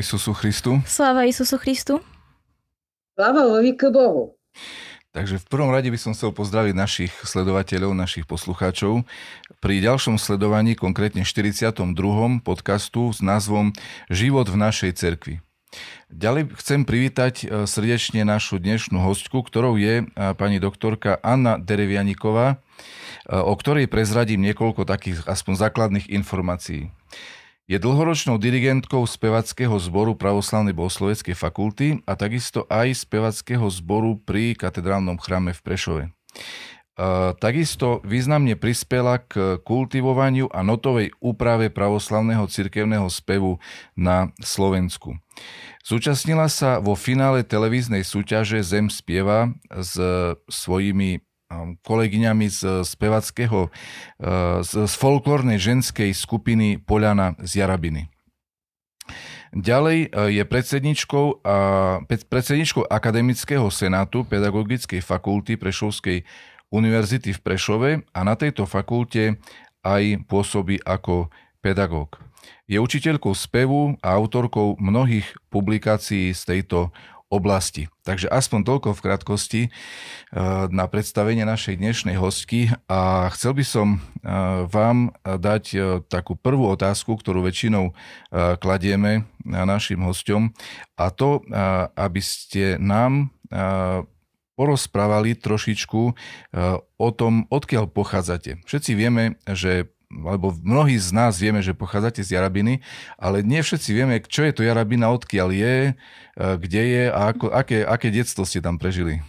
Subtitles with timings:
[0.00, 0.80] Isusu Christu.
[0.88, 2.00] Sláva Isusu Christu.
[3.12, 4.32] Sláva k Bohu.
[5.10, 9.04] Takže v prvom rade by som chcel pozdraviť našich sledovateľov, našich poslucháčov
[9.60, 11.74] pri ďalšom sledovaní, konkrétne 42.
[12.40, 13.76] podcastu s názvom
[14.08, 15.34] Život v našej cerkvi.
[16.10, 20.04] Ďalej chcem privítať e, srdečne našu dnešnú hostku, ktorou je e,
[20.34, 22.56] pani doktorka Anna Derevianiková, e,
[23.30, 26.90] o ktorej prezradím niekoľko takých aspoň základných informácií.
[27.70, 35.14] Je dlhoročnou dirigentkou spevackého zboru Pravoslavnej bohosloveckej fakulty a takisto aj spevackého zboru pri katedrálnom
[35.22, 36.02] chráme v Prešove.
[37.38, 43.62] Takisto významne prispela k kultivovaniu a notovej úprave pravoslavného cirkevného spevu
[43.94, 45.22] na Slovensku.
[45.86, 49.94] Zúčastnila sa vo finále televíznej súťaže Zem spieva s
[50.50, 51.22] svojimi
[51.82, 53.70] kolegyňami z spevackého, e,
[54.62, 58.06] z, folklórnej ženskej skupiny Poliana z Jarabiny.
[59.50, 61.42] Ďalej e, je predsedničkou,
[62.30, 66.22] predsedničkou Akademického senátu Pedagogickej fakulty Prešovskej
[66.70, 69.42] univerzity v Prešove a na tejto fakulte
[69.82, 71.28] aj pôsobí ako
[71.58, 72.22] pedagóg.
[72.70, 76.94] Je učiteľkou spevu a autorkou mnohých publikácií z tejto
[77.30, 77.86] oblasti.
[78.02, 79.70] Takže aspoň toľko v krátkosti eh,
[80.68, 85.80] na predstavenie našej dnešnej hostky a chcel by som eh, vám dať eh,
[86.10, 87.94] takú prvú otázku, ktorú väčšinou
[88.58, 90.50] kladieme našim hostom
[90.98, 91.42] a to,
[91.94, 93.30] aby ste nám
[94.54, 96.00] porozprávali trošičku
[96.98, 98.62] o tom, odkiaľ pochádzate.
[98.66, 102.82] Všetci vieme, že alebo mnohí z nás vieme, že pochádzate z Jarabiny,
[103.14, 105.92] ale nie všetci vieme, čo je to Jarabina, odkiaľ je, e,
[106.34, 109.22] kde je a ako, aké, aké detstvo ste tam prežili.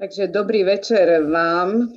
[0.00, 1.92] Takže dobrý večer vám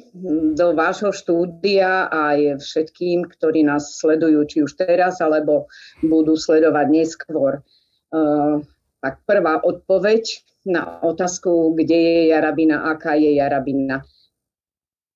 [0.60, 5.72] do vášho štúdia aj všetkým, ktorí nás sledujú, či už teraz, alebo
[6.04, 7.64] budú sledovať neskôr.
[8.12, 8.60] Uh,
[9.00, 14.04] tak prvá odpoveď na otázku, kde je Jarabina, aká je Jarabina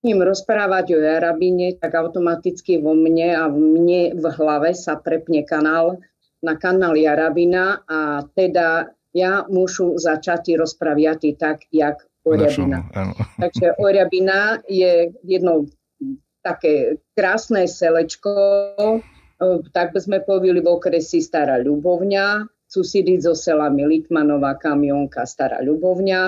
[0.03, 5.41] ním rozprávať o Jarabine, tak automaticky vo mne a v mne v hlave sa prepne
[5.47, 5.97] kanál
[6.41, 12.85] na kanál Jarabina a teda ja môžu začať rozpraviať tak, jak Oriabina.
[13.41, 15.65] Takže Oriabina je jedno
[16.45, 18.31] také krásne selečko,
[19.73, 26.21] tak by sme povedali v okresi Stará Ľubovňa, susídiť so selami Litmanová, Kamionka, Stará Ľubovňa,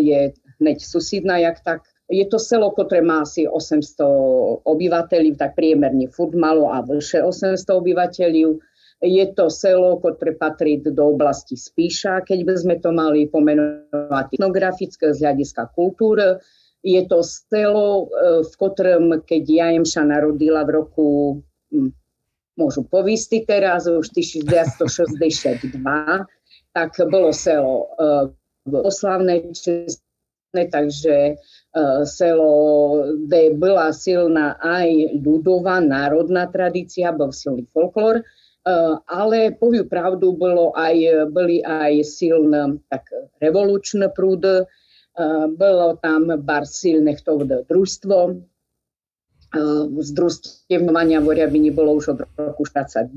[0.00, 6.12] je hneď susídna, jak tak je to selo, ktoré má asi 800 obyvateľov, tak priemerne
[6.12, 8.60] furt malo a vyše 800 obyvateľov.
[9.04, 15.12] Je to selo, ktoré patrí do oblasti Spíša, keď by sme to mali pomenovať etnografické
[15.12, 16.40] z hľadiska kultúry.
[16.84, 21.40] Je to selo, e, v ktorom, keď Jajemša narodila v roku,
[21.72, 21.88] hm,
[22.60, 26.28] môžu povistiť teraz, už 1962,
[26.76, 28.28] tak bolo selo e,
[28.68, 29.48] oslavné,
[30.70, 31.34] takže
[31.74, 38.22] E, selo, kde bola silná aj ľudová národná tradícia, bol silný folklór.
[39.10, 43.04] ale poviu pravdu, bolo aj, boli aj silné tak
[43.42, 44.64] revolučné prúdy,
[45.60, 48.40] bolo tam bar silné to družstvo,
[50.00, 53.12] z družstevnovania v Oriabini bolo už od roku 49,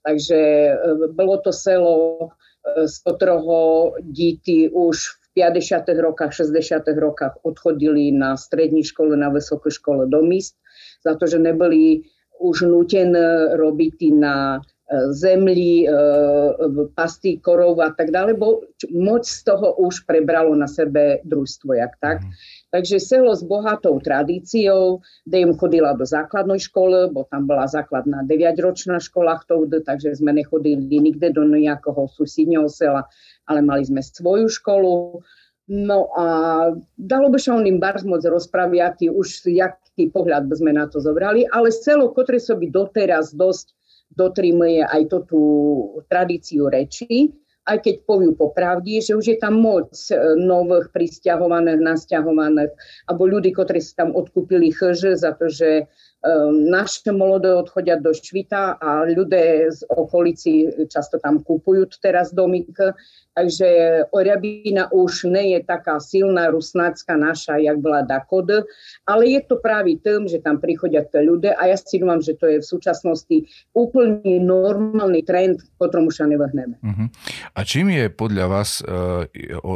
[0.00, 0.38] takže
[1.12, 2.32] bolo to selo,
[2.64, 5.84] z ktorého díti už v 50.
[5.98, 6.82] rokoch, 60.
[6.96, 10.54] rokoch odchodili na strední škole, na vysoké škole do míst,
[11.06, 12.02] za to, že neboli
[12.40, 14.62] už nutené robiť na
[15.10, 15.90] zemli, e,
[16.94, 18.60] pasty korov a tak ďalej, bo
[18.92, 22.20] moc z toho už prebralo na sebe družstvo, jak tak.
[22.74, 28.26] Takže selo s bohatou tradíciou, kde im chodila do základnej školy, bo tam bola základná
[28.26, 33.06] 9-ročná škola takže sme nechodili nikde do nejakého susídneho sela,
[33.46, 35.22] ale mali sme svoju školu.
[35.70, 36.26] No a
[36.98, 40.98] dalo by sa o ním bar moc rozpraviať, už jaký pohľad by sme na to
[40.98, 43.70] zobrali, ale selo, ktoré sa by doteraz dosť
[44.14, 45.42] dotrimuje aj to tú
[46.06, 52.72] tradíciu reči, aj keď poviu popravdí, že už je tam moc e, nových pristahovaných, nasťahovaných,
[53.08, 55.88] alebo ľudí, ktorí sa tam odkúpili chrže za to, že
[56.72, 62.72] naše mladé odchodia do Švita a ľudia z okolici často tam kupujú teraz domík.
[63.34, 63.66] Takže
[64.14, 68.46] Oriabína už nie je taká silná rusnácka naša, jak bola Dakod,
[69.02, 72.38] ale je to práve tým, že tam prichodia tie ľudia a ja si dúfam, že
[72.38, 73.36] to je v súčasnosti
[73.74, 76.78] úplne normálny trend, ktorom už sa nevyhneme.
[76.78, 77.10] Uh-huh.
[77.58, 79.26] A čím je podľa vás uh,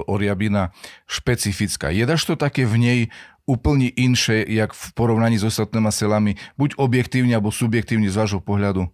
[0.07, 0.71] Oriabina
[1.11, 1.91] špecifická?
[1.91, 3.01] Je to také v nej
[3.49, 8.85] úplne inšie, jak v porovnaní s ostatnými selami, buď objektívne alebo subjektívne z vášho pohľadu?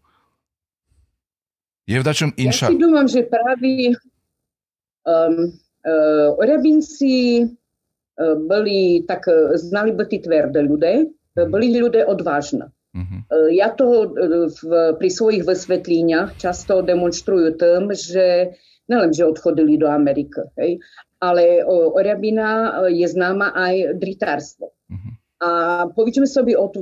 [1.85, 2.71] Je v dačom inša?
[2.71, 3.93] Ja si dúfam, že práve
[5.05, 5.53] um,
[5.85, 12.73] uh, Orabinci uh, boli tak, uh, znali by tí tvrdé ľudia, uh, boli ľudia odvážne.
[12.95, 13.21] Uh-huh.
[13.29, 18.57] Uh, ja to uh, v, pri svojich vysvetleniach často demonstrujú tým, že
[18.89, 20.81] nelen, že odchodili do Ameriky, hej,
[21.25, 24.77] ale Oriabina je známa aj dritárstvo.
[24.93, 25.13] Uh-huh.
[25.45, 25.51] A
[26.25, 26.73] sobie o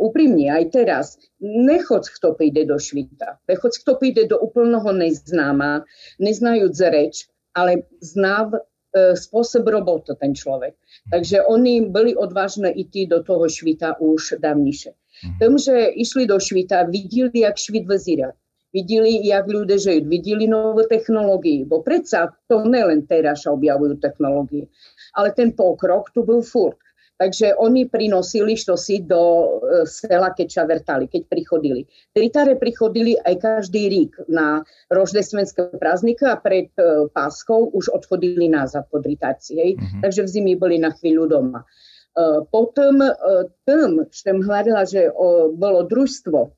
[0.00, 1.06] úprimne, aj teraz,
[1.40, 5.84] nechoď kto príde do švita, nechoď kto príde do úplného neznáma,
[6.16, 10.76] neznajúc reč, ale zná e, spôsob roboty ten človek.
[11.12, 14.92] Takže oni byli odvážne ísť do toho švita už dávnejšie.
[14.92, 15.36] Uh-huh.
[15.40, 18.32] Tým, že išli do švita, videli, jak švit vyzerá
[18.76, 24.68] videli, jak ľudia žijú, videli nové technológie, bo predsa to nelen teraz sa objavujú technológie,
[25.16, 26.76] ale ten pokrok tu byl furt.
[27.16, 31.88] Takže oni prinosili si do e, sela, keď sa vrtali, keď prichodili.
[32.12, 34.60] Tritáre prichodili aj každý rík na
[34.92, 39.56] roždestvenské prázdniky a pred e, páskou už odchodili nazad po dritácii.
[39.80, 40.00] Mm-hmm.
[40.04, 41.64] Takže v zimi boli na chvíľu doma.
[41.64, 41.66] E,
[42.52, 43.00] potom
[43.64, 45.08] tým, že hľadala, že
[45.56, 46.52] bolo družstvo,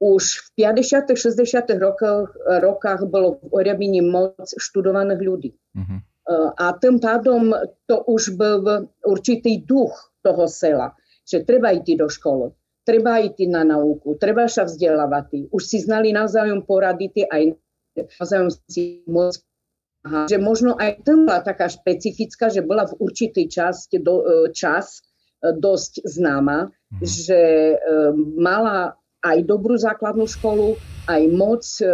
[0.00, 1.16] už v 50.
[1.16, 1.72] 60.
[1.80, 5.50] rokoch, rokách bolo v Oriabini moc študovaných ľudí.
[5.76, 5.98] Uh-huh.
[6.58, 7.54] A tým pádom
[7.86, 12.50] to už byl určitý duch toho sela, že treba ísť do školy,
[12.82, 15.48] treba ísť na nauku, treba sa vzdelávať.
[15.54, 17.54] Už si znali navzájom porady aj
[18.20, 19.46] navzájom si môcť
[20.30, 25.02] že možno aj tam bola taká špecifická, že bola v určitý čas, do, e, čas
[25.42, 27.02] e, dosť známa, mm.
[27.02, 27.40] že
[27.74, 27.76] e,
[28.38, 28.94] mala
[29.26, 30.78] aj dobrú základnú školu,
[31.10, 31.86] aj moc e,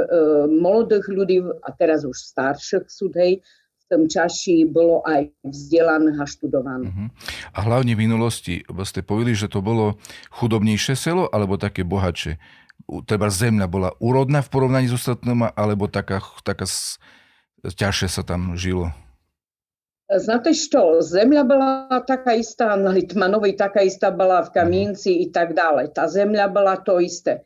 [0.49, 3.41] mladých ľudí, a teraz už starších sú, hej,
[3.83, 6.93] v tom čaši bolo aj vzdelaných a študovaných.
[6.93, 7.09] Uh-huh.
[7.53, 10.01] A hlavne v minulosti ste povedali, že to bolo
[10.33, 12.41] chudobnejšie selo, alebo také bohatšie?
[13.05, 16.65] Treba zemľa bola úrodná v porovnaní s ostatnými, alebo taká, taká
[17.63, 18.97] ťažšie sa tam žilo?
[20.19, 25.53] Znate što, zemlja bila taka ista na Litmanovi, taka ista bila v Kamínci i tak
[25.53, 25.89] dále.
[25.89, 27.41] Ta zemlja byla to isté.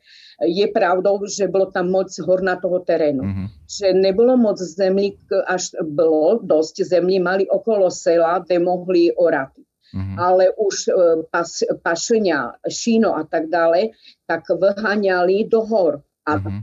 [0.47, 3.23] Je pravdou, že bylo tam moc hornatého terénu.
[3.23, 3.47] Mm-hmm.
[3.79, 9.49] Že nebylo moc zemlí, až bylo dost zemlí, mali okolo sela, kde mohli orať.
[9.95, 10.19] Mm-hmm.
[10.19, 10.91] Ale už e,
[11.31, 11.49] pas,
[11.81, 13.97] pašenia, šíno a tak dále,
[14.27, 16.01] tak vyháňali do hor.
[16.27, 16.61] A mm-hmm.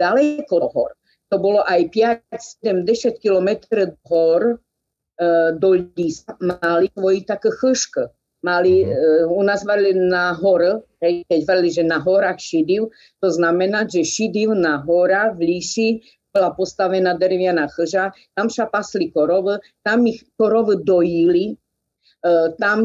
[0.00, 0.90] daleko do hor.
[1.28, 1.90] To bolo aj
[2.70, 4.63] 5-70 kilometrov hor, E,
[5.58, 8.10] do lísta mali svoji také chšky.
[8.44, 12.92] Mali, uh, u nás mali na hore, hej, keď vrali, že na horách šidiv,
[13.24, 19.08] to znamená, že šidiv na hora v líši bola postavená drevianá chža, tam sa pasli
[19.08, 22.84] korovy, tam ich korovy dojili, uh, tam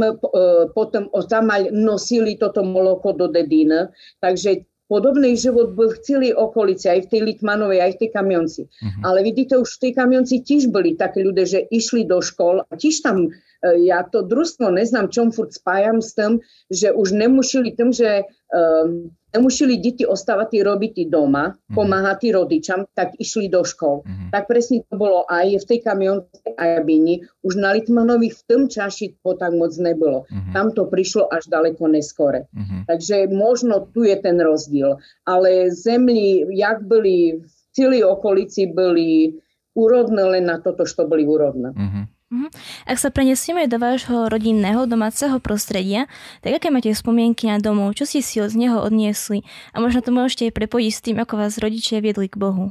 [0.72, 3.92] potom tam nosili toto moloko do dediny,
[4.24, 8.62] takže Podobný život byl v celé okolici, aj v tej Litmanovej, aj v tej kamionci.
[8.66, 9.06] Uh-huh.
[9.06, 12.74] Ale vidíte, už v tej kamionci tiež boli takí ľudia, že išli do škol a
[12.74, 13.30] tiež tam
[13.64, 16.40] ja to družstvo neznám, čom furt spájam s tým,
[16.72, 21.76] že už nemuseli tým, že um, nemuseli deti ostávať robiť doma, mm-hmm.
[21.76, 24.02] pomáhať rodičom, tak išli do škol.
[24.02, 24.30] Mm-hmm.
[24.34, 27.22] Tak presne to bolo aj v tej kamionskej Ajabini.
[27.46, 30.26] Už na Litmanovi v tom čaši to tak moc nebolo.
[30.30, 30.54] Mm-hmm.
[30.56, 32.50] Tam to prišlo až daleko neskore.
[32.50, 32.82] Mm-hmm.
[32.90, 34.98] Takže možno tu je ten rozdiel.
[35.30, 39.38] Ale zemli, jak byli v celej okolici, byli
[39.78, 41.70] úrodné len na toto, čo boli úrodné.
[41.72, 42.04] Mm-hmm.
[42.30, 42.54] Mhm.
[42.86, 46.06] Ak sa prenesieme do vášho rodinného domáceho prostredia,
[46.46, 47.98] tak aké máte spomienky na domov?
[47.98, 49.42] Čo ste si od neho odniesli?
[49.74, 52.70] A možno to môžete aj prepojiť s tým, ako vás rodičia viedli k Bohu.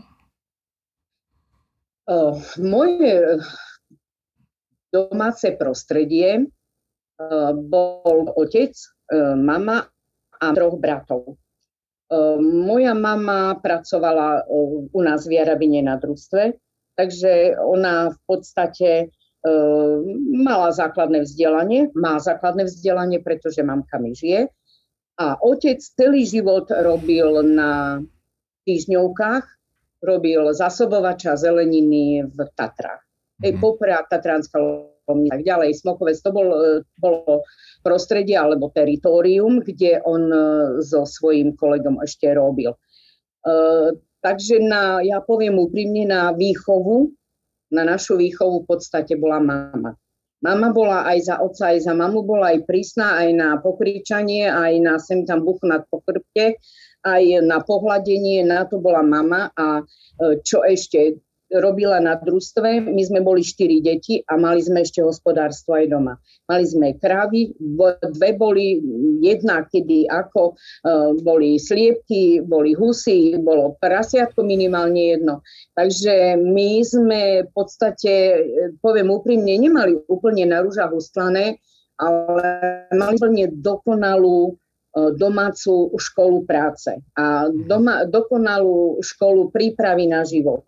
[2.56, 3.14] Moje
[4.88, 9.84] domáce prostredie uh, bol otec, uh, mama
[10.38, 11.34] a troch bratov.
[12.40, 16.56] Moja mama pracovala u nás v Jarabine na družstve,
[16.96, 19.12] takže ona v podstate
[20.34, 24.50] mala základné vzdelanie, má základné vzdelanie, pretože mamka mi žije.
[25.18, 28.02] A otec celý život robil na
[28.66, 29.44] týždňovkách,
[30.02, 33.02] robil zasobovača zeleniny v Tatrách.
[33.42, 33.60] Ej, mhm.
[33.62, 34.58] Popra, Tatránska
[35.08, 35.72] tak ďalej.
[35.72, 36.48] Smokovec to bol,
[37.00, 37.48] bolo
[37.80, 40.40] prostredie alebo teritorium, kde on e,
[40.84, 42.76] so svojím kolegom ešte robil.
[42.76, 42.78] E,
[44.20, 47.08] takže na, ja poviem úprimne, na výchovu
[47.70, 49.92] na našu výchovu v podstate bola mama.
[50.38, 54.74] Mama bola aj za otca, aj za mamu, bola aj prísna, aj na pokričanie, aj
[54.78, 56.62] na sem tam buchnať po chrbte,
[57.02, 59.50] aj na pohľadenie, na to bola mama.
[59.58, 62.84] A e, čo ešte, robila na družstve.
[62.92, 66.14] My sme boli štyri deti a mali sme ešte hospodárstvo aj doma.
[66.44, 67.56] Mali sme krávy,
[68.12, 68.80] dve boli,
[69.24, 75.40] jedna kedy ako, uh, boli sliepky, boli husy, bolo prasiatko minimálne jedno.
[75.72, 78.12] Takže my sme v podstate,
[78.84, 81.60] poviem úprimne, nemali úplne na rúžach ustlané,
[81.98, 82.46] ale
[82.94, 90.62] mali úplne dokonalú e, domácu školu práce a doma, dokonalú školu prípravy na život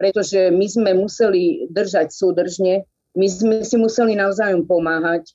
[0.00, 5.28] pretože my sme museli držať súdržne, my sme si museli navzájom pomáhať.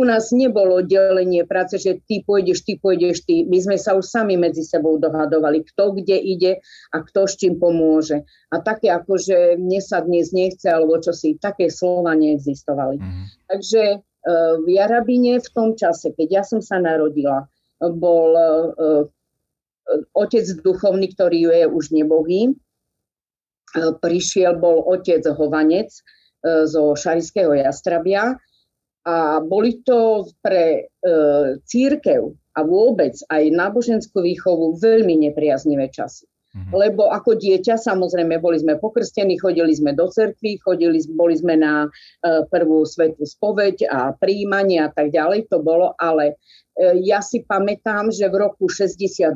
[0.00, 3.44] U nás nebolo delenie práce, že ty pôjdeš, ty pôjdeš, ty.
[3.44, 6.52] My sme sa už sami medzi sebou dohadovali, kto kde ide
[6.94, 8.24] a kto s čím pomôže.
[8.48, 12.96] A také ako, že mne sa dnes nechce, alebo čo si, také slova neexistovali.
[12.96, 13.24] Mm.
[13.44, 17.44] Takže uh, v Jarabine v tom čase, keď ja som sa narodila,
[17.76, 19.04] bol uh,
[20.16, 22.69] otec duchovný, ktorý je už nebohý, E,
[23.74, 26.00] prišiel, bol otec Hovanec e,
[26.66, 28.34] zo Šariského Jastrabia
[29.06, 31.12] a boli to pre e,
[31.64, 36.26] církev a vôbec aj náboženskú výchovu veľmi nepriaznivé časy.
[36.50, 36.74] Mm-hmm.
[36.74, 41.86] Lebo ako dieťa, samozrejme, boli sme pokrstení, chodili sme do cerkvy, chodili, boli sme na
[41.86, 47.46] uh, prvú svetú spoveď a príjmanie a tak ďalej, to bolo, ale uh, ja si
[47.46, 49.30] pamätám, že v roku 68,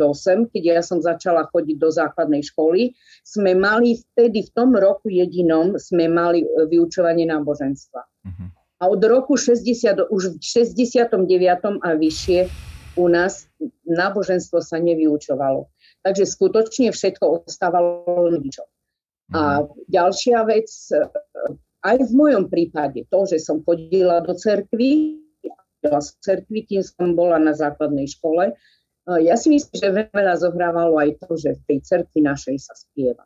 [0.50, 5.78] keď ja som začala chodiť do základnej školy, sme mali vtedy, v tom roku jedinom,
[5.78, 8.02] sme mali uh, vyučovanie náboženstva.
[8.26, 8.49] Mm-hmm.
[8.83, 11.14] A od roku 60, už v 69.
[11.78, 12.50] a vyššie
[12.99, 13.47] u nás
[13.87, 15.71] náboženstvo sa nevyučovalo.
[16.04, 18.68] Takže skutočne všetko ostávalo rodičom.
[19.32, 19.88] A mhm.
[19.88, 21.00] ďalšia vec, e,
[21.84, 25.20] aj v mojom prípade, to, že som chodila do cerkvy,
[25.84, 28.54] v cerkvy, kým som bola na základnej škole, e,
[29.25, 33.25] ja si myslím, že veľa zohrávalo aj to, že v tej cerkvi našej sa spieva.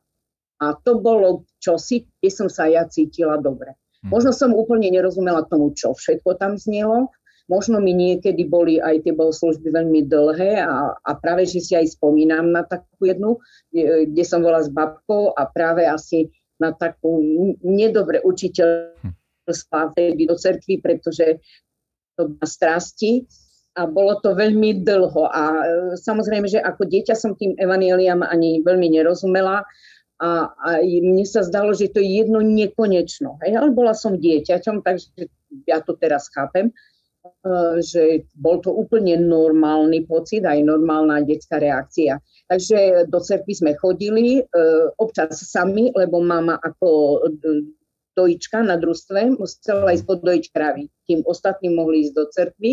[0.58, 3.74] A to bolo čosi, kde som sa ja cítila dobre.
[4.06, 4.14] Mhm.
[4.14, 7.10] Možno som úplne nerozumela tomu, čo všetko tam znelo,
[7.48, 11.96] Možno mi niekedy boli aj tie bohoslužby veľmi dlhé a, a práve, že si aj
[11.96, 13.40] spomínam na takú jednu,
[13.72, 16.28] kde som bola s babkou a práve asi
[16.60, 17.24] na takú
[17.64, 21.40] nedobre učiteľstva do cerkvy, pretože
[22.18, 23.24] to má strasti
[23.78, 25.30] a bolo to veľmi dlho.
[25.30, 25.64] A e,
[25.94, 29.62] samozrejme, že ako dieťa som tým evaníliam ani veľmi nerozumela
[30.18, 33.38] a, a mne sa zdalo, že to je jedno nekonečno.
[33.46, 33.54] Hej?
[33.54, 35.30] Ale bola som dieťaťom, takže
[35.70, 36.74] ja to teraz chápem.
[37.24, 42.22] E, že bol to úplne normálny pocit, aj normálna detská reakcia.
[42.46, 44.42] Takže do cerky sme chodili, e,
[45.02, 47.20] občas sami, lebo mama ako
[48.14, 52.72] dojička na družstve musela ísť podojiť kravy, kým ostatní mohli ísť do cerkvy.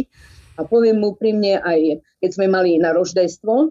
[0.56, 3.68] A poviem úprimne, aj keď sme mali na roždejstvo, e,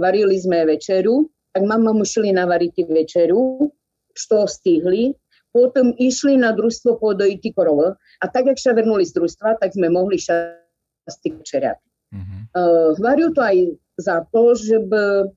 [0.00, 3.68] varili sme večeru, tak mama museli navariť večeru,
[4.16, 5.12] čo stihli,
[5.56, 7.96] potom išli na družstvo podojiť korov.
[7.96, 11.80] A tak, jak sa vrnuli z družstva, tak sme mohli šťastí večerať.
[12.12, 12.40] Mm-hmm.
[12.52, 13.56] Uh, hvarujú to aj
[13.96, 15.32] za to, že by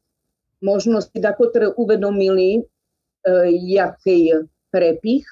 [0.59, 4.43] možno si dakotre uvedomili, uh, jaký
[4.75, 5.23] prepich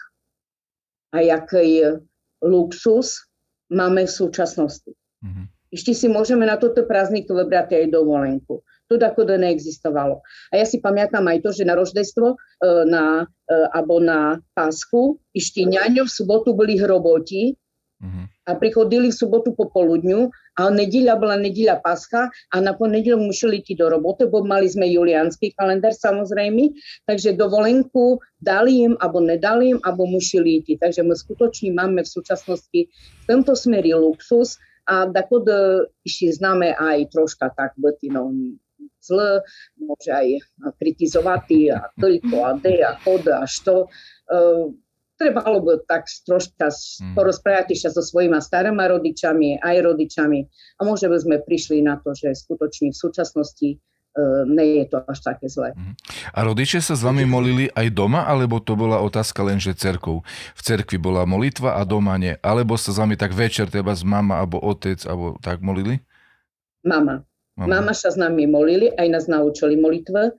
[1.12, 2.00] a jaký
[2.40, 3.28] luxus
[3.68, 4.96] máme v súčasnosti.
[5.20, 5.46] Mm-hmm.
[5.76, 8.64] Ešte si môžeme na toto prázdnik vybrať aj dovolenku.
[8.88, 10.24] To tako neexistovalo.
[10.52, 12.38] A ja si pamätám aj to, že na roždestvo e,
[12.88, 17.52] na, e, alebo na pásku ešte ňaňo v sobotu boli hroboti
[18.00, 18.26] mm-hmm.
[18.48, 23.76] a prichodili v sobotu popoludňu a nedeľa bola nedeľa Pascha a na ponedeľok museli ísť
[23.76, 26.72] do roboty, bo mali sme juliánsky kalendár samozrejme,
[27.12, 30.80] takže dovolenku dali im, alebo nedali im, alebo museli ísť.
[30.80, 34.56] Takže my skutočne máme v súčasnosti v tomto smeri luxus,
[34.88, 38.32] a tako da ešte známe aj troška tak byť no,
[39.08, 39.42] zle,
[39.80, 40.28] môže aj
[40.78, 43.88] kritizovať a toľko a de a chod a što.
[44.28, 44.76] Uh,
[45.18, 47.18] trebalo by tak troška mm.
[47.18, 50.46] porozprávať ešte so svojimi starými rodičami, aj rodičami
[50.78, 53.82] a možno by sme prišli na to, že skutočne v súčasnosti
[54.18, 55.78] E, nie je to až také zlé.
[55.78, 55.94] Mhm.
[56.34, 60.26] A rodičia sa s vami molili aj doma, alebo to bola otázka len, že cerkou?
[60.58, 62.34] V cerkvi bola molitva a doma nie?
[62.42, 66.02] Alebo sa s vami tak večer, teba z mama alebo otec, alebo tak molili?
[66.82, 67.22] Mama.
[67.58, 70.38] Mama, sa s nami molili, aj nás naučili molitve.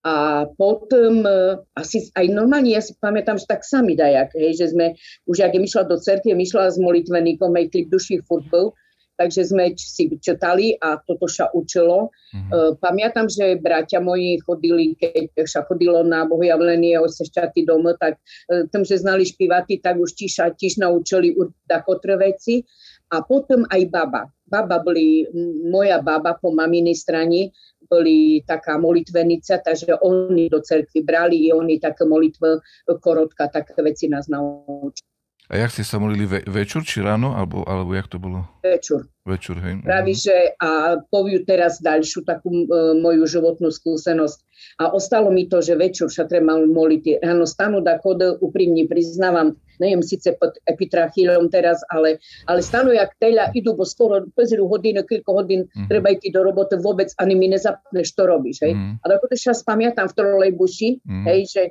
[0.00, 4.66] A potom e, asi aj normálne, ja si pamätám, že tak sami dajak, hej, že
[4.72, 4.96] sme,
[5.28, 8.72] už jak je myšla do cerky, myšla s molitveníkom, aj klip duší furt bol,
[9.20, 12.08] takže sme si čítali a toto sa učilo.
[12.32, 12.48] Mm-hmm.
[12.48, 18.16] Uh, pamätám, že bratia moji chodili, keď sa chodilo na bohojavlenie o sešťatý dom, tak
[18.16, 21.36] uh, tým, že znali špivati, tak už tiež, tiež naučili
[21.68, 22.64] takotre veci.
[23.10, 24.22] A potom aj baba.
[24.50, 25.24] Baba boli,
[25.70, 27.54] moja baba po maminej strane,
[27.86, 32.58] boli taká molitvenica, takže oni do cerkvy brali i oni také molitve
[33.00, 35.10] korotka, také veci nás naučili.
[35.50, 38.46] A jak ste sa molili ve- večer či ráno, alebo, alebo jak to bolo?
[38.62, 39.02] Večer.
[39.26, 39.82] Večer, hej.
[39.82, 40.22] Praví, mhm.
[40.22, 40.70] že a
[41.10, 42.66] poviem teraz ďalšiu takú e,
[43.02, 44.38] moju životnú skúsenosť.
[44.78, 47.18] A ostalo mi to, že večer sa treba moliť.
[47.18, 53.10] Ráno stanú da kod, úprimne priznávam, neviem síce pod epitrachilom teraz, ale, ale stanú jak
[53.18, 55.88] teľa, idú, bo skoro peziru hodinu, koľko hodín mm-hmm.
[55.90, 58.62] treba ísť do roboty vôbec, ani mi nezapneš, čo robíš.
[58.62, 58.78] Hej?
[58.78, 59.02] Mm-hmm.
[59.02, 61.24] A dokud sa spamiatam v trolejbuši, mm-hmm.
[61.26, 61.62] hej, že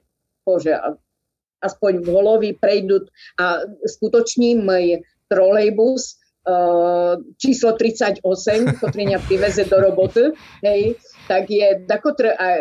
[0.43, 0.75] bože,
[1.63, 3.07] aspoň v holovi prejdú
[3.39, 6.19] a skutočne môj trolejbus
[6.49, 8.23] uh, číslo 38,
[8.79, 10.33] ktorý mňa priveze do roboty,
[10.65, 10.97] hej,
[11.29, 11.85] tak je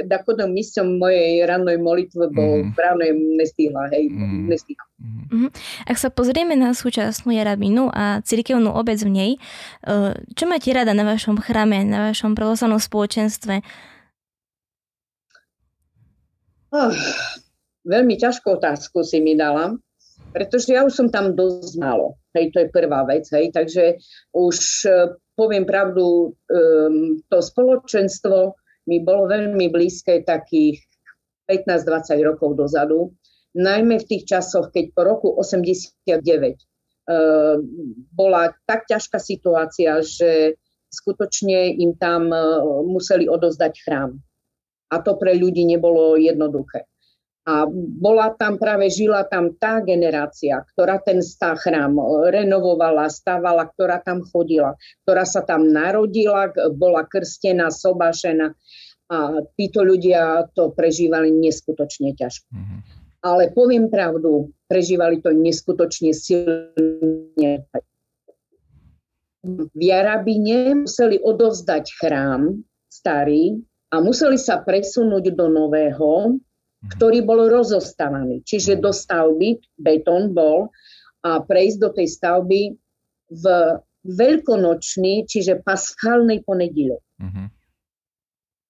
[0.08, 2.76] takodom místom mojej rannej molitve, bo mm.
[2.76, 3.04] ráno
[3.40, 4.44] nestihla, hej, mm.
[4.50, 4.84] nestihla.
[4.98, 5.50] Mm-hmm.
[5.88, 9.30] Ak sa pozrieme na súčasnú jarabinu a cirkevnú obec v nej,
[9.86, 13.64] uh, čo máte rada na vašom chráme, na vašom pravoslavnom spoločenstve?
[16.68, 16.92] Oh,
[17.88, 19.72] veľmi ťažkú otázku si mi dala,
[20.36, 22.20] pretože ja už som tam dosť málo.
[22.36, 23.24] Hej, to je prvá vec.
[23.32, 23.96] Hej, takže
[24.36, 28.58] už e, poviem pravdu, um, to spoločenstvo
[28.90, 30.82] mi bolo veľmi blízke takých
[31.46, 33.14] 15-20 rokov dozadu.
[33.54, 37.56] Najmä v tých časoch, keď po roku 89 uh,
[38.12, 40.58] bola tak ťažká situácia, že
[40.92, 44.18] skutočne im tam uh, museli odozdať chrám.
[44.92, 46.87] A to pre ľudí nebolo jednoduché.
[47.48, 51.24] A bola tam práve, žila tam tá generácia, ktorá ten
[51.64, 51.96] chrám
[52.28, 54.76] renovovala, stávala, ktorá tam chodila,
[55.08, 58.52] ktorá sa tam narodila, bola krstená, sobašená.
[59.08, 62.52] A títo ľudia to prežívali neskutočne ťažko.
[62.52, 62.80] Mm-hmm.
[63.24, 67.64] Ale poviem pravdu, prežívali to neskutočne silne.
[69.48, 72.60] V Jarabine museli odovzdať chrám
[72.92, 73.56] starý
[73.88, 76.36] a museli sa presunúť do nového.
[76.86, 78.46] Ktorý bol rozostávaný.
[78.46, 80.70] Čiže do stavby, betón bol,
[81.26, 82.60] a prejsť do tej stavby
[83.34, 83.44] v
[84.06, 87.02] veľkonočný, čiže paschálny ponedílok.
[87.18, 87.46] Mm-hmm.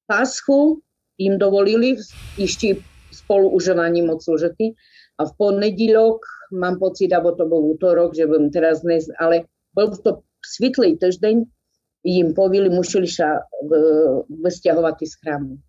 [0.08, 0.80] Paschu
[1.20, 2.00] im dovolili
[2.40, 2.80] ešte
[3.12, 4.72] spolu užívaním od služety
[5.20, 6.24] a v ponedílok,
[6.56, 9.44] mám pocit, alebo to bol útorok, že budem teraz dnes, ale
[9.76, 11.44] bol to svitlý týždeň,
[12.08, 13.44] im povili, museli sa
[14.32, 15.60] vysťahovať z chrámu.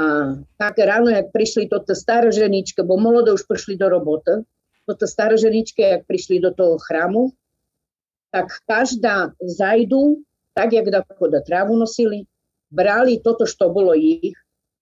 [0.00, 4.48] A tak ráno, jak prišli toto staroženičke, bo molodé už prišli do roboty,
[4.88, 7.36] toto staroženičke, jak prišli do toho chrámu,
[8.32, 10.24] tak každá zajdu,
[10.56, 12.24] tak jak do trávu nosili,
[12.72, 14.32] brali toto, čo bolo ich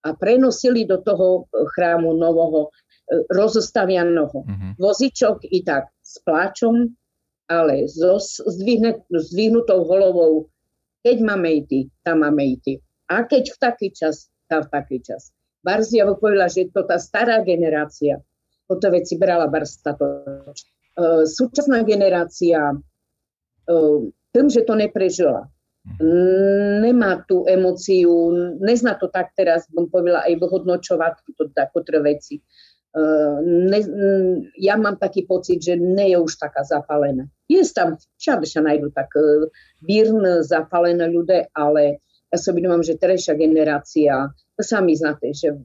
[0.07, 4.31] a prenosili do toho chrámu nového, e, rozostavianého.
[4.31, 4.71] Mm-hmm.
[4.79, 6.95] Vozičok i tak s pláčom,
[7.51, 8.21] ale so
[9.19, 10.47] zdvihnutou holovou,
[11.03, 12.79] keď máme ísť, tam máme ísť.
[13.09, 15.29] A keď v taký čas, v taký čas.
[15.61, 18.17] Barzia povedala, že to tá stará generácia,
[18.65, 19.93] toto veci brala Barsta.
[19.93, 20.05] To.
[20.99, 23.99] Uh, súčasná generácia, uh,
[24.33, 25.49] tým, že to neprežila,
[26.83, 28.29] nemá tú emóciu,
[28.61, 31.13] nezná to tak teraz, bom povedala, aj vyhodnočovať
[31.55, 32.43] takotre veci.
[33.45, 33.79] ne,
[34.57, 37.25] ja mám taký pocit, že nie je už taká zapálená.
[37.49, 39.09] Je tam, všade sa nájdú tak
[39.81, 45.57] vírne zapálené ľudia, ale ja si uvedomím, že terajšia generácia, to sami znáte, že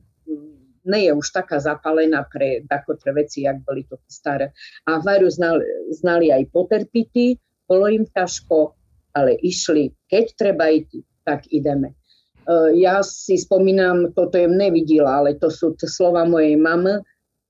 [0.84, 4.52] nie je už taká zapálená pre takotre veci, jak boli to staré.
[4.84, 8.76] A Varu znali, znali aj poterpity, bolo im ťažko,
[9.16, 9.96] ale išli.
[10.08, 11.96] Keď treba ísť, tak ideme.
[12.76, 17.00] Ja si spomínam, toto je nevidela, ale to sú slova mojej mamy,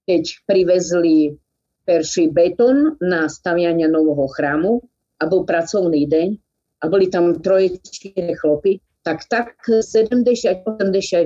[0.07, 1.35] keď privezli
[1.83, 4.79] perší betón na stavianie nového chrámu
[5.19, 6.29] a bol pracovný deň
[6.79, 7.83] a boli tam troje,
[8.39, 10.65] chlopy, tak tak 70-80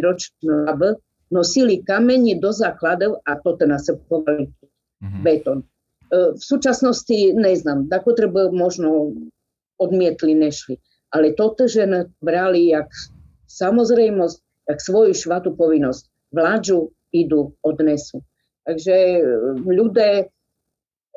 [0.03, 0.67] ročné
[1.31, 5.23] nosili kamene do základov a toto nasypovali mm-hmm.
[5.23, 5.63] betón.
[5.63, 5.67] E,
[6.35, 9.13] v súčasnosti neznám, tako treba možno
[9.79, 10.81] odmietli, nešli.
[11.13, 11.89] Ale toto, že
[12.21, 12.89] brali jak
[13.49, 14.37] samozrejmosť,
[14.69, 18.25] jak svoju švatú povinnosť, vládžu, idú, odnesú.
[18.65, 19.23] Takže e,
[19.65, 20.29] ľudia,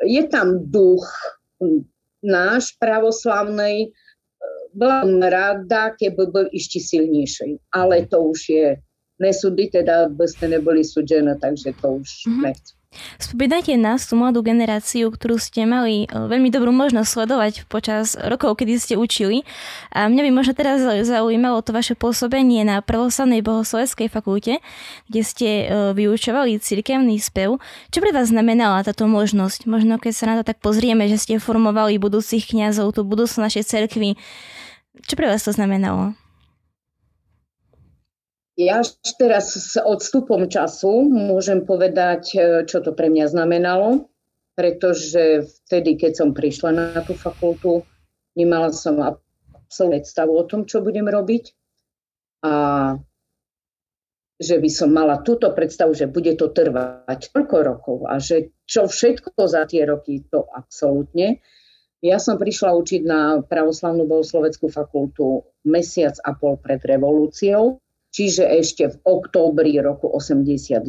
[0.03, 1.07] je tam duch
[2.21, 3.91] náš pravoslavnej,
[4.73, 7.59] bola rada, keby bol ešte silnejší.
[7.75, 8.67] Ale to už je
[9.21, 12.43] nesúdy, teda by ste neboli súdené, takže to už mm-hmm.
[12.49, 12.80] nechcem.
[13.21, 18.59] Spomínajte nás, tú mladú generáciu, ktorú ste mali e, veľmi dobrú možnosť sledovať počas rokov,
[18.59, 19.47] kedy ste učili.
[19.95, 24.59] A mňa by možno teraz zaujímalo to vaše pôsobenie na Pravoslavnej bohosloveckej fakulte,
[25.07, 27.63] kde ste e, vyučovali cirkevný spev.
[27.93, 29.63] Čo pre vás znamenala táto možnosť?
[29.69, 33.63] Možno keď sa na to tak pozrieme, že ste formovali budúcich kňazov, tú budúcnosť našej
[33.71, 34.19] cerkvy.
[35.07, 36.17] Čo pre vás to znamenalo?
[38.61, 38.85] Ja
[39.17, 44.05] teraz s odstupom času môžem povedať, e, čo to pre mňa znamenalo,
[44.53, 47.81] pretože vtedy, keď som prišla na tú fakultu,
[48.37, 49.31] nemala som absolútne
[50.03, 51.55] predstavu o tom, čo budem robiť.
[52.43, 52.53] A
[54.41, 58.89] že by som mala túto predstavu, že bude to trvať toľko rokov a že čo
[58.89, 61.37] všetko za tie roky, to absolútne.
[62.01, 67.77] Ja som prišla učiť na pravoslavnú bohosloveckú fakultu mesiac a pol pred revolúciou
[68.11, 70.85] čiže ešte v októbri roku 89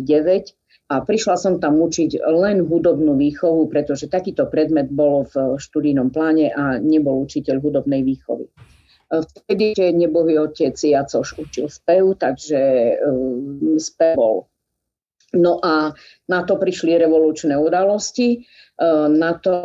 [0.93, 6.53] a prišla som tam učiť len hudobnú výchovu, pretože takýto predmet bol v študijnom pláne
[6.53, 8.53] a nebol učiteľ hudobnej výchovy.
[9.13, 12.61] Vtedy ešte nebohý otec Jacoš učil spev, takže
[13.05, 14.49] um, spev bol.
[15.37, 15.93] No a
[16.29, 19.57] na to prišli revolučné udalosti, uh, na to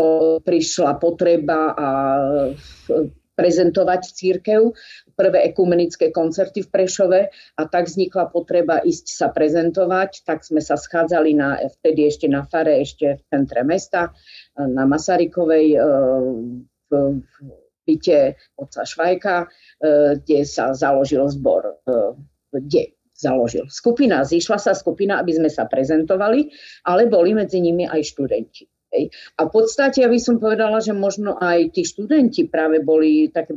[0.44, 1.88] prišla potreba a
[3.38, 4.74] prezentovať církev,
[5.14, 10.74] prvé ekumenické koncerty v Prešove a tak vznikla potreba ísť sa prezentovať, tak sme sa
[10.74, 14.10] schádzali na, vtedy ešte na fare, ešte v centre mesta,
[14.58, 15.80] na Masarykovej, e,
[16.90, 16.92] v,
[17.86, 19.48] byte oca Švajka, e,
[20.20, 21.96] kde sa založil zbor, e,
[22.52, 23.66] kde založil.
[23.70, 26.50] Skupina, zišla sa skupina, aby sme sa prezentovali,
[26.86, 28.66] ale boli medzi nimi aj študenti.
[28.98, 29.14] Hej.
[29.38, 33.54] A v podstate ja by som povedala, že možno aj tí študenti práve boli, tak,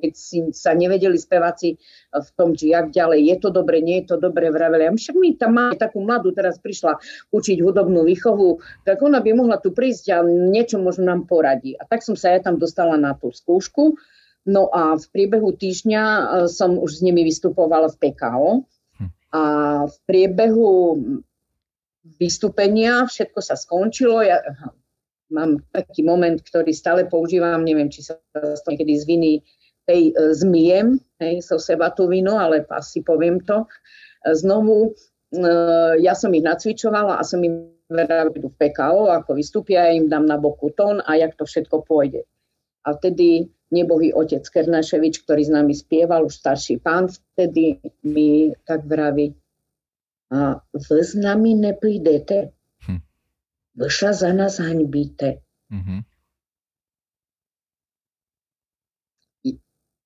[0.00, 1.76] keď si sa nevedeli speváci
[2.16, 4.88] v tom, či jak ďalej, je to dobre, nie je to dobre, vraveli.
[4.88, 6.96] A však my tam máme takú mladú, teraz prišla
[7.28, 11.76] učiť hudobnú výchovu, tak ona by mohla tu prísť a niečo možno nám poradí.
[11.76, 14.00] A tak som sa ja tam dostala na tú skúšku.
[14.48, 18.48] No a v priebehu týždňa e, som už s nimi vystupovala v PKO.
[18.96, 19.08] Hm.
[19.36, 19.42] A
[19.84, 20.72] v priebehu
[22.18, 24.24] vystúpenia, všetko sa skončilo.
[24.24, 24.42] Ja
[25.30, 29.32] mám taký moment, ktorý stále používam, neviem, či sa to niekedy z viny
[29.86, 33.64] tej e, zmijem, hej, so seba tú vinu, ale asi poviem to.
[33.64, 34.94] E, znovu,
[35.34, 35.42] e,
[36.02, 40.26] ja som ich nacvičovala a som im verala, v PKO, ako vystúpia, ja im dám
[40.26, 42.22] na boku tón a jak to všetko pôjde.
[42.86, 48.86] A vtedy nebohý otec Kernaševič, ktorý s nami spieval, už starší pán, vtedy mi tak
[48.86, 49.34] vraví,
[50.30, 52.54] vy s nami neprídete.
[52.86, 53.02] Hm.
[53.74, 55.42] Vy sa za nás hanbíte.
[55.70, 56.00] Mm-hmm.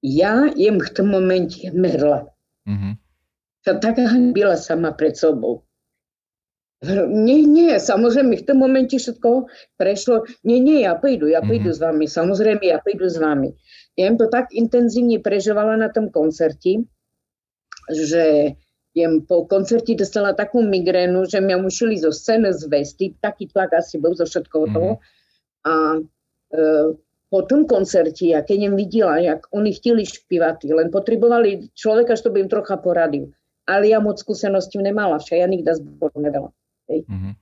[0.04, 2.28] Ja jem v tom momente merla.
[2.68, 2.94] Mm-hmm.
[3.64, 5.64] Sa tak hanbila sama pred sobou.
[7.08, 9.48] Nie, nie, samozrejme, v tom momente všetko
[9.80, 10.28] prešlo.
[10.44, 11.80] Nie, nie, ja prídu, ja prídu mm-hmm.
[11.80, 13.56] s vami, samozrejme, ja prídu s vami.
[13.96, 16.84] Ja im to tak intenzívne prežívala na tom koncerti,
[17.88, 18.52] že
[18.94, 23.98] jem po koncerte dostala takú migrénu, že mňa museli zo scény zvesti, taký tlak asi
[23.98, 24.92] bol zo všetkoho toho.
[24.96, 25.66] Mm-hmm.
[25.66, 25.74] A
[26.54, 26.60] e,
[27.26, 32.30] po tom koncerte, ja keď im videla, jak oni chteli špívať, len potrebovali človeka, čo
[32.30, 33.34] by im trocha poradil.
[33.66, 36.54] Ale ja moc skúseností nemala, však ja nikda zbor nevedela.
[36.86, 37.32] Mm-hmm.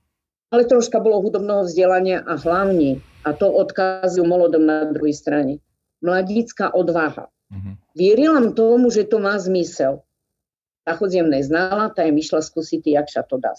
[0.49, 5.61] Ale troška bolo hudobného vzdelania a hlavne, a to odkazujú molodom na druhej strane,
[6.01, 7.29] mladícká odvaha.
[7.53, 7.73] Mm-hmm.
[7.93, 10.01] Vierila tomu, že to má zmysel.
[10.83, 13.55] Ta chodziem neznala, ta im išla skúsiť, jak sa to dá.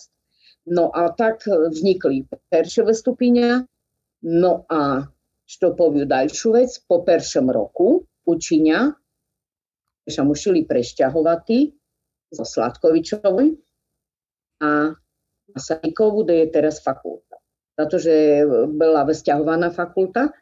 [0.64, 3.64] No a tak vznikli perše vystúpenia,
[4.24, 5.08] no a
[5.44, 8.96] što poviju daljšu vec, po peršom roku učinja
[10.08, 11.58] sa museli prešťahovati
[12.32, 13.46] zo Sladkovičovoj
[14.64, 14.92] a
[15.52, 17.37] Masarykovu, kde je teraz fakulta.
[17.76, 20.32] Pretože bola vysťahovaná fakulta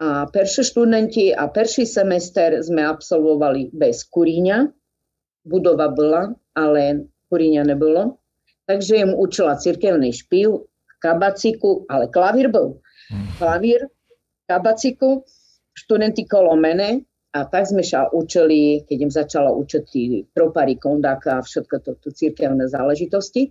[0.00, 4.79] a perši študenti a perší semester sme absolvovali bez kuríňa.
[5.44, 8.20] Budova bola, ale kuríňa nebolo
[8.70, 10.70] takže im učila cirkevný špív,
[11.02, 12.78] kabaciku, ale klavír bol.
[13.10, 13.26] Mhm.
[13.42, 13.80] Klavír,
[14.46, 15.26] kabaciku,
[15.74, 17.02] študenti kolo mene
[17.34, 21.92] a tak sme sa učili, keď im začala učiť tí tropary, kondáka a všetko to,
[21.98, 23.50] to cirkevné záležitosti.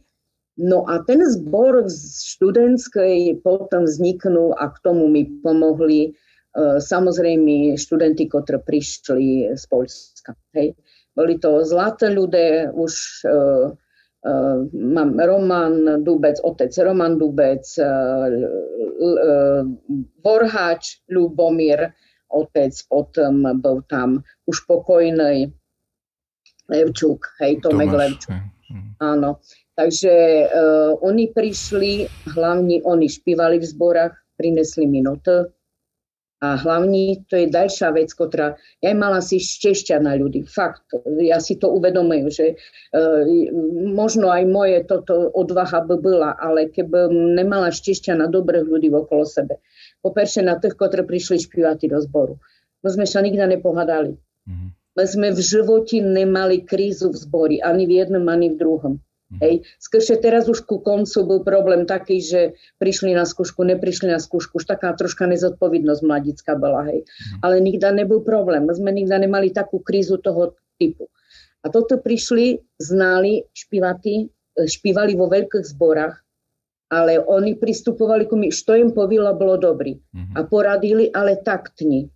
[0.59, 1.99] No a ten zbor z
[2.35, 10.35] študentskej potom vzniknú a k tomu mi pomohli uh, samozrejme študenti, ktorí prišli z Polska.
[10.51, 10.75] Hej.
[11.19, 12.93] Boli to zlaté ľudia, už
[13.27, 13.75] uh,
[14.19, 18.27] Uh, mám Roman Dubec, otec Roman Dubec, uh,
[18.99, 19.63] uh,
[20.19, 21.87] Vorhač Ľubomír,
[22.27, 25.47] otec, potom bol tam už pokojný
[26.67, 28.35] Levčuk, hej, Tomek Levčuk.
[28.67, 28.99] Hm.
[28.99, 29.39] Áno,
[29.79, 35.47] takže uh, oni prišli, hlavne oni špívali v zborách, prinesli mi noty,
[36.39, 40.47] a hlavne to je ďalšia vec, ktorá ja mala si štešťa na ľudí.
[40.47, 40.87] Fakt,
[41.19, 42.55] ja si to uvedomujem, že e,
[43.91, 49.27] možno aj moje toto odvaha by bola, ale keby nemala štešťa na dobrých ľudí okolo
[49.27, 49.59] sebe.
[49.99, 52.39] Poperše na tých, ktorí prišli špívať do zboru.
[52.87, 54.15] My sme sa nikdy nepohadali.
[54.15, 54.69] Mm-hmm.
[54.95, 58.93] My sme v živote nemali krízu v zbori, ani v jednom, ani v druhom.
[59.29, 59.39] Mhm.
[59.45, 59.55] Hej.
[59.77, 64.57] Skrše teraz už ku koncu bol problém taký, že prišli na skúšku, neprišli na skúšku,
[64.57, 67.05] už taká troška nezodpovednosť mladická bola, hej.
[67.05, 67.39] Mm.
[67.45, 71.13] Ale nikdy nebol problém, my sme nikdy nemali takú krízu toho typu.
[71.61, 74.25] A toto prišli, znali špívati,
[74.65, 76.15] špívali vo veľkých zborách,
[76.89, 79.93] ale oni pristupovali ku mi, što im povila, bolo dobrý.
[79.93, 80.33] Mm-hmm.
[80.33, 82.09] A poradili, ale taktni.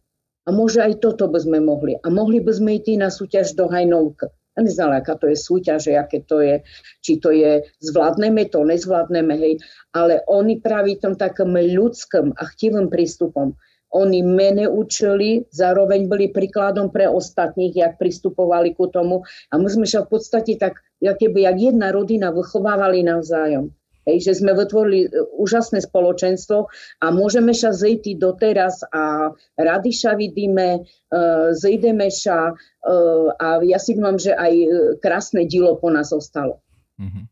[0.43, 1.93] A môže aj toto by sme mohli.
[2.01, 6.21] A mohli by sme ísť na súťaž do Hajnovka neznala, aká to je súťaž, aké
[6.21, 6.61] to je,
[7.01, 9.55] či to je, zvládneme to, nezvládneme, hej,
[9.95, 13.57] ale oni praví tom takým ľudským a chtivým prístupom.
[13.93, 19.21] Oni mene učili, zároveň byli príkladom pre ostatných, jak pristupovali ku tomu
[19.53, 23.69] a my sme sa v podstate tak, jak keby, jak jedna rodina vychovávali navzájom.
[24.03, 26.67] Hej, že sme vytvorili e, úžasné spoločenstvo
[26.99, 33.79] a môžeme sa zejti doteraz a rady sa vidíme, uh, zejdeme sa uh, a ja
[33.79, 34.53] si mám, že aj
[34.99, 36.59] krásne dílo po nás ostalo.
[36.99, 37.25] Uh-huh.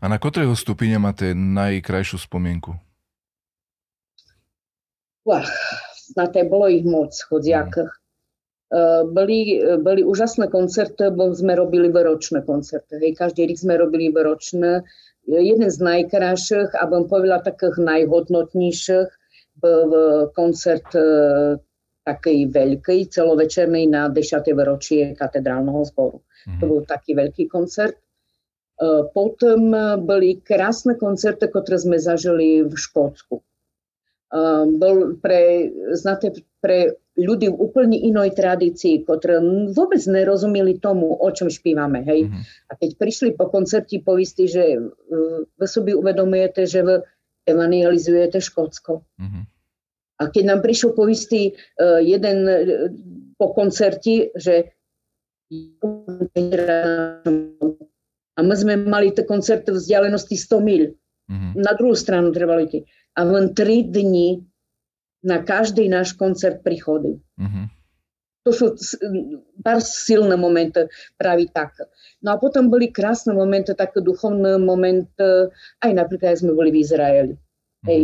[0.00, 2.76] A na ktorého stupine máte najkrajšiu spomienku?
[5.24, 5.52] Uach,
[6.12, 7.88] na to bolo ich moc, chodiakých.
[7.88, 8.06] Uh-huh.
[8.68, 13.00] Uh, byli, byli úžasné koncerty, bo sme robili veročné koncerty.
[13.00, 14.84] Hej, každý rok sme robili veročné
[15.28, 19.10] jeden z najkrajších, a bym povedala takých najhodnotnejších,
[19.60, 19.90] byl
[20.32, 21.02] koncert e,
[22.06, 24.40] takej veľkej, celovečernej na 10.
[24.54, 26.22] výročie katedrálneho zboru.
[26.24, 26.58] Mm-hmm.
[26.62, 27.98] To bol taký veľký koncert.
[27.98, 28.02] E,
[29.12, 29.74] potom
[30.06, 33.42] byli krásne koncerty, ktoré sme zažili v Škótsku.
[34.76, 39.42] Bol pre, znáte, pre ľudí v úplne inej tradícii, ktoré
[39.74, 42.06] vôbec nerozumeli tomu, o čom špívame.
[42.06, 42.30] Hej?
[42.30, 42.42] Mm-hmm.
[42.70, 44.78] A keď prišli po koncerti povistí, že
[45.58, 47.02] vy sobie uvedomujete, že vy
[47.50, 49.02] evangelizujete Škótsko.
[49.18, 49.44] Mm-hmm.
[50.18, 52.90] A keď nám prišiel povistý uh, jeden uh,
[53.38, 54.74] po koncerti, že
[58.36, 60.92] a my sme mali tie koncerty v vzdialenosti 100 mil.
[61.28, 61.52] Mm-hmm.
[61.56, 62.84] Na druhú stranu trebali.
[63.16, 64.44] A len 3 dni
[65.24, 67.18] na každý náš koncert prichodil.
[67.38, 67.66] Mm-hmm.
[68.46, 68.66] To sú
[69.60, 70.88] bar silné momenty
[71.20, 71.74] práve tak.
[72.24, 75.52] No a potom boli krásne momenty, také duchovné momenty,
[75.84, 77.34] aj napríklad, sme boli v Izraeli.
[77.34, 77.86] Mm-hmm.
[77.86, 78.02] Hej.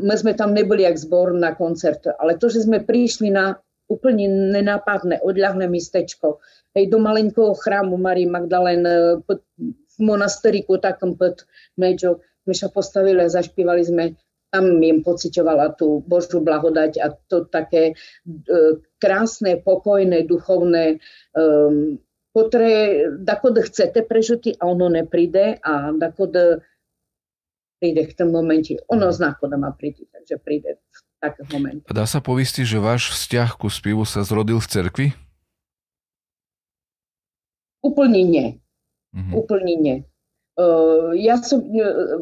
[0.00, 4.26] My sme tam neboli jak zbor na koncert, ale to, že sme prišli na úplne
[4.54, 6.42] nenápadné, odľahné mistečko,
[6.74, 8.82] hej, do malenkého chrámu Marii Magdalén
[9.22, 11.46] v monasteriku takom pod
[11.78, 14.04] Medžo, sme sa postavili a zašpívali sme
[14.56, 17.94] tam im pocitovala tú Božú blahodať a to také e,
[18.96, 21.04] krásne, pokojné, duchovné,
[21.36, 22.00] um,
[22.32, 26.32] ktoré dakod chcete prežiť a ono nepríde a dakod
[27.76, 28.80] príde v tom momente.
[28.88, 31.92] Ono zná, kto má príde, takže príde v takých momentoch.
[31.92, 35.06] Dá sa povistiť, že váš vzťah ku spívu sa zrodil v cerkvi?
[37.84, 38.46] Úplne nie.
[39.12, 39.32] Mm-hmm.
[39.36, 39.96] Úplne nie.
[40.56, 42.16] Uh, ja som, uh,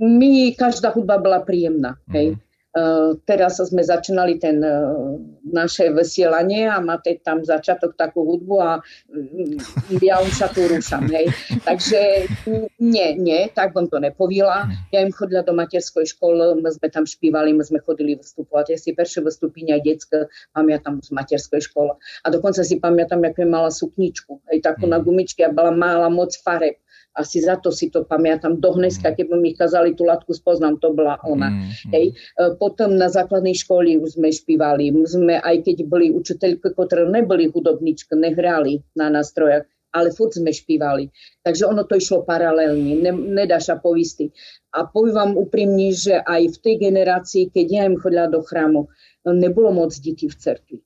[0.00, 1.96] mi každá hudba bola príjemná.
[2.12, 2.36] Hej.
[2.36, 2.44] Mm-hmm.
[2.76, 5.16] Uh, teraz sme začínali ten uh,
[5.48, 11.08] naše vysielanie a máte tam začiatok takú hudbu a uh, ja už sa tu rúšam,
[11.08, 11.32] hej.
[11.68, 12.28] Takže
[12.76, 14.68] nie, nie, tak som to nepovila.
[14.92, 18.76] Ja im chodila do materskej školy, my sme tam špívali, my sme chodili vystupovať.
[18.76, 21.96] Ja si prvé vystúpenia detské pamätám z materskej školy.
[21.96, 26.36] A dokonca si pamätám, ako mala sukničku, hej, takú na gumičky a bola mala moc
[26.44, 26.76] fareb
[27.16, 29.14] asi za to si to pamätám do dneska, mm.
[29.16, 31.48] keď mi kazali tú latku spoznám, to bola ona.
[31.48, 31.90] Mm.
[31.96, 32.06] Hej.
[32.12, 32.14] E,
[32.60, 38.12] potom na základnej škole už sme špívali, sme aj keď boli učiteľky, ktoré neboli hudobničky,
[38.12, 39.64] nehrali na nástrojach,
[39.96, 41.08] ale furt sme špívali.
[41.40, 44.30] Takže ono to išlo paralelne, ne, nedá sa poistiť.
[44.76, 48.92] A poviem vám úprimne, že aj v tej generácii, keď ja im chodila do chrámu,
[49.24, 50.78] nebolo moc detí v cerkvi.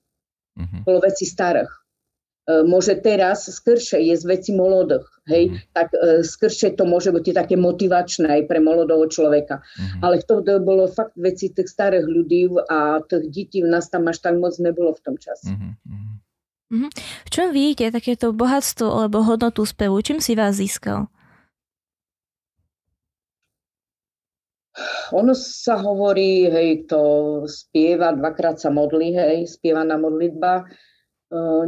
[0.55, 0.81] Mm-hmm.
[0.87, 1.80] Bolo veci starých.
[2.51, 5.57] E, môže teraz skrše je z veci molodých, hej, mm.
[5.71, 9.63] tak uh, skrše to môže byť také motivačné aj pre molodého človeka.
[9.79, 10.01] Mm.
[10.03, 14.11] Ale to, to bolo fakt veci tých starých ľudí a tých detí v nás tam
[14.11, 15.55] až tak moc nebolo v tom čase.
[15.55, 15.79] Mm.
[16.71, 16.91] Mm-hmm.
[17.27, 19.99] V čom vidíte takéto bohatstvo alebo hodnotu spevu?
[20.03, 21.07] Čím si vás získal?
[25.11, 27.01] Ono sa hovorí, hej, to
[27.51, 30.71] spieva, dvakrát sa modlí, hej, spievaná modlitba.
[31.31, 31.63] Uh,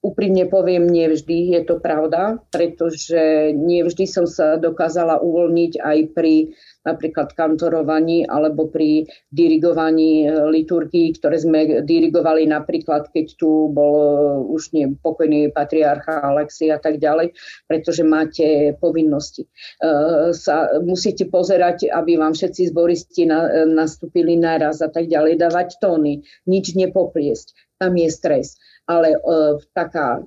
[0.00, 7.36] úprimne poviem, nevždy je to pravda, pretože nevždy som sa dokázala uvoľniť aj pri napríklad
[7.36, 14.08] kantorovaní alebo pri dirigovaní e, liturgií, ktoré sme dirigovali napríklad, keď tu bol e,
[14.48, 17.36] už nie pokojný patriarcha Alexi a tak ďalej,
[17.68, 19.44] pretože máte povinnosti.
[19.80, 25.76] Uh, sa, musíte pozerať, aby vám všetci zboristi na, nastúpili naraz a tak ďalej, dávať
[25.84, 27.76] tóny, nič nepopliesť.
[27.76, 28.56] Tam je stres
[28.90, 30.26] ale uh, taká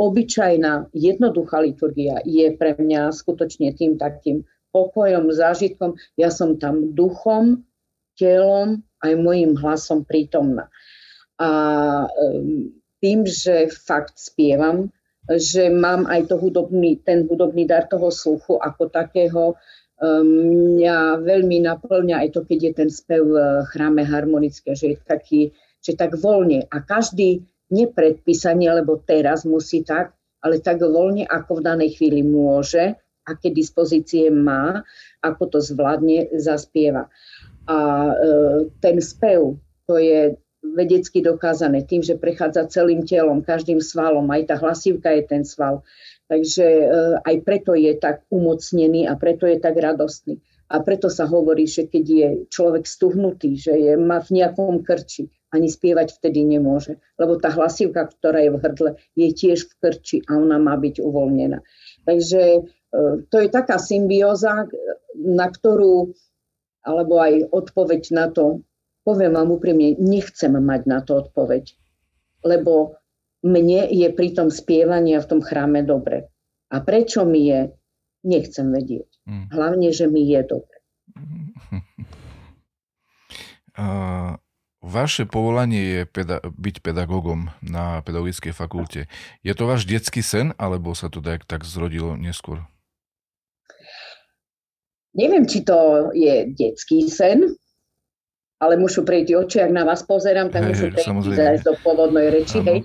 [0.00, 6.00] obyčajná, jednoduchá liturgia je pre mňa skutočne tým takým pokojom, zážitkom.
[6.16, 7.68] Ja som tam duchom,
[8.16, 10.72] telom aj mojim hlasom prítomná.
[11.36, 11.50] A
[13.00, 14.88] tým, že fakt spievam,
[15.28, 19.56] že mám aj to hudobný, ten hudobný dar toho sluchu ako takého,
[20.00, 23.36] mňa veľmi naplňa aj to, keď je ten spev v
[23.68, 25.52] chráme harmonické, že je taký,
[25.84, 31.64] že tak voľne a každý nepredpísanie, lebo teraz musí tak, ale tak voľne, ako v
[31.66, 34.82] danej chvíli môže, aké dispozície má,
[35.22, 37.06] ako to zvládne, zaspieva.
[37.70, 37.78] A
[38.10, 38.14] e,
[38.82, 39.54] ten spev,
[39.86, 45.22] to je vedecky dokázané tým, že prechádza celým telom, každým svalom, aj tá hlasivka je
[45.24, 45.86] ten sval.
[46.26, 46.86] Takže e,
[47.22, 50.40] aj preto je tak umocnený a preto je tak radostný.
[50.70, 55.26] A preto sa hovorí, že keď je človek stuhnutý, že je, má v nejakom krči,
[55.50, 57.02] ani spievať vtedy nemôže.
[57.18, 61.02] Lebo tá hlasivka, ktorá je v hrdle, je tiež v krči a ona má byť
[61.02, 61.58] uvoľnená.
[62.06, 62.60] Takže e,
[63.26, 64.70] to je taká symbióza,
[65.18, 66.14] na ktorú,
[66.86, 68.62] alebo aj odpoveď na to,
[69.02, 71.74] poviem vám úprimne, nechcem mať na to odpoveď.
[72.46, 72.94] Lebo
[73.42, 76.30] mne je pri tom spievaní a v tom chráme dobre.
[76.70, 77.74] A prečo mi je,
[78.24, 79.10] nechcem vedieť.
[79.26, 79.46] Mm.
[79.52, 80.76] Hlavne, že mi je dobre.
[83.80, 84.36] Uh,
[84.84, 89.08] vaše povolanie je peda- byť pedagógom na pedagogickej fakulte.
[89.44, 92.64] Je to váš detský sen, alebo sa to tak, tak zrodilo neskôr?
[95.10, 97.58] Neviem, či to je detský sen,
[98.60, 100.92] ale môžu prejsť oči, ak na vás pozerám, tak môžu
[101.34, 102.60] prejsť do pôvodnej reči.
[102.62, 102.84] Hej.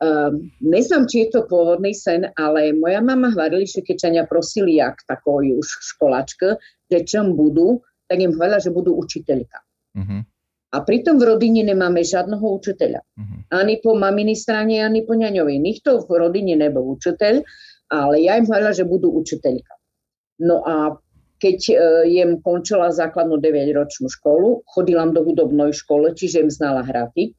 [0.00, 4.80] Um, neznám, či je to pôvodný sen, ale moja mama hovorila, že keď ťa prosili,
[4.80, 6.56] jak takový už školačka,
[6.88, 9.60] že čom budú, tak im hovorila, že budú učiteľka.
[10.00, 10.24] Uh-huh.
[10.72, 13.04] A pritom v rodine nemáme žiadneho učiteľa.
[13.04, 13.40] Uh-huh.
[13.52, 15.60] Ani po maminy strane, ani po ňaňovej.
[15.60, 17.44] Nikto v rodine nebol učiteľ,
[17.92, 19.76] ale ja im hovorila, že budú učiteľka.
[20.40, 20.96] No a
[21.44, 21.76] keď uh,
[22.08, 27.36] jem končila základnú 9-ročnú školu, chodila do hudobnej škole, čiže im znala hraty,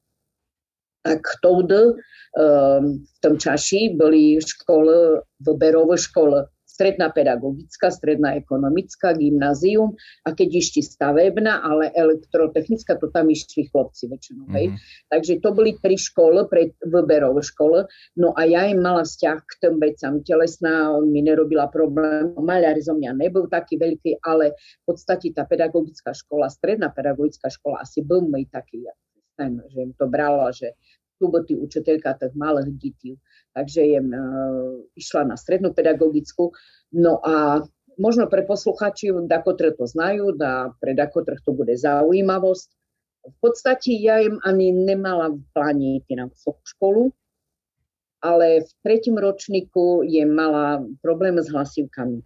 [1.03, 1.97] tak toudy
[2.31, 9.91] Ehm, v tom čaši boli školy, v Berovej škole stredná pedagogická, stredná ekonomická, gymnázium
[10.23, 14.47] a keď ešte stavebná, ale elektrotechnická, to tam išli chlopci väčšinou.
[14.47, 14.79] Mm-hmm.
[15.11, 17.91] Takže to boli pri škole, pre Weberov škole.
[18.15, 20.23] No a ja im mala vzťah k tým vecam.
[20.23, 22.31] Telesná mi nerobila problém.
[22.39, 27.83] Maľar zo mňa nebol taký veľký, ale v podstate tá pedagogická škola, stredná pedagogická škola
[27.83, 28.87] asi byl môj taký,
[29.41, 30.77] ja, že im to brala, že
[31.21, 33.11] soboty učiteľka tých malých detí.
[33.53, 36.49] Takže jem uh, išla na strednú pedagogickú.
[36.97, 37.61] No a
[38.01, 42.69] možno pre posluchači, dakotre to znajú, da pre dakotre to bude zaujímavosť.
[43.21, 47.03] V podstate ja im ani nemala v pláne na vysokú školu,
[48.25, 52.25] ale v tretím ročníku je mala problém s hlasivkami.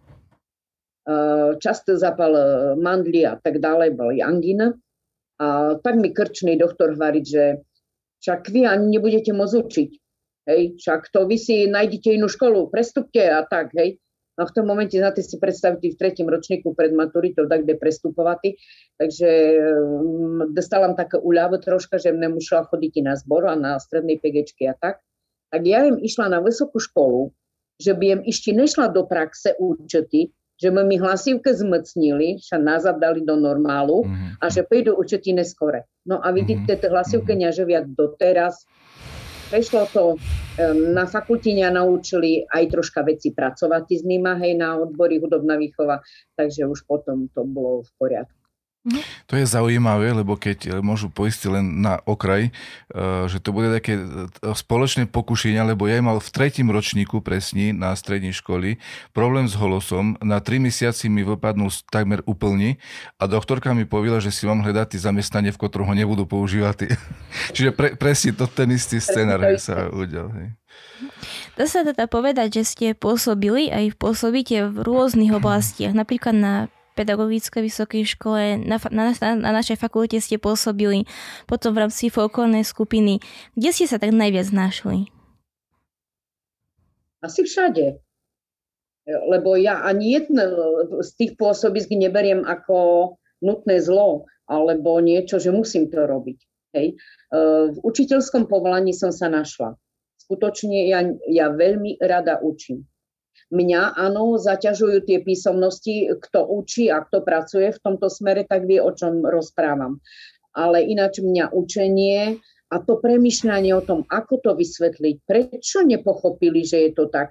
[1.06, 2.34] Uh, často zapal
[2.80, 4.74] mandly a tak ďalej, boli angína
[5.36, 7.60] A tak mi krčný doktor hovorí, že
[8.24, 9.90] však vy ani nebudete môcť učiť.
[10.46, 13.98] Hej, však to vy si nájdete inú školu, prestupte a tak, hej.
[14.36, 18.60] A v tom momente, znáte si predstaviť v tretím ročníku pred maturitou, tak kde prestupovatý.
[19.00, 19.28] Takže
[19.64, 24.68] um, dostala také uľavu troška, že mne musela chodiť na zbor a na strednej PGčky
[24.68, 25.00] a tak.
[25.48, 27.32] Tak ja im išla na vysokú školu,
[27.80, 33.20] že by im ešte nešla do praxe účety, že mi hlasívke zmocnili, sa nazad dali
[33.22, 34.40] do normálu mm-hmm.
[34.40, 35.84] a že pôjdu účety neskore.
[36.08, 36.80] No a vidíte, mm-hmm.
[36.80, 37.44] tie hlasívke mm-hmm.
[37.48, 38.64] neživia doteraz
[39.46, 40.18] Prešlo to,
[40.90, 46.02] na fakulte naučili aj troška veci pracovať s nima, hej, na odbory hudobná výchova,
[46.34, 48.45] takže už potom to bolo v poriadku.
[49.26, 53.98] To je zaujímavé, lebo keď môžu poistiť len na okraj, eh, že to bude také
[53.98, 54.06] eh,
[54.54, 58.78] spoločné pokušenia, lebo ja mal v tretím ročníku presní na strední školy
[59.10, 60.14] problém s holosom.
[60.22, 62.78] Na tri mesiaci mi vypadnul takmer úplne
[63.18, 66.94] a doktorka mi povedala, že si mám hľadať zamestnanie, v ktorom ho nebudú používať.
[67.54, 70.30] Čiže pre, presne to ten istý scenár sa udial.
[70.30, 70.54] Hej.
[71.56, 76.54] Dá sa teda povedať, že ste pôsobili aj pôsobíte v rôznych oblastiach, napríklad na
[76.96, 81.04] pedagogickej vysokej škole, na, na, na našej fakulte ste pôsobili,
[81.44, 83.20] potom v rámci folklórnej skupiny.
[83.52, 85.12] Kde ste sa tak najviac našli?
[87.20, 88.00] Asi všade.
[89.06, 90.42] Lebo ja ani jedno
[91.04, 96.38] z tých pôsobisk neberiem ako nutné zlo, alebo niečo, že musím to robiť.
[96.74, 96.86] Hej.
[96.90, 96.96] E,
[97.70, 99.78] v učiteľskom povolaní som sa našla.
[100.18, 102.82] Skutočne ja, ja veľmi rada učím.
[103.46, 108.82] Mňa, áno, zaťažujú tie písomnosti, kto učí a kto pracuje v tomto smere, tak vie,
[108.82, 110.02] o čom rozprávam.
[110.50, 112.42] Ale ináč mňa učenie
[112.74, 117.30] a to premyšľanie o tom, ako to vysvetliť, prečo nepochopili, že je to tak,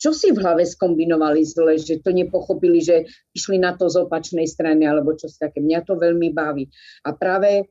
[0.00, 3.04] čo si v hlave skombinovali zle, že to nepochopili, že
[3.36, 5.60] išli na to z opačnej strany, alebo čo si také.
[5.60, 6.64] Mňa to veľmi baví.
[7.04, 7.68] A práve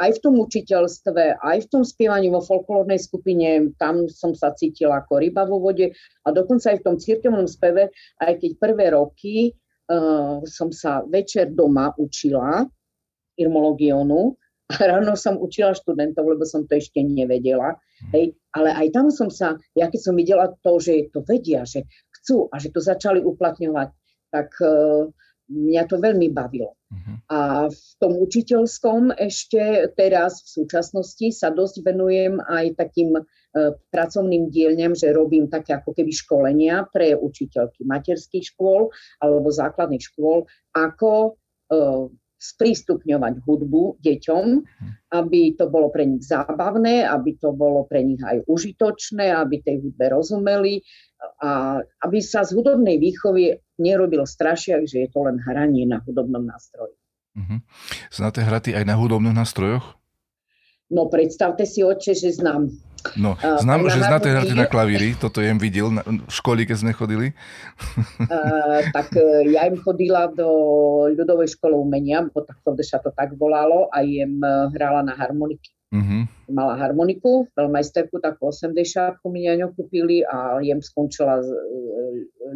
[0.00, 5.04] aj v tom učiteľstve, aj v tom spievaní vo folklórnej skupine, tam som sa cítila
[5.04, 5.92] ako ryba vo vode
[6.24, 11.52] a dokonca aj v tom cirkevnom speve, aj keď prvé roky uh, som sa večer
[11.52, 12.64] doma učila
[13.36, 14.32] irmologionu
[14.72, 17.76] a ráno som učila študentov, lebo som to ešte nevedela.
[18.16, 18.34] Hej.
[18.56, 21.84] Ale aj tam som sa, ja keď som videla to, že to vedia, že
[22.18, 23.88] chcú a že to začali uplatňovať,
[24.32, 25.06] tak uh,
[25.48, 26.74] mňa to veľmi bavilo.
[26.90, 27.16] Uh-huh.
[27.30, 27.38] A
[27.70, 33.22] v tom učiteľskom ešte teraz v súčasnosti sa dosť venujem aj takým e,
[33.90, 38.90] pracovným dielňam, že robím také ako keby školenia pre učiteľky materských škôl
[39.22, 41.38] alebo základných škôl, ako
[41.70, 41.80] e,
[42.36, 44.46] sprístupňovať hudbu deťom,
[45.16, 49.80] aby to bolo pre nich zábavné, aby to bolo pre nich aj užitočné, aby tej
[49.80, 50.84] hudbe rozumeli
[51.40, 56.44] a aby sa z hudobnej výchovy nerobil strašiak, že je to len hranie na hudobnom
[56.44, 56.96] nástroji.
[57.36, 57.60] Uh-huh.
[58.08, 59.96] Znáte hraty aj na hudobných nástrojoch?
[60.86, 62.70] No predstavte si, oče, že znám.
[63.14, 66.76] No, znám, uh, že znáte hrať na klavíri, toto jem videl na, v škole, keď
[66.82, 67.30] sme chodili.
[68.18, 70.48] Uh, tak uh, ja im chodila do
[71.14, 75.14] ľudovej školy umenia, bo tak to sa to tak volalo, a jem uh, hrala na
[75.14, 75.70] harmoniky.
[75.94, 76.26] Uh-huh.
[76.50, 78.74] Mala harmoniku, veľmajsterku, tak 80
[79.30, 81.48] mi kúpili a jem skončila z,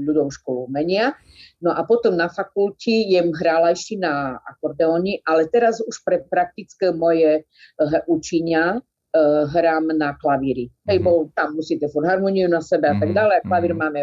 [0.03, 1.15] ľudovú školu umenia.
[1.61, 6.93] No a potom na fakulti jem hrála ešte na akordeóni, ale teraz už pre praktické
[6.97, 10.73] moje uh, učenia uh, hrám na klavíri.
[10.73, 10.89] Mm-hmm.
[10.89, 11.05] Hej, mhm.
[11.05, 13.17] bo tam musíte furt harmoniu na sebe a tak mhm.
[13.17, 13.39] ďalej.
[13.45, 13.93] Klavír mm-hmm.
[13.93, 14.03] máme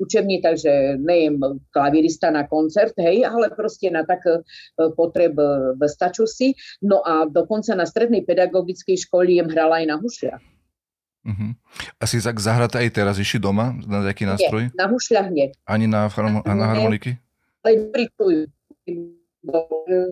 [0.00, 1.40] učební, takže nejem
[1.70, 4.40] klavírista na koncert, hej, ale proste na tak uh,
[4.96, 5.36] potreb
[5.84, 6.56] staču si.
[6.80, 9.96] No a dokonca na strednej pedagogickej škole jem hrala aj na
[11.24, 11.32] hušliach.
[11.32, 11.50] Mm-hmm.
[12.00, 14.68] Asi tak zahráte aj teraz ešte doma na nejaký nástroj?
[14.68, 15.52] Nie, na hušľach nie.
[15.64, 17.16] Ani na, harmo- na harmoniky?
[17.64, 17.92] Ale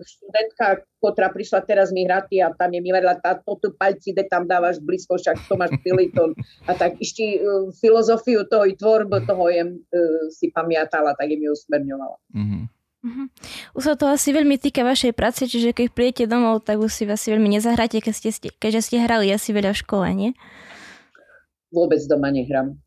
[0.05, 4.29] študentka, ktorá prišla teraz mi hrať a tam je mi vedela, táto tu palci, kde
[4.29, 6.37] tam dávaš blízko, však to máš piliton.
[6.69, 11.49] A tak ešte uh, filozofiu toho i tvorbu toho jem, uh, si pamiatala, tak im
[11.49, 12.17] ju usmerňovala.
[12.29, 12.63] Mm-hmm.
[13.03, 13.27] Uh-huh.
[13.75, 17.03] Už sa to asi veľmi týka vašej práce, čiže keď príjete domov, tak už si
[17.03, 20.31] asi veľmi nezahráte, keď ste, keďže ste hrali asi veľa v škole, nie?
[21.73, 22.77] Vôbec doma nehrám.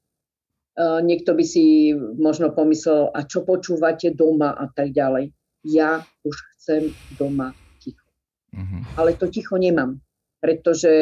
[0.77, 5.35] Uh, niekto by si možno pomyslel, a čo počúvate doma a tak ďalej
[5.67, 7.51] ja už chcem doma
[7.83, 8.07] ticho.
[8.55, 8.83] Mm-hmm.
[8.95, 9.99] Ale to ticho nemám,
[10.39, 10.93] pretože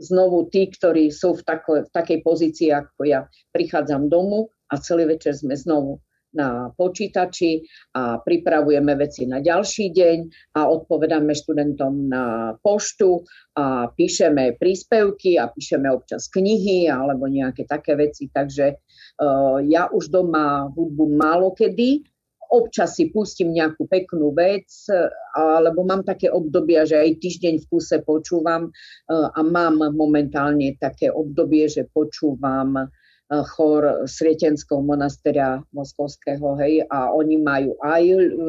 [0.00, 5.04] znovu tí, ktorí sú v, tako, v takej pozícii ako ja, prichádzam domu a celý
[5.04, 6.00] večer sme znovu
[6.34, 7.62] na počítači
[7.96, 10.18] a pripravujeme veci na ďalší deň
[10.58, 13.26] a odpovedáme študentom na poštu
[13.58, 18.30] a píšeme príspevky a píšeme občas knihy alebo nejaké také veci.
[18.30, 22.06] Takže uh, ja už doma hudbu málo kedy
[22.50, 24.66] občas si pustím nejakú peknú vec,
[25.32, 28.74] alebo mám také obdobia, že aj týždeň v kuse počúvam
[29.08, 32.90] a mám momentálne také obdobie, že počúvam
[33.30, 38.02] chor Srietenského monasteria moskovského, hej, a oni majú aj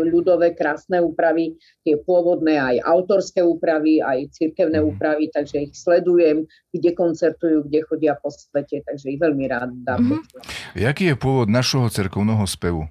[0.09, 1.53] ľudové krásne úpravy,
[1.85, 4.87] tie pôvodné aj autorské úpravy, aj cirkevné mhm.
[4.97, 10.01] úpravy, takže ich sledujem, kde koncertujú, kde chodia po svete, takže ich veľmi rád dám.
[10.01, 10.81] Mm-hmm.
[10.81, 12.89] Jaký je pôvod našho cerkovného spevu?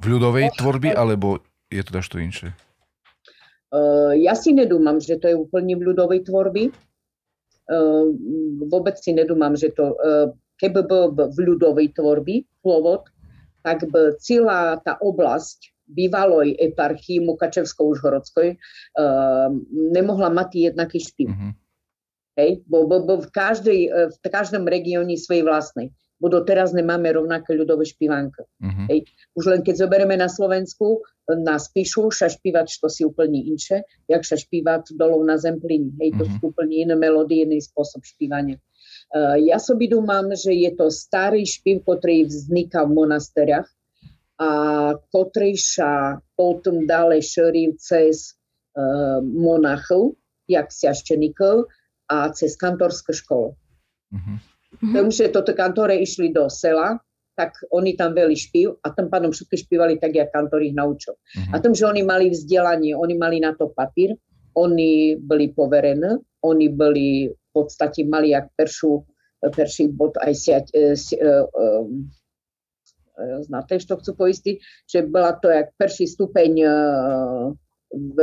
[0.00, 2.52] V ľudovej tvorby, alebo je to dašto inšie?
[3.74, 6.70] Uh, ja si nedúmam, že to je úplne v ľudovej tvorby.
[7.64, 8.20] Ehm,
[8.68, 13.08] vôbec si nedúmam, že to, ehm, keby bol v ľudovej tvorby pôvod,
[13.64, 19.52] tak by celá tá oblasť bývaloj eparchii Mukačevsko-Užhorodskoj uh,
[19.92, 21.28] nemohla mať jednaký špív.
[21.28, 21.52] Mm-hmm.
[22.40, 22.50] Hej?
[22.64, 23.80] Bo, bo, bo v, každej,
[24.12, 25.92] v každom regióne svojej vlastnej
[26.24, 28.48] bo doteraz nemáme rovnaké ľudové špivanka.
[28.48, 28.72] Uh-huh.
[28.72, 28.84] Mhm.
[28.88, 29.00] Hej.
[29.36, 34.96] Už len keď zoberieme na Slovensku, na spíšu, šašpívač to si úplne inše, jak šašpívač
[34.96, 35.92] dolov na zemplíni.
[36.00, 36.20] Hej, uh-huh.
[36.20, 36.32] to mhm.
[36.40, 38.56] sú úplne iné melódie, iný spôsob špívania.
[39.12, 43.68] Uh, ja sobi dumám, že je to starý špív, ktorý vzniká v monasteriach
[44.40, 44.50] a
[44.96, 48.34] ktorý sa potom dále šeril cez
[48.74, 50.18] e, uh, monachov,
[50.50, 51.70] jak siaštenikov
[52.10, 53.54] a cez kantorské školy.
[54.10, 54.36] Uh-huh.
[54.78, 54.94] Mm-hmm.
[54.94, 56.98] Tým, že toto kantore išli do sela,
[57.34, 61.18] tak oni tam veli špív a tam pádom všetky špívali tak, jak kantor ich naučil.
[61.18, 61.52] Mm-hmm.
[61.54, 64.14] A tým, že oni mali vzdelanie, oni mali na to papír,
[64.54, 69.02] oni boli poverení, oni boli v podstate mali jak peršu,
[69.50, 74.56] perší bod aj siať, e, si, e, e, znáte, čo chcú poistiť,
[74.88, 76.70] že bola to jak perší stupeň e,
[77.94, 78.16] v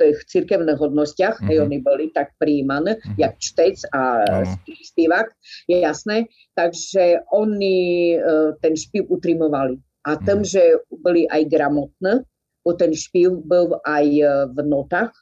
[0.00, 1.60] tých cirkevných hodnostiach, mm-hmm.
[1.60, 3.20] oni boli tak príjmané, mm-hmm.
[3.20, 4.56] jak čtec a mm-hmm.
[4.88, 5.26] spívak,
[5.68, 6.16] je jasné.
[6.56, 9.76] Takže oni uh, ten špív utrimovali.
[10.08, 10.48] A tým, mm-hmm.
[10.48, 12.24] že boli aj gramotné,
[12.64, 15.12] bo ten špív bol aj uh, v notách,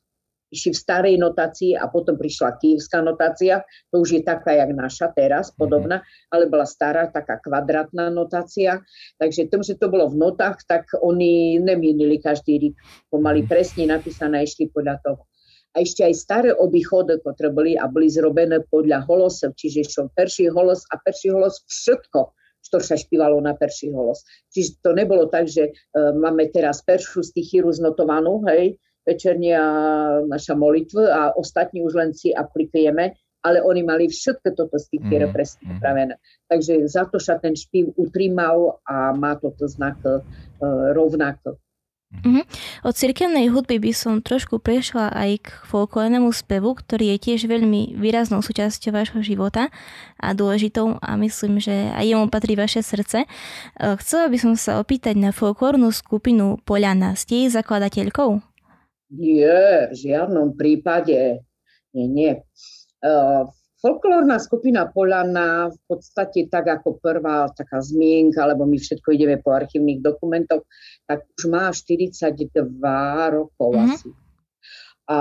[0.49, 5.13] išli v starej notácii a potom prišla kývská notácia, to už je taká, jak naša
[5.13, 5.57] teraz, mhm.
[5.57, 5.97] podobná,
[6.33, 8.81] ale bola stará, taká kvadratná notácia.
[9.21, 12.77] Takže tým, že to bolo v notách, tak oni nemienili každý rík.
[13.13, 13.49] Pomaly mhm.
[13.49, 15.23] presne napísané, išli podľa toho.
[15.77, 20.49] A ešte aj staré obychody, ktoré boli a boli zrobené podľa holosov, čiže išiel perší
[20.49, 22.35] holos a perší holos všetko,
[22.65, 24.25] čo sa špívalo na perší holos.
[24.51, 29.65] Čiže to nebolo tak, že uh, máme teraz peršiu stichyru znotovanú, hej, večernia
[30.29, 35.33] naša molitva a ostatní už len si aplikujeme, ale oni mali všetko toto stikiere mm.
[35.33, 36.15] presne upravené.
[36.53, 40.21] Takže za to sa ten špív utrimal a má toto znak uh,
[40.93, 41.57] rovnako.
[42.09, 42.45] Mm-hmm.
[42.89, 48.01] Od cirkevnej hudby by som trošku prešla aj k folklórnemu spevu, ktorý je tiež veľmi
[48.01, 49.69] výraznou súčasťou vášho života
[50.17, 53.29] a dôležitou a myslím, že aj jemu patrí vaše srdce.
[53.77, 57.13] Chcela by som sa opýtať na folklórnu skupinu Poliana.
[57.13, 58.48] Ste jej zakladateľkou?
[59.09, 61.41] Nie, v žiadnom prípade.
[61.97, 62.33] Nie, nie.
[63.01, 63.49] Uh,
[63.81, 69.55] folklórna skupina Polana v podstate tak ako prvá taká zmienka, lebo my všetko ideme po
[69.55, 70.67] archívnych dokumentoch,
[71.09, 72.53] tak už má 42
[73.33, 73.95] rokov mm-hmm.
[73.97, 74.11] asi.
[75.09, 75.19] A,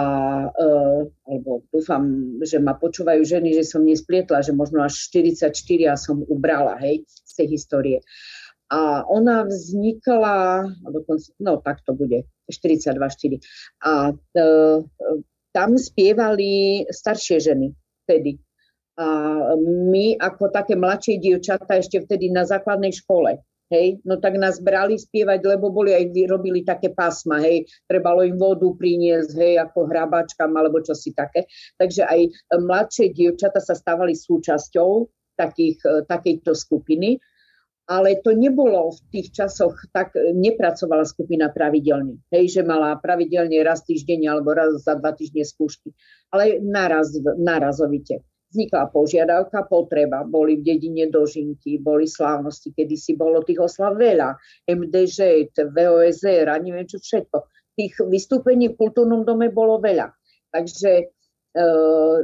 [0.52, 2.04] uh, alebo dúfam,
[2.44, 7.08] že ma počúvajú ženy, že som nesplietla, že možno až 44 ja som ubrala, hej,
[7.08, 7.98] z tej histórie.
[8.68, 13.38] A ona vznikla, dokonca, no tak to bude, 42-4.
[13.84, 14.44] A e,
[15.52, 17.74] tam spievali staršie ženy
[18.06, 18.40] vtedy.
[18.98, 19.08] A
[19.62, 23.38] my ako také mladšie dievčatá ešte vtedy na základnej škole,
[23.70, 28.40] hej, no tak nás brali spievať, lebo boli aj robili také pásma, hej, trebalo im
[28.40, 31.46] vodu priniesť, hej, ako hrabačkám alebo čosi také.
[31.78, 32.20] Takže aj
[32.58, 35.06] mladšie dievčata sa stávali súčasťou
[35.38, 37.22] takých, e, takejto skupiny
[37.88, 42.20] ale to nebolo v tých časoch, tak nepracovala skupina pravidelne.
[42.36, 45.96] Hej, že mala pravidelne raz týždeň alebo raz za dva týždne skúšky,
[46.36, 48.28] ale naraz, narazovite.
[48.48, 54.40] Vznikla požiadavka, potreba, boli v dedine dožinky, boli slávnosti, kedy si bolo tých oslav veľa,
[54.68, 57.38] MDŽ, VOSR a neviem čo všetko.
[57.76, 60.16] Tých vystúpení v kultúrnom dome bolo veľa.
[60.48, 61.06] Takže e,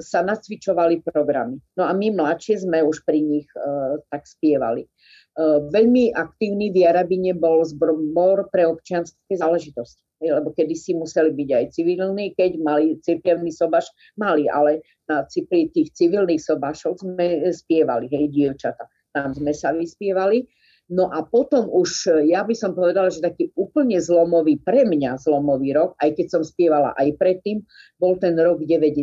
[0.04, 1.58] sa nacvičovali programy.
[1.74, 4.86] No a my mladšie sme už pri nich e, tak spievali.
[5.34, 10.06] Eh, veľmi aktívny v Jarabine bol zbor pre občianske záležitosti.
[10.22, 15.68] Lebo kedy si museli byť aj civilní, keď mali cirkevný sobaš, mali, ale na pri
[15.74, 18.88] tých civilných sobašoch sme spievali, hej, dievčata.
[19.12, 20.48] Tam sme sa vyspievali.
[20.94, 25.74] No a potom už, ja by som povedala, že taký úplne zlomový, pre mňa zlomový
[25.74, 27.66] rok, aj keď som spievala aj predtým,
[27.98, 29.02] bol ten rok 90,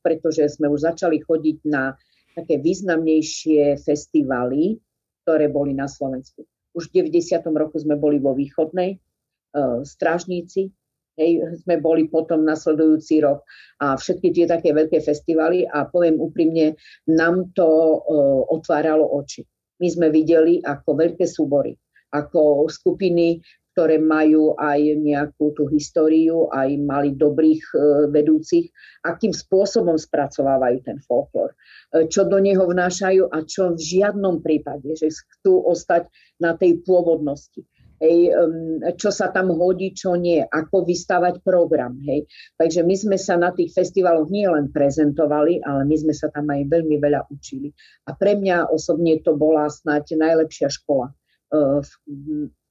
[0.00, 1.92] pretože sme už začali chodiť na
[2.32, 4.80] také významnejšie festivaly,
[5.28, 6.48] ktoré boli na Slovensku.
[6.72, 7.40] už v 90.
[7.56, 10.72] roku sme boli vo východnej, uh, strážníci,
[11.16, 11.30] hej,
[11.64, 13.44] sme boli potom nasledujúci rok
[13.80, 16.76] a všetky tie také veľké festivaly a poviem úprimne,
[17.08, 19.44] nám to uh, otváralo oči.
[19.80, 21.76] My sme videli ako veľké súbory,
[22.12, 23.40] ako skupiny,
[23.76, 27.76] ktoré majú aj nejakú tú históriu, aj mali dobrých e,
[28.08, 28.72] vedúcich,
[29.04, 34.96] akým spôsobom spracovávajú ten folklór, e, čo do neho vnášajú a čo v žiadnom prípade,
[34.96, 36.08] že chcú ostať
[36.40, 37.68] na tej pôvodnosti.
[37.96, 38.32] Hej,
[39.00, 41.96] čo sa tam hodí, čo nie, ako vystavať program.
[42.04, 42.28] Hej.
[42.60, 46.68] Takže my sme sa na tých festivaloch nielen prezentovali, ale my sme sa tam aj
[46.68, 47.72] veľmi veľa učili.
[48.08, 51.12] A pre mňa osobne to bola snáď najlepšia škola e,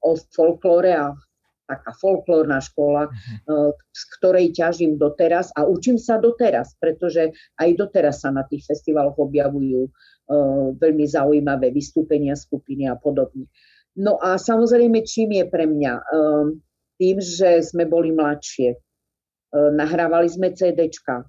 [0.06, 1.18] o folklóre a
[1.66, 3.74] taká folklórna škola, uh-huh.
[3.74, 9.18] z ktorej ťažím doteraz a učím sa doteraz, pretože aj doteraz sa na tých festivaloch
[9.18, 13.50] objavujú uh, veľmi zaujímavé vystúpenia skupiny a podobne.
[13.96, 15.94] No a samozrejme, čím je pre mňa?
[16.12, 16.52] Uh,
[17.00, 18.76] tým, že sme boli mladšie.
[18.76, 21.24] Uh, nahrávali sme CDčka.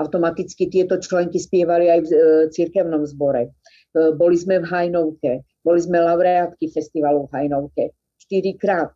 [0.00, 2.20] Automaticky tieto členky spievali aj v uh,
[2.52, 3.52] cirkevnom zbore.
[3.96, 5.44] Uh, boli sme v Hajnovke.
[5.64, 7.84] Boli sme laureátky festivalu v Hajnovke
[8.30, 8.94] štyrikrát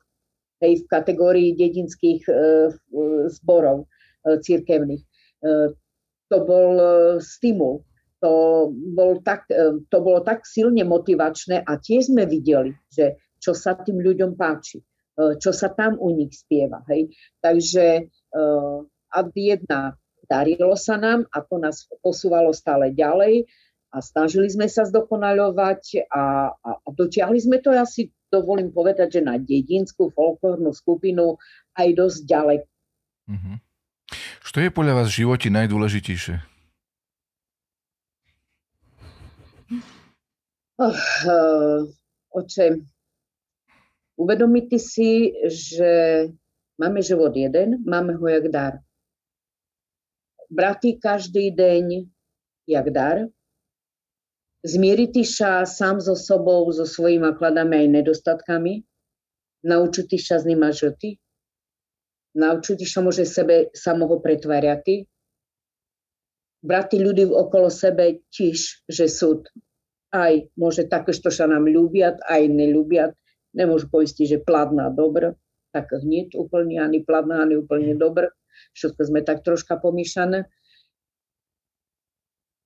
[0.62, 2.32] hej, v kategórii dedinských e,
[3.34, 3.86] zborov e,
[4.38, 5.02] církevných.
[5.02, 5.06] E,
[6.30, 6.86] to bol e,
[7.18, 7.82] stimul.
[8.24, 13.52] To, bol tak, e, to bolo tak silne motivačné a tiež sme videli, že čo
[13.52, 16.80] sa tým ľuďom páči, e, čo sa tam u nich spieva.
[16.88, 17.12] Hej.
[17.44, 18.02] Takže e,
[19.12, 23.44] ad jedna darilo sa nám a to nás posúvalo stále ďalej
[23.92, 29.22] a snažili sme sa zdokonaľovať a, a, a dotiahli sme to asi dovolím povedať, že
[29.22, 31.38] na dedinskú folklórnu skupinu
[31.78, 32.66] aj dosť ďaleko.
[33.30, 33.56] Uh-huh.
[34.42, 36.53] Čo je podľa vás v živote najdôležitejšie?
[40.84, 41.88] Oh,
[42.36, 42.76] oče,
[44.20, 45.92] uvedomiť si, že
[46.76, 48.84] máme život jeden, máme ho jak dar.
[50.52, 52.04] Brati každý deň
[52.68, 53.24] jak dar,
[54.60, 58.84] zmieriť sa sám so sobou, so svojimi kladami aj nedostatkami,
[59.64, 61.16] naučiť sa s nima žiti,
[62.36, 65.08] naučiť sa môže sebe samoho pretvárať,
[66.60, 69.48] brati ľudí okolo sebe tiež, že sú
[70.14, 73.12] aj môže také, što sa nám ľúbiat, aj neľúbiat.
[73.58, 75.34] Nemôžu poistiť, že pladná dobro,
[75.74, 78.30] tak hneď úplne, ani pladná, ani úplne dobro.
[78.78, 80.46] Všetko sme tak troška pomíšané.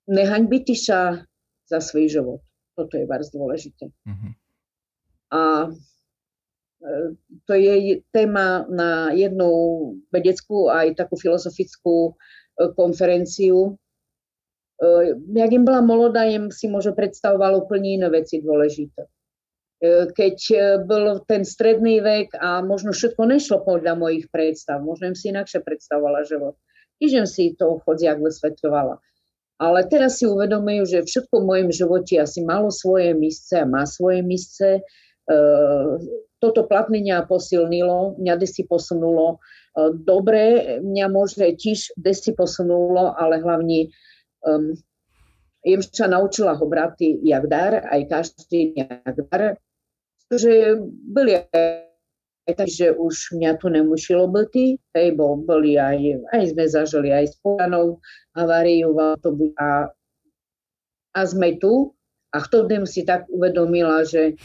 [0.08, 1.24] Nehaňby sa
[1.64, 2.40] za svoj život.
[2.76, 3.92] Toto je vás dôležité.
[3.92, 4.32] Uh-huh.
[5.32, 5.42] A
[6.80, 9.50] e, to je téma na jednu
[10.08, 13.76] vedeckú aj takú filozofickú e, konferenciu.
[14.78, 14.86] E,
[15.34, 19.06] jak im bola mladá, im si možno predstavoval úplne iné veci dôležité.
[20.10, 20.38] Keď
[20.90, 26.26] bol ten stredný vek a možno všetko nešlo podľa mojich predstav, možno si inakšie predstavovala
[26.26, 26.58] život.
[26.98, 28.98] Tiež si to chodziak vysvetľovala.
[29.62, 33.86] Ale teraz si uvedomujú, že všetko v mojom živote asi malo svoje misce a má
[33.86, 34.82] svoje misce.
[36.42, 39.38] Toto platnenie posilnilo, mňa desi posunulo.
[39.94, 43.94] Dobre, mňa môže tiež desi posunulo, ale hlavne
[44.44, 44.74] um,
[45.64, 49.58] jem sa naučila ho brati jak dar, aj každý jak dar,
[50.30, 51.88] že byli aj
[52.48, 54.52] takže už mňa tu nemusilo byť,
[54.96, 58.00] hej, bo boli aj, aj sme zažili aj s Pojanou
[58.32, 59.92] haváriu v autobuse a,
[61.12, 61.92] a sme tu
[62.32, 64.40] a vtedy si tak uvedomila, že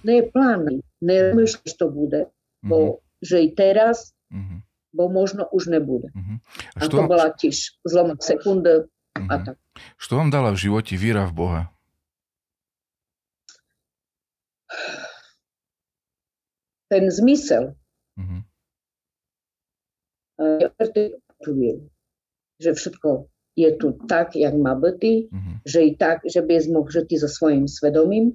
[0.00, 2.32] ne plán, nemyšľaš to bude,
[2.64, 3.20] bo mm-hmm.
[3.20, 4.58] že i teraz, mm-hmm.
[4.96, 6.08] bo možno už nebude.
[6.16, 6.36] Mm-hmm.
[6.80, 8.88] A, a to bola tiež zlom sekundy
[9.20, 9.32] mm-hmm.
[9.32, 9.44] a mhm.
[9.48, 9.56] tak.
[9.96, 11.62] Čo vám dala v živote víra v Boha?
[16.88, 17.74] ten zmysel.
[18.16, 18.40] Mm-hmm.
[22.56, 23.08] Že všetko
[23.56, 25.02] je tu tak, jak má byť,
[25.32, 25.56] mm-hmm.
[25.64, 28.34] že i tak, že by mohl žiti so svojím svedomím, e,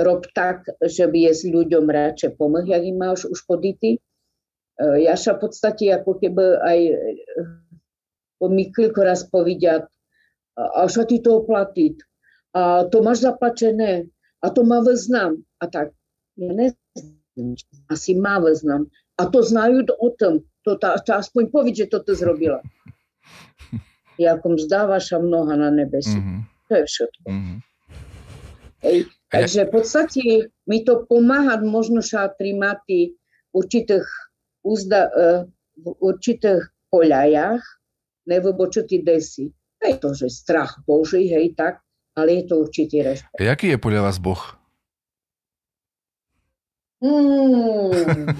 [0.00, 3.96] rob tak, že by je s ľuďom radšej pomoh, jak im máš už podity.
[3.96, 4.00] E,
[5.04, 6.78] ja sa v podstate ako keby aj
[8.48, 9.88] mi koľko raz povedať,
[10.56, 11.94] a sa ti to oplatiť,
[12.56, 14.08] a to máš zaplačené,
[14.40, 15.92] a to má význam, a tak.
[16.36, 17.16] Ja neznám
[17.88, 18.88] asi má význam.
[19.16, 20.44] A to znajú o tom.
[20.64, 22.60] To, tá, to aspoň povedz, že toto zrobila.
[24.20, 26.16] Jakom zdáva sa mnoha na nebesi.
[26.16, 26.40] Mm-hmm.
[26.68, 27.26] To je všetko.
[27.28, 27.58] Mm-hmm.
[28.84, 28.98] Hej.
[29.26, 30.22] Takže v podstate
[30.70, 33.18] mi to pomáha možno sa trimati
[33.50, 34.06] určitých,
[34.62, 35.40] uzda, uh,
[35.76, 36.62] v určitých
[36.94, 37.60] poľajach,
[38.30, 39.50] nevybočutí desi.
[39.86, 41.78] Je to, že strach Boží, hej, tak,
[42.18, 43.38] ale je to určitý rešpekt.
[43.38, 44.42] Jaký je podľa vás Boh?
[46.98, 48.26] Hmm.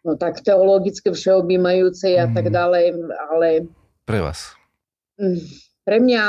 [0.00, 2.96] No tak teologicky všeobjímajúce a tak ďalej,
[3.28, 3.68] ale...
[4.08, 4.56] Pre vás.
[5.20, 5.44] Mm,
[5.84, 6.24] pre mňa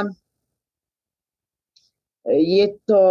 [2.36, 3.02] je to...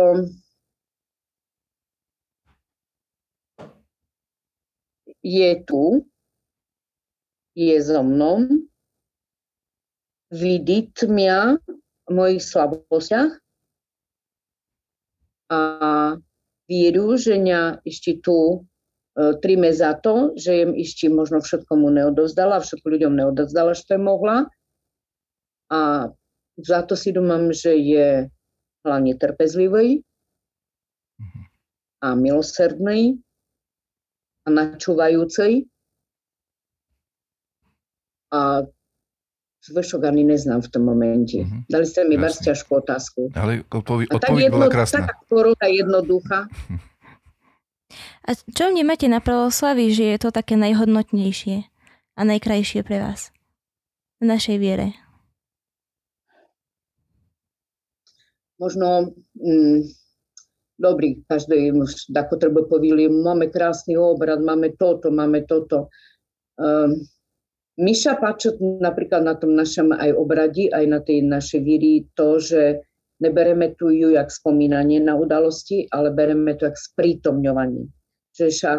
[5.21, 6.09] Je tu,
[7.53, 8.49] je so mnou,
[10.31, 11.59] vidí tmia
[12.07, 13.35] v mojich slabostiach
[15.51, 15.61] a
[16.71, 18.59] víru, že mňa ešte tu e,
[19.43, 24.01] trime za to, že jem ešte možno všetko mu neodovzdala, všetko ľuďom neodovzdala, čo je
[24.01, 24.47] mohla.
[25.75, 26.11] A
[26.63, 28.31] za to si domám, že je
[28.87, 30.07] hlavne trpezlivý
[32.01, 33.19] a milosrdný
[34.47, 35.67] a načúvajúci.
[38.31, 38.63] A
[39.65, 41.45] zvyšok ani neznám v tom momente.
[41.45, 41.65] Uh-huh.
[41.69, 43.33] Dali ste mi vás ťažkú otázku.
[43.37, 45.05] Ale odpovi- odpoveď jedno, bola krásna.
[45.05, 46.47] Taká korona jednoduchá.
[48.29, 51.67] A čo vnímate na pravoslaví, že je to také najhodnotnejšie
[52.15, 53.35] a najkrajšie pre vás
[54.23, 54.95] v našej viere?
[58.61, 59.89] možno mm,
[60.77, 61.73] dobrý, každý
[62.13, 65.89] ako treba povili, máme krásny obrad, máme toto, máme toto.
[66.61, 67.01] Um,
[67.81, 72.85] Miša páči napríklad na tom našom aj obradi, aj na tej našej víri to, že
[73.25, 77.89] nebereme tu ju jak spomínanie na udalosti, ale bereme to jak sprítomňovanie.
[78.37, 78.73] Že ša,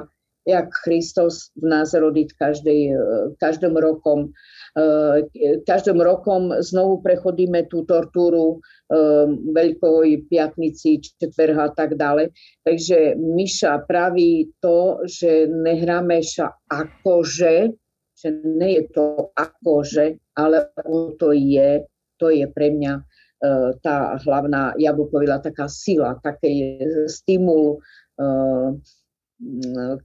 [0.45, 2.93] jak Kristus v nás rodí každej,
[3.41, 4.29] každým rokom
[5.67, 8.63] Každým rokom znovu prechodíme tú tortúru
[9.51, 12.31] Veľkoj piatnici, četverha a tak ďalej.
[12.63, 17.71] Takže Miša praví to, že nehráme sa akože,
[18.21, 20.69] že nie je to akože, ale
[21.17, 21.81] to je,
[22.21, 23.01] to je pre mňa
[23.81, 26.77] tá hlavná, ja by povedala, taká sila, taký
[27.09, 27.81] stimul,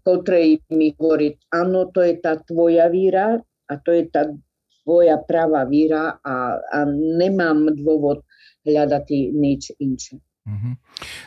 [0.00, 3.36] ktorej mi hovorí, áno, to je tá tvoja víra
[3.68, 4.32] a to je tá
[4.80, 8.24] tvoja pravá víra a, a nemám dôvod
[8.64, 9.06] hľadať
[9.36, 10.16] nič inče.
[10.46, 10.74] Mm-hmm.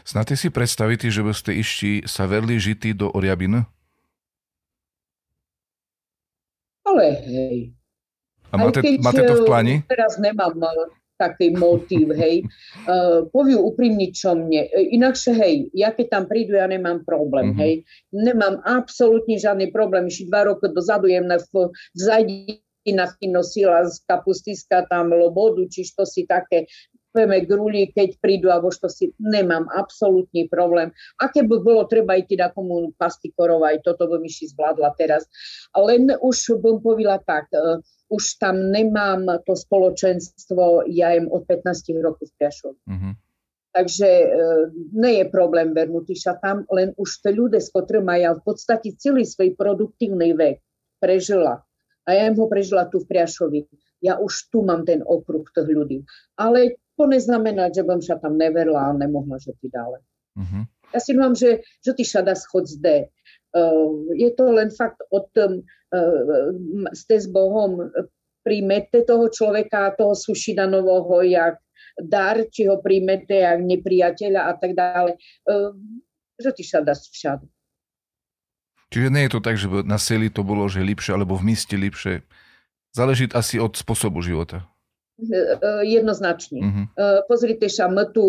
[0.08, 3.68] Znáte si predstaviť, že by ste išli sa verli žity do Oriabiny?
[6.90, 7.58] Ale hej.
[8.50, 9.76] A máte, keď, máte to v pláni?
[9.86, 12.48] Eh, teraz nemám eh, taký motív, hej.
[12.88, 14.72] Uh, poviu úprimne, čo mne.
[14.72, 17.60] Inakšie, hej, ja keď tam prídu, ja nemám problém, mm-hmm.
[17.60, 17.74] hej.
[18.16, 20.08] Nemám absolútne žiadny problém.
[20.08, 26.00] Ešte dva roky dozadu jem v, v zajdi inak nosila z kapustiska tam lobodu, čiže
[26.00, 26.66] to si také
[27.10, 30.94] povieme gruli, keď prídu, alebo što si nemám absolútny problém.
[31.22, 35.26] A keby bolo treba ísť na komu pastikorovať, aj toto by mi si zvládla teraz.
[35.74, 41.94] Len už bym povila tak, uh, už tam nemám to spoločenstvo, ja jem od 15
[42.02, 42.82] rokov v Priašovi.
[42.90, 43.14] Mm-hmm.
[43.70, 44.28] Takže e,
[44.98, 45.78] nie je problém
[46.18, 50.58] sa tam, len už tie ľudia, s ktorými ja v podstate celý svoj produktívny vek
[50.98, 51.62] prežila,
[52.10, 53.70] a ja ho prežila tu v Priašovi.
[54.02, 56.02] Ja už tu mám ten okruh tých ľudí.
[56.34, 60.04] Ale to neznamená, že bym sa tam neverla a nemohla ty dále.
[60.36, 60.68] Uh-huh.
[60.92, 63.08] Ja si mám, že, že ty šada schod zde.
[63.56, 66.52] Uh, je to len fakt o tom, uh,
[66.92, 67.88] ste s Bohom,
[68.44, 71.56] príjmete toho človeka, toho sušida nového, jak
[71.96, 75.16] dar, či ho príjmete jak nepriateľa a tak dále.
[75.48, 75.72] Uh,
[76.40, 77.48] že ty šada všade.
[78.90, 81.78] Čiže nie je to tak, že na seli to bolo, že lepšie, alebo v míste
[81.78, 82.26] lepšie.
[82.90, 84.66] Záleží asi od spôsobu života.
[85.20, 86.60] E, e, jednoznačne.
[86.64, 86.86] Uh-huh.
[87.28, 88.24] Pozrite sa, tu,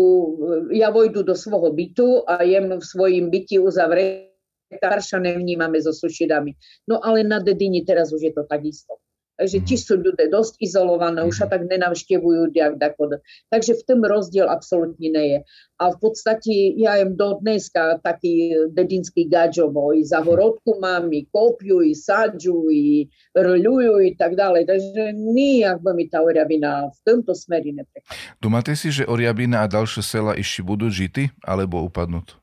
[0.75, 4.31] ja vojdu do svojho bytu a jem v svojim byti uzavretá,
[4.71, 6.55] starša nevnímame so sušidami.
[6.87, 9.00] No ale na dedini teraz už je to takisto.
[9.41, 13.25] Takže ti sú ľudia dosť izolované, už sa tak nenavštevujú diak dakod.
[13.49, 15.39] Takže v tom rozdiel absolútne nie je.
[15.81, 19.97] A v podstate ja jem do dneska taký dedinský gadžovo.
[19.97, 24.69] I zahorodku mám, i kopiu, i sadžu, i rľujú, i tak ďalej.
[24.69, 28.37] Takže nijak by mi tá Oriabina v tomto smeri neprekvapila.
[28.37, 32.37] Domáte si, že Oriabina a ďalšie sela ešte budú žity, alebo upadnúť?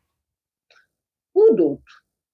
[1.30, 1.78] Budú.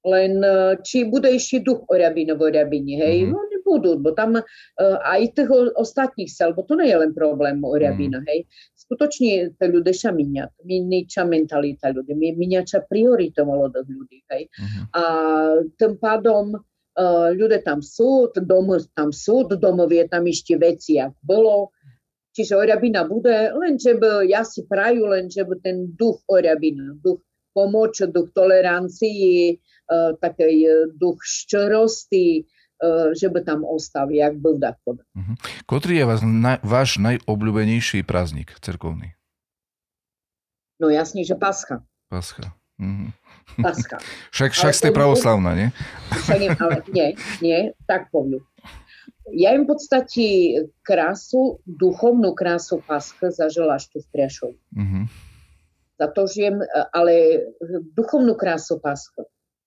[0.08, 3.28] Len eh, či bude ešte duch Oriabina v Oriabine, hej?
[3.28, 7.58] Mm-hmm budú, bo tam uh, aj tých ostatných sel, bo to nie je len problém
[7.66, 8.26] Oriabina, mm.
[8.30, 8.46] hej.
[8.78, 14.42] Skutočne tie ľudia sa miniať, miniča mentalita ľudí, miniača priorita mladých ľudí, hej.
[14.54, 14.82] Mm.
[14.94, 15.02] A
[15.74, 16.54] tým pádom
[17.34, 21.56] ľudia tam sú, dom tam sú, domov je tam ešte veci, ako bolo,
[22.34, 26.90] Čiže Oriabina bude, len že by, ja si praju, len že by ten duch Oriabina,
[26.98, 27.22] duch
[27.54, 30.66] pomoč, duch tolerancii, uh, taký
[30.98, 32.53] duch ščerosti, E,
[33.14, 35.00] že by tam ostal, jak byl dakod.
[35.14, 35.36] Uh-huh.
[35.66, 39.14] Ktorý je vás, na, váš najobľúbenejší prázdnik cerkovný?
[40.82, 41.86] No jasne, že Pascha.
[42.10, 42.52] Pascha.
[42.76, 43.14] Uh-huh.
[43.62, 43.98] Pascha.
[44.34, 45.68] Však, však ste pravoslavná, nie?
[46.26, 47.08] Však nie, ale nie,
[47.38, 48.42] nie, tak poviem.
[49.30, 50.24] Ja im v podstate
[50.84, 54.58] krásu, duchovnú krásu Paschy zažila až tu v Priašovi.
[54.74, 55.04] Mm-hmm.
[55.96, 56.60] Za to žijem,
[56.92, 57.46] ale
[57.94, 59.24] duchovnú krásu Paschy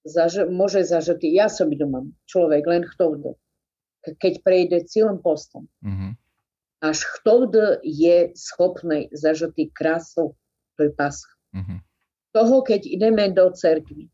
[0.07, 3.35] zaž, môže zažiť, ja som doma človek, len chtovd,
[4.17, 5.67] keď prejde celým postom.
[5.83, 6.11] Mm-hmm.
[6.87, 10.33] Až chtovd je schopný zažiť krásu
[10.79, 11.31] tej Paschy.
[11.57, 11.79] Mm-hmm.
[12.31, 14.07] Toho, keď ideme do cerkvy,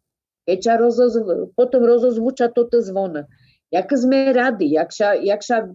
[0.48, 3.28] keď sa rozozv, potom rozozvuča toto zvon,
[3.72, 5.72] jak sme radi, jak sa, jak sa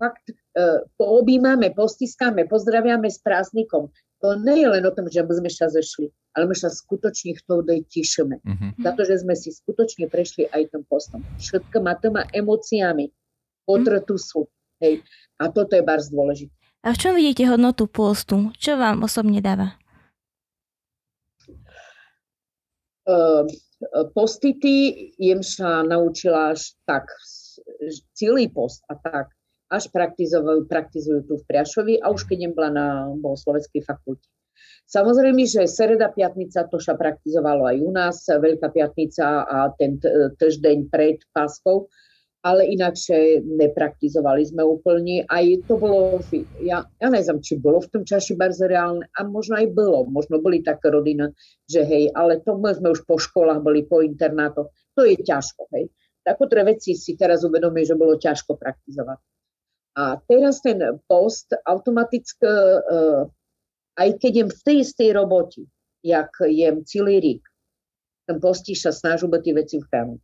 [0.00, 3.92] fakt uh, poobímame, postiskáme, pozdraviame s prázdnikom.
[4.20, 7.88] To nie je len o tom, že sme sa zešli, ale my sa skutočne chtovdej
[7.88, 8.36] tišíme.
[8.44, 8.70] Mm-hmm.
[8.84, 11.24] Za to, že sme si skutočne prešli aj tým postom.
[11.40, 13.08] Všetkými tými emóciami,
[13.64, 14.44] ktoré tu sú.
[14.84, 15.00] Hej.
[15.40, 16.52] A toto je bardzo dôležité.
[16.84, 18.52] A v čom vidíte hodnotu postu?
[18.56, 19.76] Čo vám osobne dáva?
[23.08, 23.48] Uh,
[24.12, 27.08] postity jem sa naučila až tak
[28.12, 29.32] celý post a tak
[29.70, 34.26] až praktizujú, praktizujú tu v Priašovi a už keď bola na bohosloveckej fakulte.
[34.90, 40.02] Samozrejme, že Sereda Piatnica to sa praktizovalo aj u nás, Veľká Piatnica a ten
[40.34, 41.86] týždeň pred Páskou,
[42.42, 45.22] ale inakšie nepraktizovali sme úplne.
[45.30, 46.18] Aj to bolo,
[46.58, 50.42] ja, ja neviem, či bolo v tom čaši bardzo reálne, a možno aj bolo, možno
[50.42, 51.30] boli také rodiny,
[51.70, 55.70] že hej, ale to my sme už po školách boli, po internátoch, to je ťažko,
[55.78, 55.86] hej.
[56.26, 59.22] Takotre veci si teraz uvedomuje, že bolo ťažko praktizovať.
[59.98, 60.78] A teraz ten
[61.10, 63.26] post automaticky, uh,
[63.98, 65.66] aj keď jem v tej istej roboti,
[66.06, 67.42] jak jem celý rík,
[68.30, 70.16] ten postíš sa snaží tie veci v chrámu.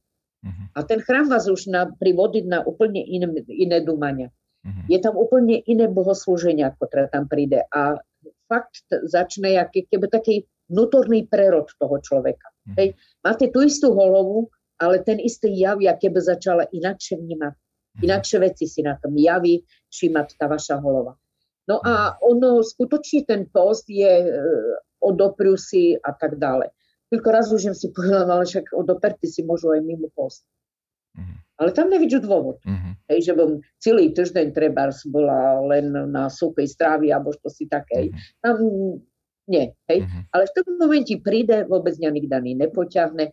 [0.46, 0.66] Uh-huh.
[0.78, 4.30] A ten chrám vás už na, privodiť na úplne iné, iné dumania.
[4.62, 4.86] Uh-huh.
[4.86, 7.66] Je tam úplne iné bohoslúženie, ako teda tam príde.
[7.74, 7.98] A
[8.46, 12.46] fakt začne aký, keby taký vnútorný prerod toho človeka.
[12.46, 12.74] Uh-huh.
[12.78, 12.88] Hej.
[13.26, 14.46] Máte tú istú hlavu,
[14.78, 17.54] ale ten istý jav, ja keby začala inakšie vnímať.
[17.96, 18.02] Mhm.
[18.04, 21.16] Inakšie veci si na tom javí všímať tá vaša hlava.
[21.66, 24.30] No a ono, skutočne ten post je e,
[25.58, 26.70] si a tak dále.
[27.10, 30.46] Tylko raz už si povedala, ale však odoperty si môžu aj mimo post.
[31.18, 31.38] Mm-hmm.
[31.58, 32.62] Ale tam nevidím dôvod.
[32.62, 32.92] Mm-hmm.
[33.10, 38.10] Hej, že bom celý týždeň treba bola len na súkej strávy alebo čo si také.
[38.10, 38.42] Mm-hmm.
[38.42, 38.56] Tam
[39.46, 40.02] nie, hej.
[40.02, 40.22] Mm-hmm.
[40.34, 43.30] Ale v tom momente príde, vôbec mňa nikto ani nepoťahne,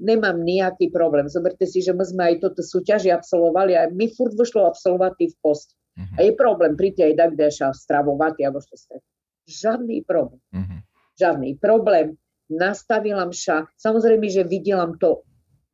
[0.00, 1.28] nemám nejaký problém.
[1.28, 5.36] Zoberte si, že my sme aj toto súťaži absolvovali a mi furt vyšlo absolvovať v
[5.44, 5.76] post.
[5.92, 6.16] Mm-hmm.
[6.16, 8.96] A je problém, príďte aj tak, kde sa stravovať, alebo čo ste.
[9.44, 10.40] Žiadny problém.
[10.56, 10.80] Mm-hmm.
[11.20, 12.06] Žiadny problém.
[12.48, 13.68] Nastavila mša.
[13.76, 15.24] Samozrejme, že videla to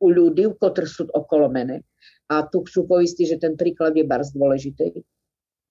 [0.03, 1.87] u ľudí, ktorí sú okolo mene.
[2.27, 5.03] A tu chcú poistiť, že ten príklad je bardzo dôležitý.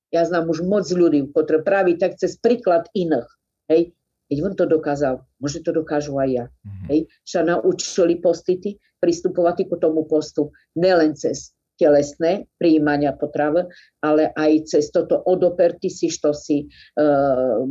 [0.08, 3.28] Ja znám už moc ľudí, ktorí praví tak cez príklad iných.
[3.68, 3.92] Hej,
[4.28, 6.44] keď on to dokázal, môže to dokážu aj ja.
[6.46, 6.86] Mm-hmm.
[6.92, 13.64] Hej, sa naučili postity, pristupovať k tomu postu nielen cez telesné príjmania potravy,
[14.02, 17.62] ale aj cez toto odoperty si, što si uh,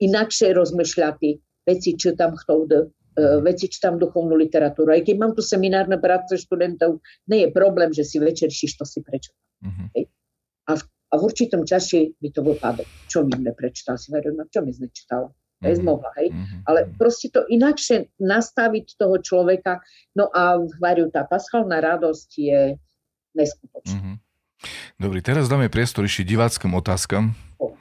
[0.00, 1.30] inakšie rozmýšľati,
[1.68, 4.96] veci čítam chtoude, uh, veci čítam duchovnú literatúru.
[4.96, 8.88] Aj keď mám tu seminárne práce študentov, nie je problém, že si večer si to
[8.88, 9.44] si prečítam.
[9.60, 9.86] Mm-hmm.
[9.94, 10.04] Hej.
[10.64, 12.82] A, v, a v určitom čase mi to vypadá.
[13.12, 14.00] Čo mi neprečítal?
[14.00, 15.28] Si verím, čo mi znečítala?
[15.62, 16.32] Bezmohla, hej.
[16.32, 16.60] Mm-hmm.
[16.66, 19.80] Ale proste to inakšie nastaviť toho človeka.
[20.14, 22.60] No a variu tá paschálna radosť je
[23.34, 23.94] neskutočná.
[23.94, 24.16] Mm-hmm.
[24.96, 27.36] Dobre, teraz dáme priestor ešte diváckým otázkam.
[27.60, 27.76] O.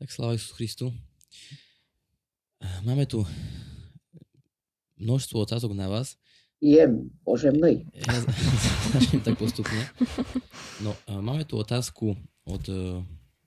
[0.00, 0.90] Tak sláva Isus Christu.
[2.86, 3.26] Máme tu
[5.02, 6.14] množstvo otázok na vás.
[6.62, 7.82] Jem, bože môj.
[8.06, 8.22] Ja
[8.94, 9.82] začnem tak postupne.
[10.78, 12.14] No, máme tu otázku
[12.46, 12.64] od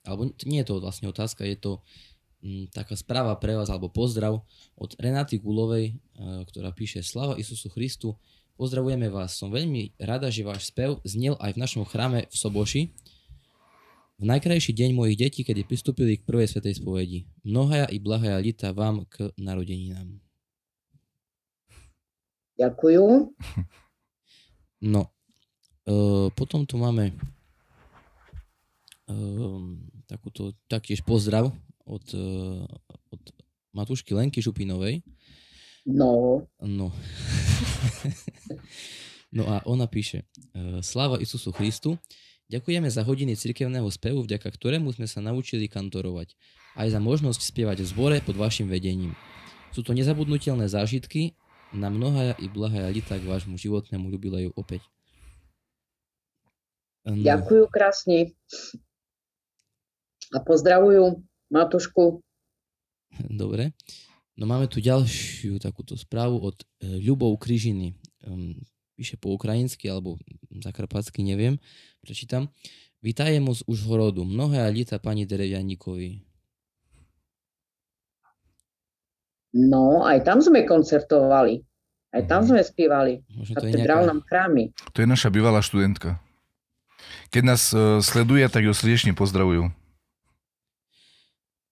[0.06, 1.72] alebo nie je to vlastne otázka, je to
[2.46, 4.46] m, mm, taká správa pre vás, alebo pozdrav
[4.78, 5.94] od Renaty Gulovej, e,
[6.46, 8.14] ktorá píše Slava Isusu Christu,
[8.56, 12.82] pozdravujeme vás, som veľmi rada, že váš spev znel aj v našom chráme v Soboši,
[14.16, 17.28] v najkrajší deň mojich detí, kedy pristúpili k prvej svetej spovedi.
[17.44, 20.24] Mnohaja i blahaja lita vám k narodeninám.
[22.56, 23.36] Ďakujem.
[24.86, 25.10] No,
[25.88, 27.16] e, potom tu máme
[29.10, 31.50] um, takúto, taktiež pozdrav
[31.86, 32.66] od, uh,
[33.14, 33.22] od
[33.74, 35.02] Matušky Lenky Župinovej.
[35.86, 36.42] No.
[36.62, 36.90] No.
[39.38, 41.98] no a ona píše uh, Sláva Isusu Christu,
[42.50, 46.34] ďakujeme za hodiny cirkevného spevu, vďaka ktorému sme sa naučili kantorovať,
[46.78, 49.14] aj za možnosť spievať v zbore pod vašim vedením.
[49.76, 51.36] Sú to nezabudnutelné zážitky
[51.76, 54.88] na mnoha i blahaja lita k vášmu životnému jubileju opäť.
[57.06, 57.22] No.
[57.22, 58.34] Ďakujem krásne
[60.34, 61.22] a pozdravujú
[61.54, 62.22] Matušku.
[63.30, 63.76] Dobre.
[64.36, 67.96] No máme tu ďalšiu takúto správu od e, Ľubov Kryžiny.
[68.28, 68.60] Um,
[69.00, 70.20] píše po ukrajinsky alebo
[70.52, 71.56] zakarpatsky, neviem.
[72.04, 72.52] Prečítam.
[73.00, 74.28] Vítajemo z Užhorodu.
[74.28, 76.20] Mnohé lita pani Derevianikovi.
[79.56, 81.64] No, aj tam sme koncertovali.
[82.12, 83.24] Aj tam sme spievali.
[83.32, 84.12] Možno to je nejaká...
[84.28, 84.76] chráme.
[84.92, 86.20] To je naša bývalá študentka.
[87.32, 89.72] Keď nás e, sleduje, tak ju srdečne pozdravujú.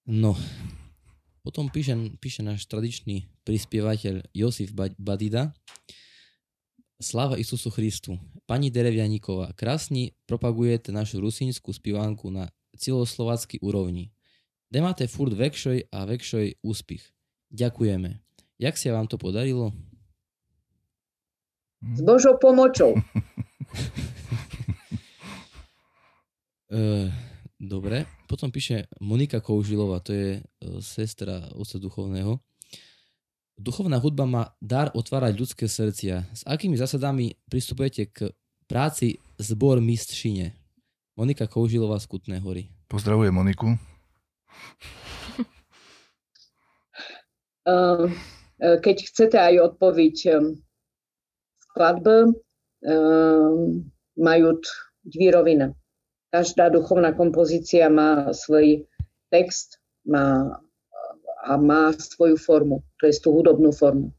[0.03, 0.35] No,
[1.47, 5.55] potom píše, píše náš tradičný prispievateľ Josif Badida.
[6.99, 8.19] Sláva Isusu Christu.
[8.43, 14.11] Pani Derevianíková, krásne propagujete našu rusínsku spivánku na celoslovacký úrovni.
[14.67, 17.03] Demáte furt vekšoj a vekšoj úspich.
[17.51, 18.19] Ďakujeme.
[18.59, 19.71] Jak sa vám to podarilo?
[21.95, 22.95] S Božou pomočou.
[26.71, 27.07] uh,
[27.59, 28.05] dobre.
[28.27, 30.41] Potom píše Monika Koužilová, to je e,
[30.81, 32.39] sestra oca duchovného.
[33.53, 36.25] Duchovná hudba má dar otvárať ľudské srdcia.
[36.33, 38.33] S akými zásadami pristupujete k
[38.65, 40.57] práci zbor mistšine?
[41.13, 42.73] Monika Koužilová z Kutné hory.
[42.89, 43.77] Pozdravuje Moniku.
[47.69, 48.09] Uh,
[48.65, 50.57] uh, keď chcete aj odpoviť um,
[51.69, 52.17] skladby,
[52.89, 53.85] um,
[54.17, 54.57] majú
[55.05, 55.67] dvi roviny.
[56.33, 58.89] Každá duchovná kompozícia má svoj
[59.29, 60.57] text má,
[61.45, 64.09] a má svoju formu, to je tú hudobnú formu.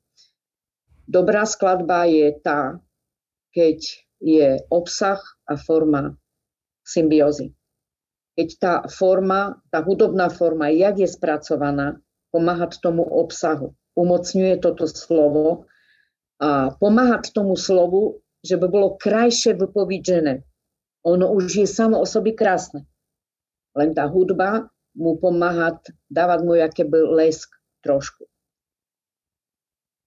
[1.10, 2.78] Dobrá skladba je tá,
[3.50, 3.78] keď
[4.22, 6.14] je obsah a forma
[6.86, 7.52] symbiózy.
[8.38, 11.98] Keď tá forma, tá hudobná forma, jak je spracovaná,
[12.30, 13.74] pomáhať tomu obsahu.
[13.94, 15.70] Umocňuje toto slovo
[16.42, 20.42] a pomáhať tomu slovu, že by bolo krajšie vypovidžené.
[21.04, 22.88] Ono už je samo o sobi krásne.
[23.76, 25.78] Len tá hudba mu pomáha
[26.08, 27.50] dávať mu by lesk
[27.84, 28.24] trošku.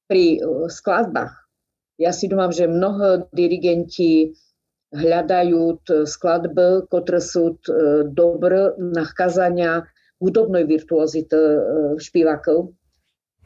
[0.08, 1.48] Pri uh, skladbách
[1.98, 4.38] ja si domám, že mnoho dirigenti
[4.94, 7.58] hľadajú skladby, ktoré sú
[8.14, 9.84] dobré na kazania
[10.22, 11.60] hudobnej virtuozity e,
[12.02, 12.74] špívákov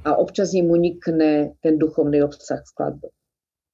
[0.07, 3.11] a občas im unikne ten duchovný obsah skladby.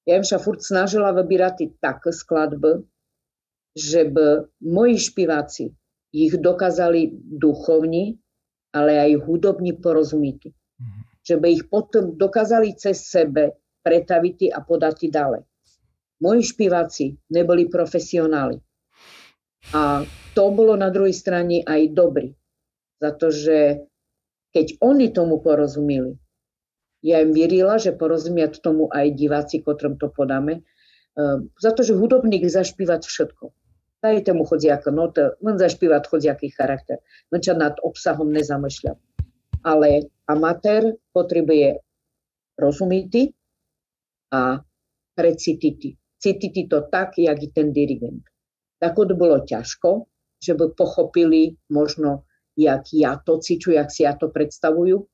[0.08, 2.88] Ja im sa furt snažila vybírať také skladby,
[3.78, 5.70] že by moji špíváci
[6.12, 8.18] ich dokázali duchovní,
[8.74, 10.50] ale aj hudobní porozumieť.
[10.50, 11.02] Mm-hmm.
[11.22, 13.54] Že by ich potom dokázali cez sebe
[13.86, 15.46] pretaviť a podať ďalej.
[16.26, 18.58] Moji špíváci neboli profesionáli.
[19.78, 20.02] A
[20.34, 22.34] to bolo na druhej strane aj dobrý
[22.98, 23.86] za to, že
[24.54, 26.18] keď oni tomu porozumeli,
[27.06, 30.66] ja im vierila, že porozumia tomu aj diváci, ktorým to podáme,
[31.14, 33.54] uh, za to, že hudobník zašpívať všetko.
[33.98, 37.02] Dajte mu chodiaka nota, len zašpívať chodiaký charakter.
[37.34, 38.98] Len sa nad obsahom nezamýšľam.
[39.66, 41.82] Ale amatér potrebuje
[42.62, 43.34] rozumieť
[44.38, 44.62] a
[45.18, 45.98] precítiť.
[46.18, 48.22] Cítiť to tak, jak i ten dirigent.
[48.78, 50.06] Tak to bolo ťažko,
[50.38, 52.26] že by pochopili možno
[52.58, 55.06] jak ja to cíču, jak si ja to predstavujú.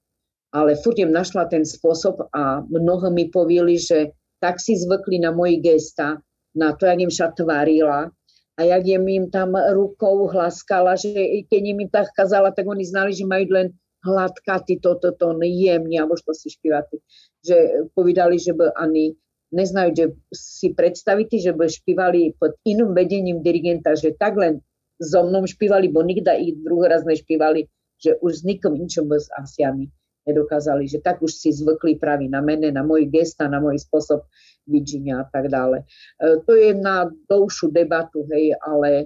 [0.55, 5.35] Ale furt im našla ten spôsob a mnoho mi povieli, že tak si zvykli na
[5.35, 6.23] moji gesta,
[6.55, 8.13] na to, jak im sa tvárila
[8.53, 11.09] a jak im im tam rukou hlaskala, že
[11.49, 13.67] keď im tak kazala, tak oni znali, že majú len
[14.05, 17.01] hladkatý toto tón, jemný, alebo čo si špívate.
[17.41, 19.15] Že povedali, že by ani
[19.55, 24.61] neznajú, že si predstavíte, že by špívali pod iným vedením dirigenta, že tak len
[25.01, 27.65] so mnou špívali, bo nikda ich druhý raz nešpívali,
[27.97, 29.89] že už s nikom inčom bez Asiami
[30.27, 34.23] nedokázali, že tak už si zvykli praví na mene, na môj gesta, na môj spôsob
[34.67, 35.83] videnia a tak dále.
[36.19, 39.05] E, to je na dlhšiu debatu, hej, ale e,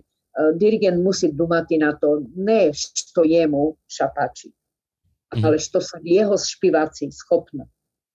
[0.53, 4.53] dirigent musí dumať na to, ne što jemu sa páči,
[5.33, 5.41] mm.
[5.41, 7.65] ale što sa jeho špívaci schopné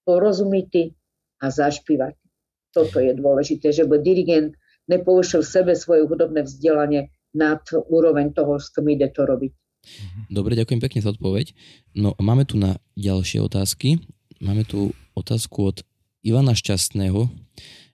[0.07, 0.91] porozumieť
[1.43, 2.15] a zašpívať.
[2.73, 4.55] Toto je dôležité, že by dirigent
[4.87, 9.53] nepoušil sebe svoje hudobné vzdelanie nad úroveň toho, s kým ide to robiť.
[10.31, 11.53] Dobre, ďakujem pekne za odpoveď.
[11.93, 14.01] No máme tu na ďalšie otázky.
[14.39, 15.77] Máme tu otázku od
[16.23, 17.27] Ivana Šťastného.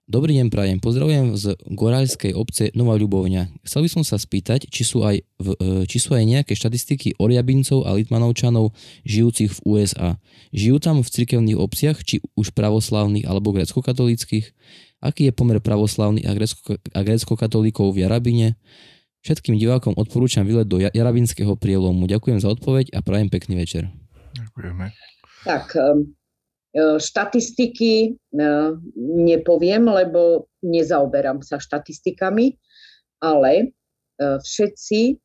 [0.09, 0.81] Dobrý deň, prajem.
[0.81, 3.61] Pozdravujem z Gorajskej obce Nová Ľubovňa.
[3.61, 7.21] Chcel by som sa spýtať, či sú aj, v, e, či sú aj nejaké štatistiky
[7.21, 8.73] Oriabincov a Litmanovčanov
[9.05, 10.17] žijúcich v USA.
[10.49, 14.49] Žijú tam v cirkevných obciach, či už pravoslavných alebo grecko-katolických?
[14.97, 18.57] Aký je pomer pravoslavných a grecko-katolíkov v Jarabine?
[19.19, 22.07] Všetkým divákom odporúčam výlet do Jarabinského prielomu.
[22.07, 23.91] Ďakujem za odpoveď a prajem pekný večer.
[24.31, 24.95] Ďakujeme.
[25.43, 26.15] Tak, um,
[26.71, 28.09] e, štatistiky e,
[29.27, 32.55] nepoviem, lebo nezaoberám sa štatistikami,
[33.19, 33.67] ale e,
[34.39, 35.19] všetci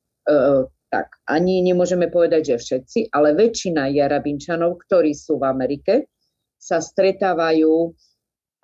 [0.88, 6.08] tak ani nemôžeme povedať, že všetci, ale väčšina Jarabinčanov, ktorí sú v Amerike,
[6.56, 7.92] sa stretávajú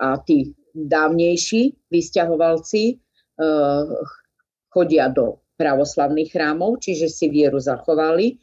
[0.00, 2.96] a tí dávnejší vysťahovalci
[4.70, 8.40] chodia do pravoslavných chrámov, čiže si vieru zachovali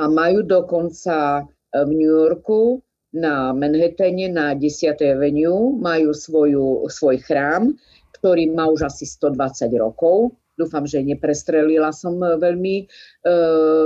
[0.00, 2.82] a majú dokonca v New Yorku
[3.14, 4.98] na Manhattane na 10.
[5.04, 7.76] Avenue majú svoju, svoj chrám,
[8.18, 12.84] ktorý má už asi 120 rokov Dúfam, že neprestrelila som e, veľmi e,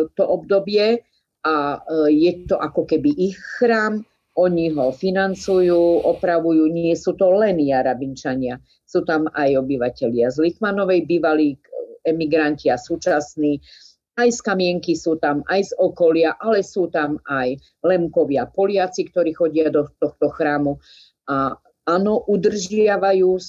[0.08, 1.04] to obdobie
[1.44, 1.78] a e,
[2.16, 4.00] je to ako keby ich chrám,
[4.32, 8.56] oni ho financujú, opravujú, nie sú to len Jarabinčania,
[8.88, 11.60] sú tam aj obyvateľia z Lichmanovej, bývalí
[12.04, 13.62] emigranti a súčasní,
[14.12, 19.32] aj z Kamienky sú tam, aj z okolia, ale sú tam aj Lemkovia, Poliaci, ktorí
[19.32, 20.76] chodia do tohto chrámu.
[21.32, 21.56] A
[21.88, 23.40] áno, udržiavajú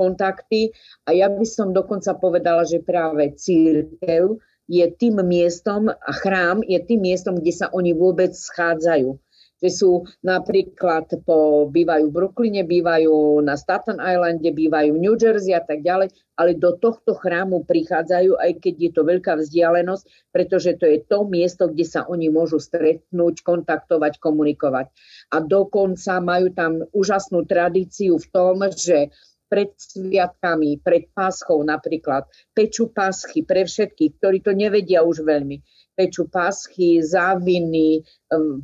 [0.00, 0.72] kontakty.
[1.04, 4.40] A ja by som dokonca povedala, že práve církev
[4.70, 9.20] je tým miestom a chrám je tým miestom, kde sa oni vôbec schádzajú.
[9.60, 9.90] Že sú
[10.24, 15.84] napríklad po, bývajú v Brooklyne, bývajú na Staten Islande, bývajú v New Jersey a tak
[15.84, 16.08] ďalej,
[16.40, 21.28] ale do tohto chrámu prichádzajú, aj keď je to veľká vzdialenosť, pretože to je to
[21.28, 24.88] miesto, kde sa oni môžu stretnúť, kontaktovať, komunikovať.
[25.36, 29.12] A dokonca majú tam úžasnú tradíciu v tom, že
[29.50, 35.58] pred sviatkami, pred páschou napríklad, peču páschy pre všetkých, ktorí to nevedia už veľmi.
[36.00, 38.00] Peču páschy, záviny,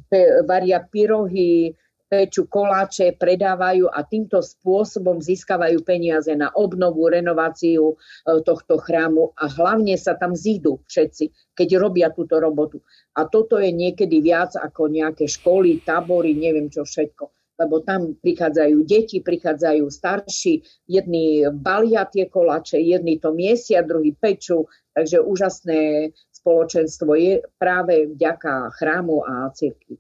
[0.09, 1.76] pe, varia pyrohy,
[2.09, 7.95] peču koláče, predávajú a týmto spôsobom získavajú peniaze na obnovu, renováciu e,
[8.41, 12.80] tohto chrámu a hlavne sa tam zídu všetci, keď robia túto robotu.
[13.18, 18.84] A toto je niekedy viac ako nejaké školy, tábory, neviem čo všetko lebo tam prichádzajú
[18.84, 26.12] deti, prichádzajú starší, jedni balia tie kolače, jedni to miesia, druhý pečú, takže úžasné
[26.47, 29.99] spoločenstvo je práve vďaka chrámu a cirkvi.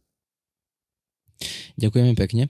[1.74, 2.46] Ďakujeme pekne.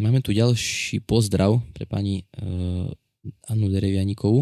[0.00, 2.88] Máme tu ďalší pozdrav pre pani uh,
[3.52, 4.40] Annu Derevianikovú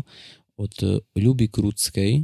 [0.63, 0.75] od
[1.19, 2.23] Ľuby Krúckej,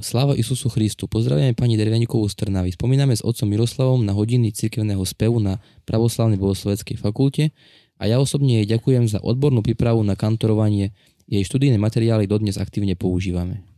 [0.00, 1.10] Sláva Isusu Christu.
[1.10, 2.74] Pozdravujeme pani Dervianikovú z Trnavy.
[2.74, 7.50] Spomíname s otcom Miroslavom na hodiny cirkevného spevu na Pravoslavnej bohosloveckej fakulte
[7.98, 10.94] a ja osobne jej ďakujem za odbornú prípravu na kantorovanie.
[11.26, 13.73] Jej študijné materiály dodnes aktívne používame.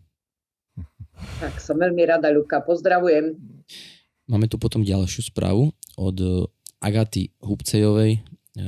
[1.41, 2.65] Tak som veľmi rada, Ľuka.
[2.65, 3.37] Pozdravujem.
[4.27, 6.27] Máme tu potom ďalšiu správu od e,
[6.83, 8.13] Agaty Hubcejovej.
[8.19, 8.21] E,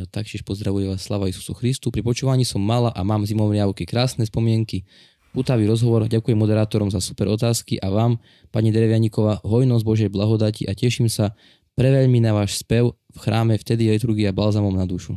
[0.09, 1.91] taktiež pozdravuje vás Slava Isusu Christu.
[1.91, 4.87] Pri počúvaní som mala a mám zimové krásne spomienky
[5.33, 6.09] putavý rozhovor.
[6.09, 8.17] Ďakujem moderátorom za super otázky a vám,
[8.49, 11.37] pani Derevianíková, hojnosť Božej blahodati a teším sa
[11.79, 15.15] preveľmi na váš spev v chráme vtedy je liturgia balzamom na dušu.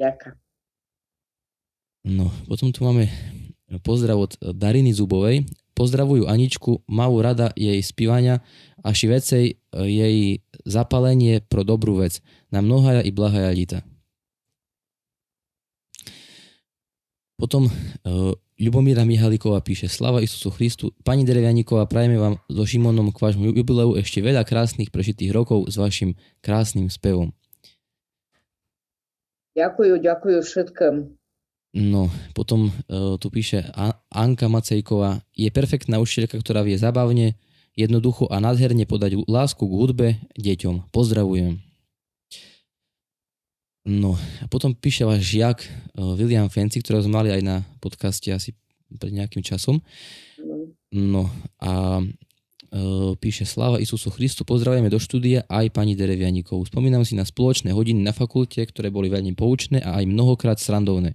[0.00, 0.36] Ďakujem.
[2.00, 3.12] No, potom tu máme
[3.78, 5.46] pozdrav od Dariny Zubovej.
[5.78, 8.42] Pozdravujú Aničku, majú rada jej spívania
[8.82, 12.20] a šivecej jej zapalenie pro dobrú vec.
[12.50, 13.80] Na mnohaja i blahaja lita.
[17.40, 20.92] Potom uh, Ľubomíra Mihaliková píše Slava Isusu Christu.
[21.00, 25.80] Pani Derevianíková, prajeme vám so Šimonom k vášmu jubileu ešte veľa krásnych prežitých rokov s
[25.80, 27.32] vašim krásnym spevom.
[29.56, 31.19] Ďakujem, ďakujem všetkým.
[31.70, 33.62] No, potom uh, tu píše
[34.10, 35.22] Anka Macejková.
[35.38, 37.38] Je perfektná učiteľka, ktorá vie zabavne,
[37.78, 40.90] jednoducho a nádherne podať lásku k hudbe deťom.
[40.90, 41.62] Pozdravujem.
[43.86, 48.34] No a potom píše váš žiak uh, William Fancy, ktorého sme mali aj na podcaste
[48.34, 48.52] asi
[48.98, 49.78] pred nejakým časom.
[50.90, 51.30] No
[51.62, 56.66] a uh, píše Sláva Isusu Christu, pozdravujeme do štúdia aj pani Derevianikov.
[56.66, 61.14] Spomínam si na spoločné hodiny na fakulte, ktoré boli veľmi poučné a aj mnohokrát srandovné.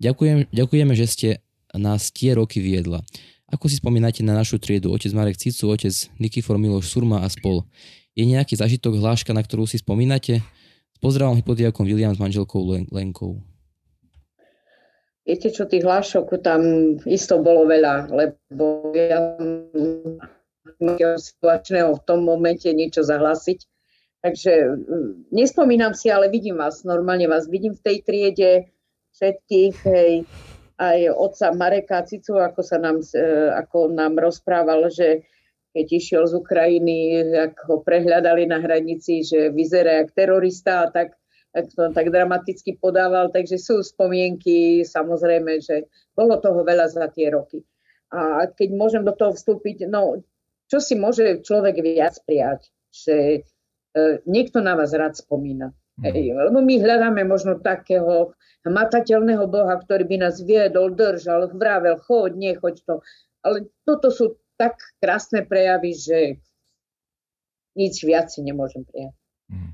[0.00, 1.28] Ďakujem, ďakujeme, že ste
[1.76, 3.04] nás tie roky viedla.
[3.52, 7.68] Ako si spomínate na našu triedu, otec Marek Cicu, otec Nikifor Miloš Surma a spol?
[8.16, 10.40] Je nejaký zažitok, hláška, na ktorú si spomínate?
[11.04, 13.44] Pozdravom hypodiakom William s manželkou Lenkou.
[15.28, 16.60] Viete čo, tých hlášok tam
[17.04, 19.36] isto bolo veľa, lebo ja
[21.20, 23.58] situačného v tom momente niečo zahlasiť.
[24.20, 28.50] Takže mm, nespomínam si, ale vidím vás, normálne vás vidím v tej triede
[29.20, 30.24] všetkých, hej,
[30.80, 35.28] aj otca Mareka Cicu, ako, sa nám, e, ako nám rozprával, že
[35.76, 41.14] keď išiel z Ukrajiny, ak ho prehľadali na hranici, že vyzerá jak terorista, tak,
[41.52, 43.30] tak to tak dramaticky podával.
[43.30, 45.86] Takže sú spomienky, samozrejme, že
[46.16, 47.62] bolo toho veľa za tie roky.
[48.10, 50.24] A keď môžem do toho vstúpiť, no
[50.66, 53.40] čo si môže človek viac prijať, že e,
[54.26, 55.70] niekto na vás rád spomína.
[56.00, 58.32] Hej, lebo my hľadáme možno takého
[58.64, 62.94] matateľného Boha, ktorý by nás viedol, držal, vravel, choď, nechoď to.
[63.40, 66.18] Ale toto sú tak krásne prejavy, že
[67.76, 69.16] nič viac si nemôžem prijať.
[69.48, 69.72] Mm.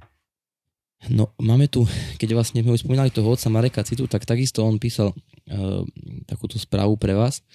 [1.12, 1.86] No, máme tu,
[2.18, 5.82] keď vlastne sme spomínali toho otca Mareka Citu, tak takisto on písal uh,
[6.26, 7.46] takúto správu pre vás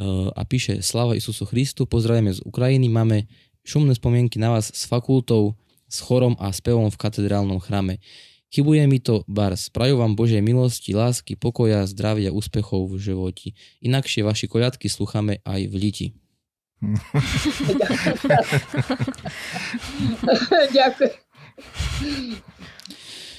[0.00, 3.30] uh, a píše Slava Isusu Christu, pozdravujeme z Ukrajiny, máme
[3.62, 5.54] šumné spomienky na vás s fakultou,
[5.90, 7.98] s chorom a spevom v katedrálnom chrame.
[8.50, 9.54] Chybuje mi to bar.
[9.54, 13.54] Sprajú vám Božej milosti, lásky, pokoja, zdravia, úspechov v životi.
[13.82, 16.06] Inakšie vaši koľadky slucháme aj v liti.
[20.78, 21.14] Ďakujem.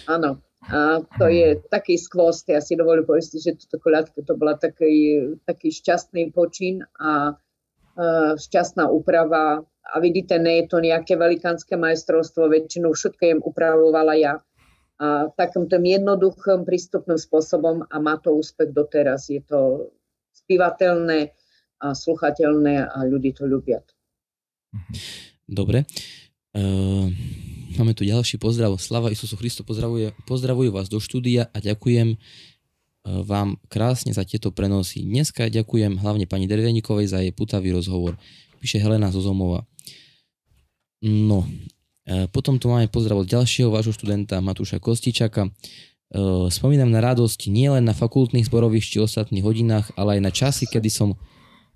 [0.08, 0.40] Áno.
[0.62, 5.26] A to je taký skvost, ja si dovolím povedať, že toto koľadka to bola taký,
[5.42, 9.66] taký šťastný počin a uh, šťastná úprava.
[9.82, 14.34] A vidíte, nie je to nejaké velikánske majstrovstvo, väčšinou všetko jem upravovala ja.
[15.02, 19.34] A takýmto jednoduchým prístupným spôsobom a má to úspech doteraz.
[19.34, 19.90] Je to
[20.46, 21.34] spívateľné
[21.82, 23.82] a sluchateľné a ľudí to ľubia.
[25.50, 25.90] Dobre.
[26.54, 27.10] Uh,
[27.80, 28.78] máme tu ďalší pozdrav.
[28.78, 32.20] Slava Isusu Christu pozdravuje, pozdravujú vás do štúdia a ďakujem uh,
[33.26, 35.02] vám krásne za tieto prenosy.
[35.02, 38.22] Dneska ďakujem hlavne pani Derveníkovej za jej putavý rozhovor.
[38.62, 39.66] Píše Helena Zozomova.
[41.02, 45.50] No, uh, potom tu máme pozdrav od ďalšieho vášho študenta Matúša Kostičaka.
[46.52, 50.92] Spomínam na radosť nielen na fakultných zborových či ostatných hodinách, ale aj na časy, kedy
[50.92, 51.16] som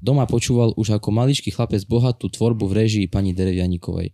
[0.04, 4.12] Doma počúval už ako maličký chlapec bohatú tvorbu v režii pani Derevianikovej.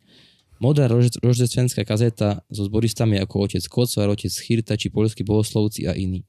[0.62, 0.86] Modrá
[1.26, 6.22] roždectvenská kazeta so zboristami ako otec Kocvar, otec Chirta či polskí bohoslovci a iní.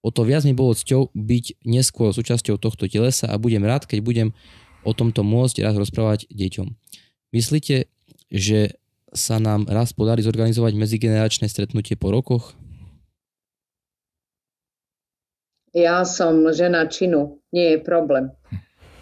[0.00, 4.00] O to viac mi bolo cťou byť neskôr súčasťou tohto telesa a budem rád, keď
[4.00, 4.28] budem
[4.88, 6.68] o tomto môcť raz rozprávať deťom.
[7.36, 7.92] Myslíte,
[8.32, 8.80] že
[9.12, 12.56] sa nám raz podarí zorganizovať medzigeneračné stretnutie po rokoch?
[15.76, 18.32] Ja som žena činu, nie je problém.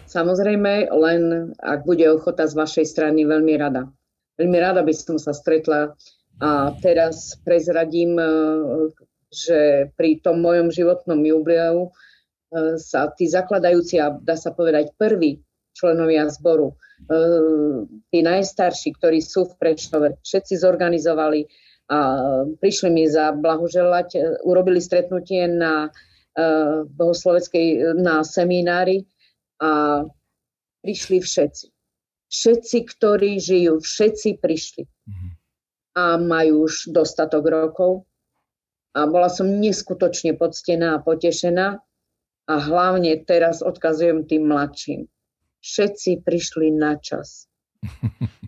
[0.07, 3.87] Samozrejme, len ak bude ochota z vašej strany, veľmi rada.
[4.39, 5.95] Veľmi rada by som sa stretla
[6.39, 8.27] a teraz prezradím, e,
[9.33, 15.43] že pri tom mojom životnom jubileu e, sa tí zakladajúci a dá sa povedať prví
[15.77, 16.75] členovia zboru, e,
[18.09, 21.45] tí najstarší, ktorí sú v Prešove, všetci zorganizovali
[21.87, 21.99] a
[22.59, 25.87] prišli mi za blahoželať, urobili stretnutie na
[26.93, 29.07] bohosloveckej, na seminári
[29.57, 30.03] a
[30.85, 31.65] prišli všetci.
[32.27, 34.83] Všetci, ktorí žijú, všetci prišli.
[34.85, 35.31] Mm-hmm.
[35.97, 38.05] A majú už dostatok rokov.
[38.93, 41.81] A bola som neskutočne poctená a potešená.
[42.47, 45.09] A hlavne teraz odkazujem tým mladším.
[45.61, 47.47] Všetci prišli na čas.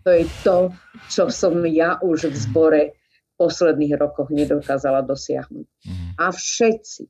[0.04, 0.72] To je to,
[1.12, 5.66] čo som ja už v zbore v posledných rokoch nedokázala dosiahnuť.
[6.16, 7.04] A všetci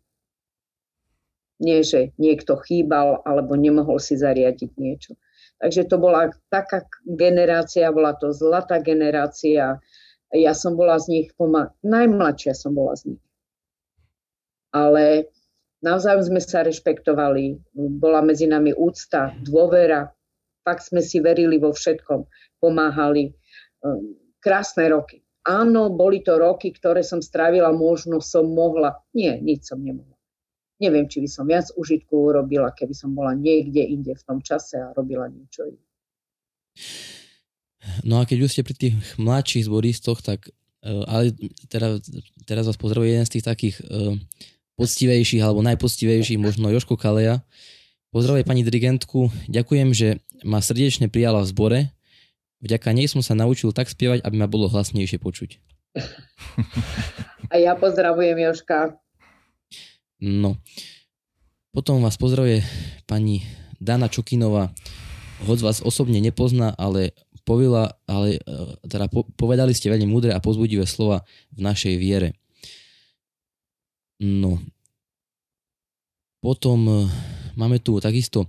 [1.60, 5.12] nie, že niekto chýbal alebo nemohol si zariadiť niečo.
[5.60, 9.76] Takže to bola taká generácia, bola to zlatá generácia.
[10.32, 13.24] Ja som bola z nich, poma- najmladšia som bola z nich.
[14.72, 15.28] Ale
[15.80, 20.08] navzájom sme sa rešpektovali, bola medzi nami úcta, dôvera,
[20.64, 22.20] fakt sme si verili vo všetkom,
[22.60, 23.32] pomáhali.
[23.84, 25.20] Ehm, krásne roky.
[25.48, 29.00] Áno, boli to roky, ktoré som strávila, možno som mohla.
[29.16, 30.20] Nie, nič som nemohla
[30.80, 34.80] neviem, či by som viac užitku urobila, keby som bola niekde inde v tom čase
[34.80, 35.84] a robila niečo iné.
[38.02, 41.36] No a keď už ste pri tých mladších zboristoch, tak uh, ale
[41.68, 42.00] teda,
[42.48, 44.16] teraz vás pozdravuje jeden z tých takých uh,
[44.80, 47.44] poctivejších alebo najpoctivejších, možno Joško Kaleja.
[48.08, 51.80] Pozdravuje pani dirigentku, ďakujem, že ma srdečne prijala v zbore.
[52.64, 55.60] Vďaka nej som sa naučil tak spievať, aby ma bolo hlasnejšie počuť.
[57.52, 58.96] A ja pozdravujem Joška.
[60.24, 60.56] No.
[61.70, 62.64] Potom vás pozdravuje
[63.04, 63.44] pani
[63.78, 64.72] Dana Čukinová.
[65.44, 67.16] Hoď vás osobne nepozná, ale
[67.48, 68.40] povila, ale e,
[68.84, 71.24] teda po, povedali ste veľmi múdre a pozbudivé slova
[71.54, 72.39] v našej viere.
[74.20, 74.60] No.
[76.44, 77.08] Potom e,
[77.56, 78.48] máme tu takisto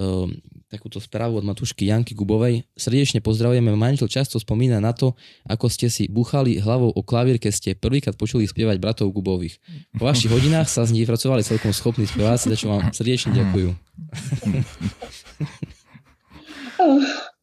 [0.00, 0.28] uh,
[0.68, 2.68] takúto správu od Matušky Janky Gubovej.
[2.76, 3.72] Srdečne pozdravujeme.
[3.72, 5.16] Manžel často spomína na to,
[5.48, 9.56] ako ste si buchali hlavou o klavír, keď ste prvýkrát počuli spievať bratov Gubových.
[9.96, 13.68] Po vašich hodinách sa z nich pracovali celkom schopní speváci, za čo vám srdečne ďakujú.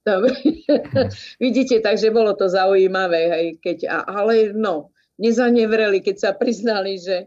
[0.06, 0.38] Dobre.
[1.44, 7.26] Vidíte, takže bolo to zaujímavé, hej, keď, ale no, nezanevreli, keď sa priznali, že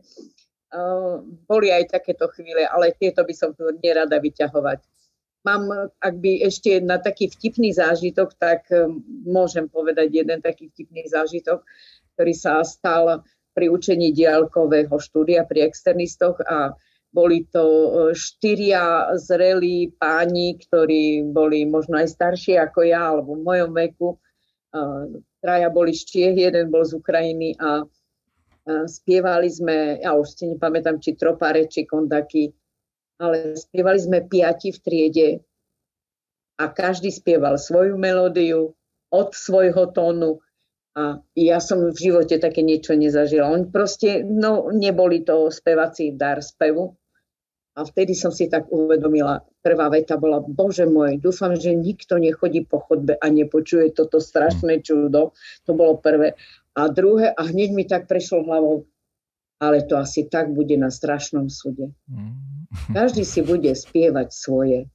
[1.48, 4.80] boli aj takéto chvíle, ale tieto by som nerada vyťahovať
[5.48, 5.64] mám,
[6.02, 11.64] ak by ešte na taký vtipný zážitok, tak um, môžem povedať jeden taký vtipný zážitok,
[12.14, 13.24] ktorý sa stal
[13.56, 16.76] pri učení diálkového štúdia pri externistoch a
[17.08, 23.42] boli to e, štyria zrelí páni, ktorí boli možno aj starší ako ja, alebo v
[23.48, 24.08] mojom veku.
[25.40, 27.88] Traja boli z Čiech, jeden bol z Ukrajiny a
[28.86, 32.52] spievali sme, ja už si nepamätám, či tropare, či kondaky,
[33.18, 35.28] ale spievali sme piati v triede
[36.58, 38.74] a každý spieval svoju melódiu
[39.08, 40.42] od svojho tónu
[40.98, 43.48] a ja som v živote také niečo nezažila.
[43.48, 46.98] On proste, no neboli to spevací dar spevu,
[47.78, 52.66] a vtedy som si tak uvedomila, prvá veta bola, bože môj, dúfam, že nikto nechodí
[52.66, 55.30] po chodbe a nepočuje toto strašné čudo.
[55.62, 56.34] To bolo prvé.
[56.78, 58.86] A druhé, a hneď mi tak prešlo hlavou,
[59.58, 61.90] ale to asi tak bude na strašnom súde.
[62.06, 62.70] Mm.
[62.94, 64.86] Každý si bude spievať svoje.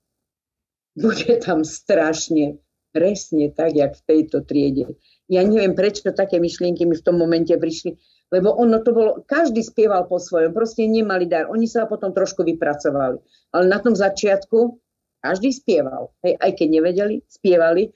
[0.96, 2.64] Bude tam strašne,
[2.96, 4.96] presne tak, jak v tejto triede.
[5.28, 8.00] Ja neviem, prečo také myšlienky mi v tom momente prišli,
[8.32, 11.52] lebo ono to bolo, každý spieval po svojom, proste nemali dar.
[11.52, 13.20] Oni sa potom trošku vypracovali.
[13.52, 14.80] Ale na tom začiatku
[15.20, 16.16] každý spieval.
[16.24, 17.92] Hej, aj keď nevedeli, spievali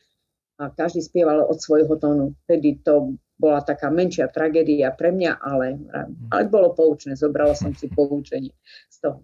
[0.60, 2.36] a každý spieval od svojho tónu.
[2.44, 5.78] Vtedy to bola taká menšia tragédia pre mňa, ale,
[6.34, 7.14] ale bolo poučné.
[7.14, 8.52] Zobrala som si poučenie
[8.90, 9.20] z toho.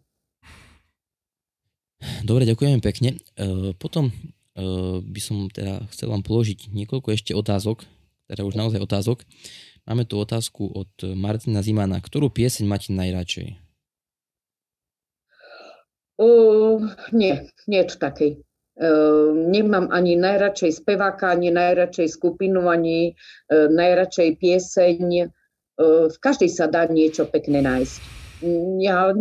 [2.22, 3.18] Dobre, ďakujem pekne.
[3.36, 4.14] E, potom e,
[5.02, 7.84] by som teda chcel vám položiť niekoľko ešte otázok,
[8.30, 9.26] teda už naozaj otázok.
[9.84, 12.00] Máme tu otázku od Martina Zimana.
[12.00, 13.60] Ktorú pieseň máte najradšej?
[16.14, 18.32] Uh, nie, nie je to takej.
[18.74, 25.30] Uh, nemám ani najradšej speváka, ani najradšej skupinu, ani uh, najradšej pieseň.
[25.78, 27.96] Uh, v každej sa dá niečo pekné nájsť.
[28.82, 29.14] Ja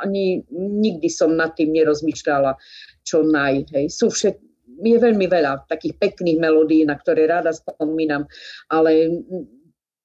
[0.00, 2.56] ani nikdy som nad tým nerozmýšľala,
[3.04, 3.68] čo naj.
[3.76, 3.92] Hej.
[3.92, 4.40] Sú všet,
[4.80, 8.24] je veľmi veľa takých pekných melódií, na ktoré rada spomínam,
[8.72, 9.20] ale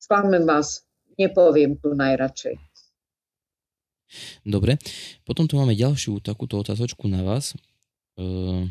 [0.03, 0.83] sklamem vás,
[1.15, 2.59] nepoviem tu najradšej.
[4.45, 4.77] Dobre,
[5.25, 7.55] potom tu máme ďalšiu takúto otázočku na vás.
[8.15, 8.63] Uh,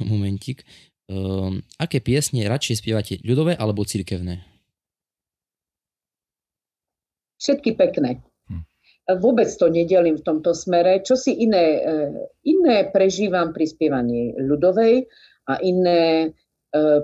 [0.00, 0.64] momentík.
[1.10, 4.40] Uh, aké piesne radšej spievate, ľudové alebo cirkevné?
[7.40, 8.20] Všetky pekné.
[8.48, 8.64] Hm.
[9.16, 11.00] Vôbec to nedelím v tomto smere.
[11.00, 11.88] Čo si iné, e,
[12.44, 15.08] iné prežívam pri spievaní ľudovej
[15.48, 16.36] a iné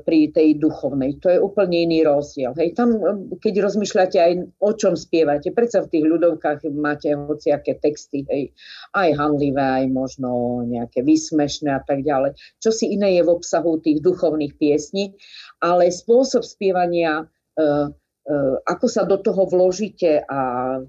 [0.07, 1.19] pri tej duchovnej.
[1.19, 2.55] To je úplne iný rozdiel.
[2.55, 4.33] Hej, tam, e, keď rozmýšľate aj
[4.63, 8.55] o čom spievate, predsa v tých ľudovkách máte hociaké texty, hej,
[8.95, 12.39] aj hanlivé, aj možno nejaké vysmešné a tak ďalej.
[12.63, 15.19] Čo si iné je v obsahu tých duchovných piesní,
[15.59, 17.27] ale spôsob spievania,
[17.59, 20.41] uh, uh, ako sa do toho vložíte a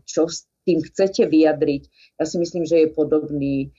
[0.06, 1.84] čo s tým chcete vyjadriť,
[2.22, 3.74] ja si myslím, že je podobný.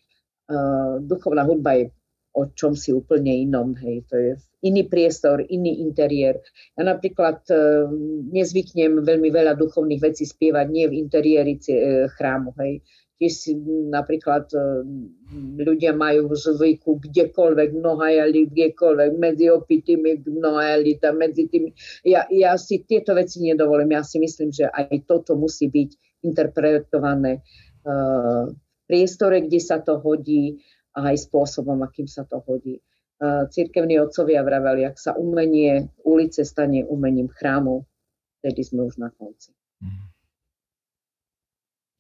[0.49, 1.93] Uh, duchovná hudba je
[2.39, 3.75] o čom si úplne inom.
[3.75, 4.07] Hej.
[4.09, 4.33] To je
[4.63, 6.39] iný priestor, iný interiér.
[6.79, 7.55] Ja napríklad e,
[8.31, 12.55] nezvyknem veľmi veľa duchovných vecí spievať nie v interiéri e, chrámu.
[12.63, 12.83] Hej.
[13.19, 13.53] Tiež si
[13.91, 14.59] napríklad e,
[15.59, 21.75] ľudia majú zvyku kdekoľvek nohajali, kdekoľvek, medzi opitými nohajali, tam medzi tými.
[22.07, 23.99] Ja, ja si tieto veci nedovolím.
[23.99, 25.91] Ja si myslím, že aj toto musí byť
[26.23, 27.43] interpretované
[27.87, 28.55] v
[28.89, 30.59] priestore, kde sa to hodí,
[31.05, 32.83] aj spôsobom, akým sa to hodí.
[33.51, 37.83] Cirkevní otcovia vraveli, ak sa umenie ulice stane umením chrámu,
[38.39, 39.51] vtedy sme už na konci.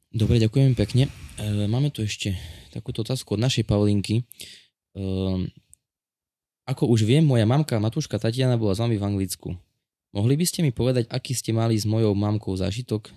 [0.08, 1.12] Dobre, ďakujem pekne.
[1.36, 2.32] E, máme tu ešte
[2.72, 4.22] takúto otázku od našej Paulinky.
[4.22, 5.02] E,
[6.64, 9.52] ako už viem, moja mamka Matúška Tatiana bola s vami v Anglicku.
[10.16, 13.12] Mohli by ste mi povedať, aký ste mali s mojou mamkou zážitok?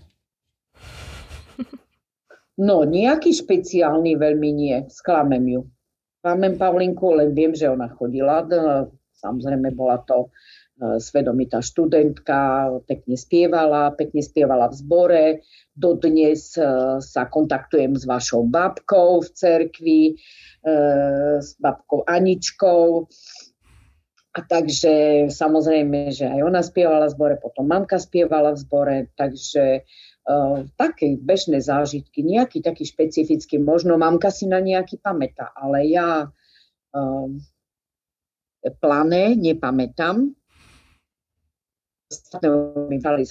[2.61, 4.77] No, nejaký špeciálny veľmi nie.
[4.93, 5.61] Sklamem ju.
[6.21, 8.45] Sklamem Pavlinku, len viem, že ona chodila.
[9.17, 15.25] Samozrejme, bola to e, svedomitá študentka, pekne spievala, pekne spievala v zbore.
[15.73, 16.61] Dodnes e,
[17.01, 20.73] sa kontaktujem s vašou babkou v cerkvi, e,
[21.41, 23.09] s babkou Aničkou.
[24.31, 29.83] A takže samozrejme, že aj ona spievala v zbore, potom mamka spievala v zbore, takže
[30.27, 36.27] uh, také bežné zážitky, nejaký taký špecifický, možno mamka si na nejaký pamätá, ale ja
[36.27, 37.27] uh,
[38.81, 40.29] plané nepamätám.
[42.89, 43.25] mi dali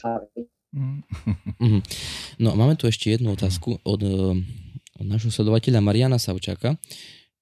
[2.40, 4.00] No máme tu ešte jednu otázku od,
[4.96, 6.78] od našho sledovateľa Mariana Savčaka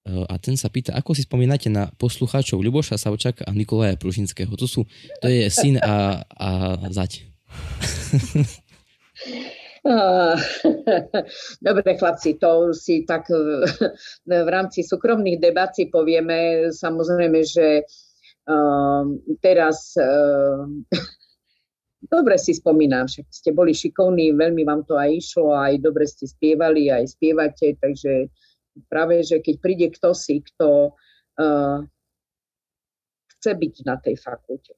[0.08, 4.48] a ten sa pýta, ako si spomínate na poslucháčov Ľuboša Savčaka a Nikolaja Pružinského.
[4.56, 4.88] To, sú,
[5.20, 6.48] to je syn a, a
[6.88, 7.28] zať.
[11.66, 13.30] Dobre, chlapci, to si tak
[14.26, 16.70] v rámci súkromných debat povieme.
[16.74, 17.82] Samozrejme, že
[18.48, 19.04] uh,
[19.42, 20.66] teraz uh,
[22.14, 26.26] dobre si spomínam, však ste boli šikovní, veľmi vám to aj išlo, aj dobre ste
[26.26, 28.32] spievali, aj spievate, takže
[28.88, 31.78] práve, že keď príde kto si, kto uh,
[33.38, 34.72] chce byť na tej fakulte,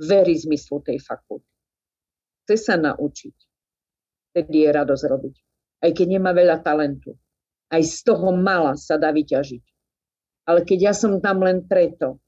[0.00, 1.53] verí zmyslu tej fakulty,
[2.44, 3.36] chce sa naučiť,
[4.32, 5.34] vtedy je radosť robiť.
[5.84, 7.16] Aj keď nemá veľa talentu,
[7.72, 9.64] aj z toho mala sa dá vyťažiť.
[10.44, 12.20] Ale keď ja som tam len preto,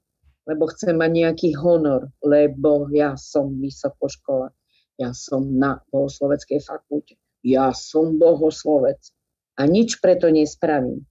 [0.49, 4.49] lebo chcem mať nejaký honor, lebo ja som vysokoškola,
[4.97, 8.97] ja som na bohosloveckej fakulte, ja som bohoslovec
[9.61, 11.05] a nič preto nespravím.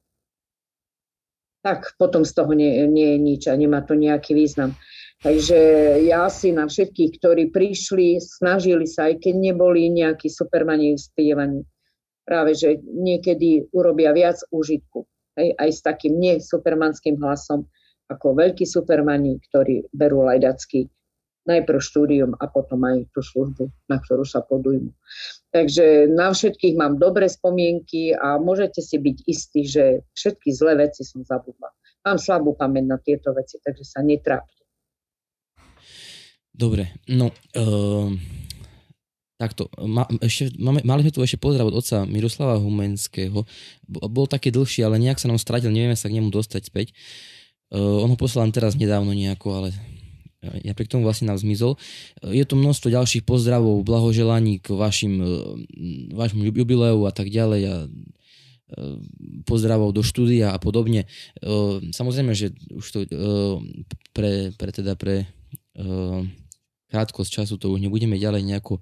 [1.62, 4.74] Tak potom z toho nie, nie je nič a nemá to nejaký význam.
[5.24, 5.58] Takže
[6.04, 11.60] ja si na všetkých, ktorí prišli, snažili sa, aj keď neboli nejakí supermani v spievaní,
[12.28, 15.08] práve že niekedy urobia viac užitku.
[15.36, 17.68] Hej, aj s takým nesupermanským hlasom,
[18.08, 20.88] ako veľkí supermani, ktorí berú lajdacky
[21.46, 24.90] najprv štúdium a potom aj tú službu, na ktorú sa podujmu.
[25.54, 31.06] Takže na všetkých mám dobré spomienky a môžete si byť istí, že všetky zlé veci
[31.06, 31.70] som zabudla.
[32.02, 34.65] Mám slabú pamäť na tieto veci, takže sa netrápte.
[36.56, 38.08] Dobre, no uh,
[39.36, 43.44] takto, ma, ešte, máme, mali sme tu ešte pozdrav od otca Miroslava Humenského.
[43.86, 46.96] Bol taký dlhší, ale nejak sa nám stratil, nevieme sa k nemu dostať späť.
[47.68, 49.68] Uh, on ho poslal teraz nedávno nejako, ale
[50.64, 51.76] ja pri tomu vlastne nám zmizol.
[52.24, 55.60] Je to množstvo ďalších pozdravov, blahoželaní k vašim, uh,
[56.16, 57.76] vašmu jubileu a tak ďalej a
[59.46, 61.06] pozdravov do štúdia a podobne.
[61.94, 62.98] Samozrejme, že už to
[64.10, 65.30] pre, pre, teda pre
[66.90, 68.80] krátkosť času to už nebudeme ďalej nejako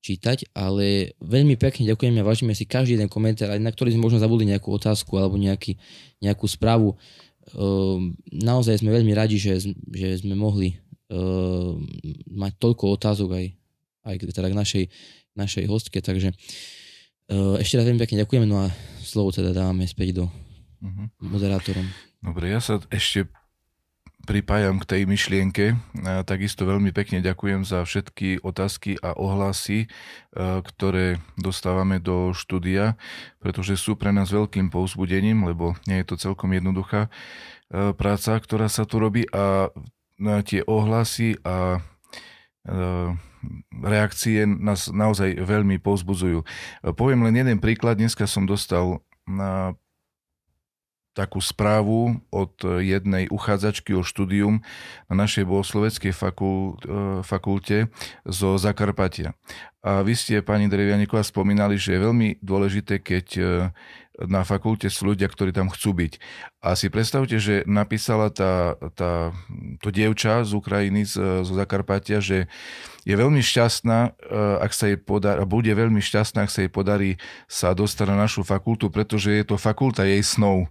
[0.00, 4.08] čítať, ale veľmi pekne ďakujem a vážime si každý jeden komentár, aj na ktorý sme
[4.08, 5.76] možno zabudli nejakú otázku alebo nejaký,
[6.24, 6.96] nejakú správu.
[7.50, 9.60] Uh, naozaj sme veľmi radi, že,
[9.92, 10.80] že sme mohli
[11.12, 11.76] uh,
[12.32, 13.46] mať toľko otázok aj,
[14.08, 14.84] aj teda k našej,
[15.36, 18.72] našej hostke, takže uh, ešte raz veľmi pekne ďakujeme, no a
[19.04, 20.24] slovo teda dávame späť do
[20.80, 21.06] uh-huh.
[21.20, 21.84] moderátorom.
[22.24, 23.28] Dobre, ja sa ešte
[24.26, 25.80] pripájam k tej myšlienke.
[26.28, 29.88] Takisto veľmi pekne ďakujem za všetky otázky a ohlasy,
[30.36, 33.00] ktoré dostávame do štúdia,
[33.40, 37.08] pretože sú pre nás veľkým povzbudením, lebo nie je to celkom jednoduchá
[37.98, 39.72] práca, ktorá sa tu robí a
[40.20, 41.80] tie ohlasy a
[43.72, 46.44] reakcie nás naozaj veľmi povzbudzujú.
[46.92, 47.96] Poviem len jeden príklad.
[47.96, 49.72] Dneska som dostal na
[51.20, 54.64] takú správu od jednej uchádzačky o štúdium
[55.12, 56.16] na našej bohosloveckej e,
[57.20, 57.92] fakulte
[58.24, 59.36] zo Zakarpatia.
[59.84, 63.42] A vy ste, pani Drevianiková, spomínali, že je veľmi dôležité, keď e,
[64.28, 66.12] na fakulte sú ľudia, ktorí tam chcú byť.
[66.60, 69.32] A si predstavte, že napísala tá, tá,
[69.80, 72.44] to dievča z Ukrajiny, z, zo Zakarpatia, že
[73.08, 74.10] je veľmi šťastná, e,
[74.60, 77.16] ak sa jej podarí, bude veľmi šťastná, ak sa jej podarí
[77.48, 80.68] sa dostať na našu fakultu, pretože je to fakulta jej snov.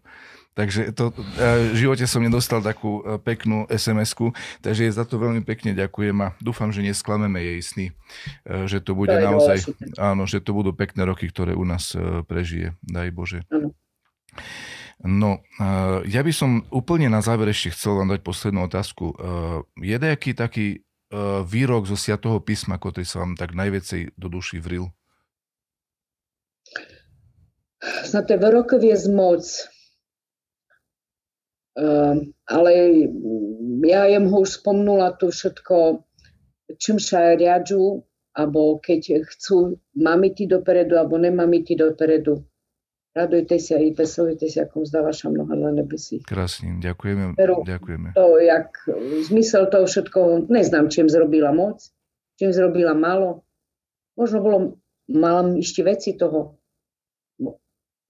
[0.59, 5.39] Takže to, e, v živote som nedostal takú e, peknú SMS-ku, takže za to veľmi
[5.47, 7.85] pekne ďakujem a dúfam, že nesklameme jej sny,
[8.43, 9.63] e, že to bude to naozaj,
[9.95, 11.95] áno, že to budú pekné roky, ktoré u nás
[12.27, 13.39] prežije, daj Bože.
[13.47, 13.71] Áno.
[14.99, 15.39] No,
[16.03, 19.15] ja by som úplne na záver ešte chcel vám dať poslednú otázku.
[19.79, 20.83] Je nejaký taký
[21.47, 24.91] výrok zo Sviatoho písma, ktorý sa vám tak najviacej do duši vril?
[27.79, 29.47] Znate, výrok je moc.
[31.79, 32.71] Ehm, ale
[33.87, 36.03] ja jem ho už spomnula tu všetko,
[36.75, 38.03] čím sa riadžu,
[38.35, 42.43] alebo keď chcú mami ty dopredu, alebo nemami ty dopredu.
[43.15, 46.21] Radujte sa i veselujte sa, ako zdá vaša mnoha na nebesí.
[46.21, 47.39] Krásne, ďakujeme.
[47.39, 48.13] Pero ďakujeme.
[48.13, 48.69] To, jak,
[49.31, 51.89] zmysel toho všetko, neznám, čím zrobila moc,
[52.37, 53.47] čím zrobila málo.
[54.19, 54.57] Možno bolo,
[55.09, 56.59] mala ešte veci toho.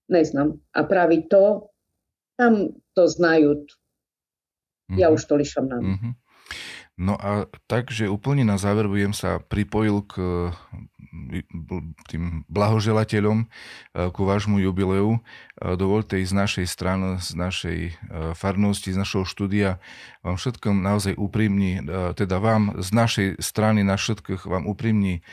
[0.10, 0.58] Neznám.
[0.74, 1.70] A práve to,
[2.34, 3.66] tam to znajú.
[4.90, 5.16] Ja mm-hmm.
[5.18, 5.82] už to lišam nám.
[5.86, 6.14] Mm-hmm.
[6.99, 10.16] No a takže úplne na záver budem sa pripojil k
[12.11, 13.48] tým blahoželateľom
[14.11, 15.24] ku vášmu jubileu.
[15.56, 17.80] Dovolte z našej strany, z našej
[18.36, 19.80] farnosti, z našho štúdia
[20.28, 21.88] vám všetkom naozaj úprimní,
[22.20, 25.24] teda vám z našej strany na všetkých vám úprimní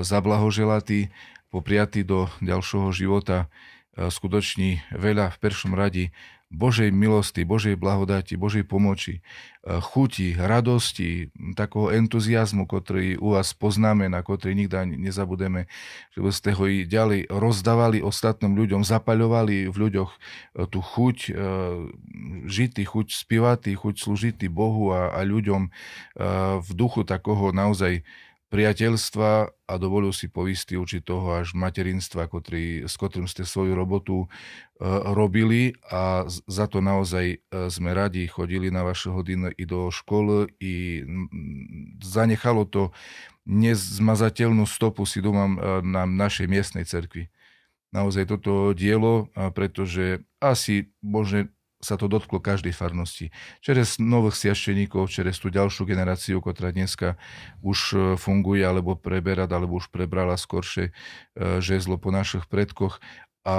[0.00, 1.12] zablahoželatí,
[1.52, 3.52] popriatí do ďalšieho života
[4.00, 6.08] skutoční veľa v peršom radi
[6.50, 9.22] Božej milosti, Božej blahodati, Božej pomoči,
[9.62, 15.70] e, chuti, radosti, takého entuziasmu, ktorý u vás poznáme, na ktorý nikdy nezabudeme,
[16.10, 20.18] že ste ho i ďalej rozdávali ostatným ľuďom, zapaľovali v ľuďoch e,
[20.66, 21.18] tú chuť
[22.50, 25.70] žity, chuť spívať, chuť slúžiť Bohu a, a ľuďom
[26.60, 28.02] v duchu takého naozaj
[28.50, 29.30] priateľstva
[29.70, 34.28] a dovolil si povisti učiť toho až materinstva, ktorý, s ktorým ste svoju robotu e,
[35.14, 37.38] robili a za to naozaj e,
[37.70, 41.06] sme radi chodili na vaše hodiny i do školy i
[42.02, 42.90] zanechalo to
[43.46, 47.30] nezmazateľnú stopu si domám e, na našej miestnej cerkvi.
[47.94, 51.50] Naozaj toto dielo, pretože asi možno
[51.80, 53.32] sa to dotklo každej farnosti.
[53.64, 57.16] Čeres nových siašteníkov, čeres tú ďalšiu generáciu, ktorá dneska
[57.64, 60.92] už e, funguje, alebo preberať, alebo už prebrala skoršie e,
[61.64, 63.00] žezlo po našich predkoch
[63.40, 63.56] a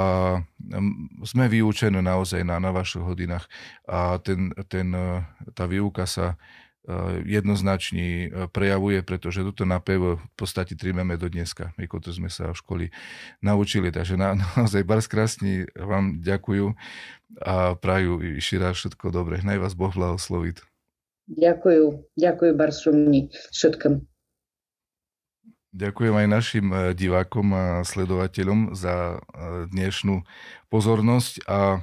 [1.26, 3.50] sme vyučení naozaj na, na vašich hodinách
[3.90, 5.26] a ten, ten, e,
[5.58, 6.38] tá výuka sa
[7.26, 12.58] jednoznačne prejavuje, pretože toto napev v podstate trímeme do dneska, ako to sme sa v
[12.58, 12.88] školi
[13.46, 13.94] naučili.
[13.94, 16.74] Takže na, naozaj bars krásni vám ďakujú
[17.46, 19.46] a prajú Šira všetko dobre.
[19.46, 20.66] Naj vás Boh blahosloviť.
[21.32, 24.04] Ďakujem, ďakujem Barsumni všetkým.
[25.72, 29.24] Ďakujem aj našim e, divákom a sledovateľom za
[29.72, 30.28] dnešnú
[30.68, 31.80] pozornosť a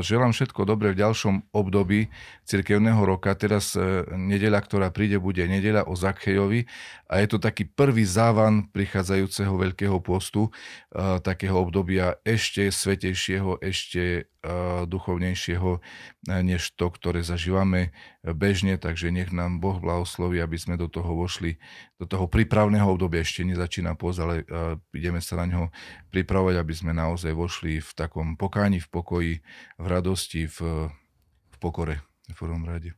[0.00, 2.08] Želám všetko dobré v ďalšom období
[2.48, 3.36] cirkevného roka.
[3.36, 6.64] Teraz e, nedeľa, ktorá príde, bude nedeľa o Zakhejovi
[7.04, 14.32] a je to taký prvý závan prichádzajúceho veľkého postu, e, takého obdobia ešte svetejšieho, ešte
[14.86, 15.82] duchovnejšieho,
[16.46, 17.90] než to, ktoré zažívame
[18.22, 21.58] bežne, takže nech nám Boh blahosloví, aby sme do toho vošli,
[21.98, 24.46] do toho prípravného obdobia, ešte nezačína post, ale
[24.94, 25.62] ideme sa na ňo
[26.14, 29.34] pripravovať, aby sme naozaj vošli v takom pokáni, v pokoji,
[29.74, 30.86] v radosti, v,
[31.50, 31.98] v pokore
[32.28, 32.92] v prvom rade.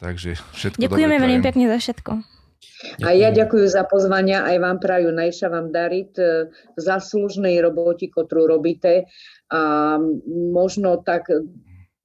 [0.00, 2.39] Takže všetko Ďakujeme veľmi pekne za všetko.
[2.60, 3.06] Ďakujem.
[3.06, 8.12] A ja ďakujem za pozvania, aj vám praju najša vám dariť e, v zaslužnej roboti,
[8.12, 9.08] ktorú robíte
[9.48, 9.96] a
[10.52, 11.32] možno tak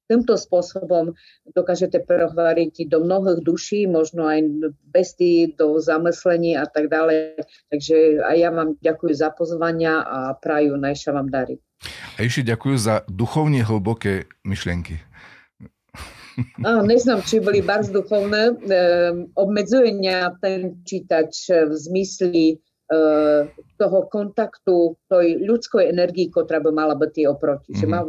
[0.05, 1.17] týmto spôsobom
[1.51, 4.45] dokážete prehváriť do mnohých duší, možno aj
[4.93, 7.41] besty do zamyslení a tak ďalej.
[7.73, 11.59] Takže aj ja vám ďakujem za pozvania a praju najša vám dariť.
[12.15, 15.01] A ešte ďakujem za duchovne hlboké myšlienky.
[16.61, 18.43] Neznám, či boli bardzo duchovné.
[18.51, 18.55] E,
[19.35, 22.55] obmedzuje mňa ten čítač v zmysli e,
[23.79, 27.75] toho kontaktu, tej ľudskej energii, ktorá by mala byť oproti.
[27.75, 27.79] Mm-hmm.
[27.79, 27.93] Že mhm.
[27.93, 28.05] mal,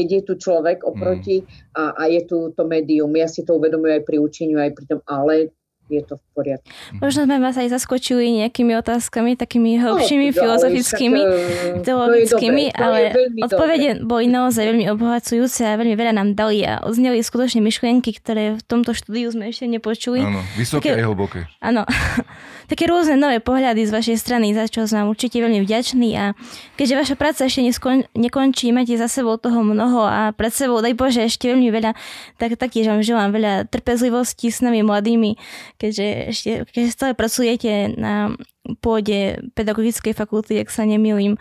[0.00, 1.76] keď je tu človek oproti mm.
[1.76, 3.12] a, a je tu to médium.
[3.12, 5.52] Ja si to uvedomujem aj pri učeniu, aj pri tom, ale
[5.90, 6.70] je to v poriadku.
[7.02, 13.00] Možno sme vás aj zaskočili nejakými otázkami, takými hĺbšími, no, filozofickými, ale teologickými, ale
[13.42, 14.06] odpovede dobré.
[14.06, 18.62] boli naozaj veľmi obohacujúce a veľmi veľa nám dali a odzneli skutočne myšlienky, ktoré v
[18.62, 20.22] tomto štúdiu sme ešte nepočuli.
[20.22, 21.40] Áno, vysoké Také, a hlboké.
[21.58, 21.82] Áno.
[22.70, 26.38] Také rôzne nové pohľady z vašej strany, za čo som vám určite veľmi vďačný a
[26.78, 30.94] keďže vaša práca ešte neskon, nekončí, máte za sebou toho mnoho a pred sebou, daj
[30.94, 31.98] Bože, ešte veľmi veľa,
[32.38, 35.34] tak taktiež vám želám veľa trpezlivosti s nami mladými,
[35.80, 38.36] keďže ešte keďže stále pracujete na
[38.84, 41.40] pôde pedagogickej fakulty, ak sa nemýlim,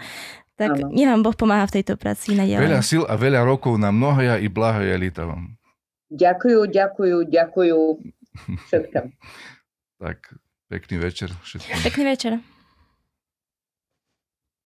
[0.56, 0.92] tak ano.
[0.96, 2.72] nech vám Boh pomáha v tejto práci naďalej.
[2.72, 5.60] Veľa sil a veľa rokov na mnohé i blahoja lita vám.
[6.10, 7.80] Ďakujú, ďakujú, ďakujú
[8.72, 9.06] všetkým.
[10.00, 10.18] tak,
[10.72, 11.76] pekný večer všetkým.
[11.84, 12.34] Pekný večer.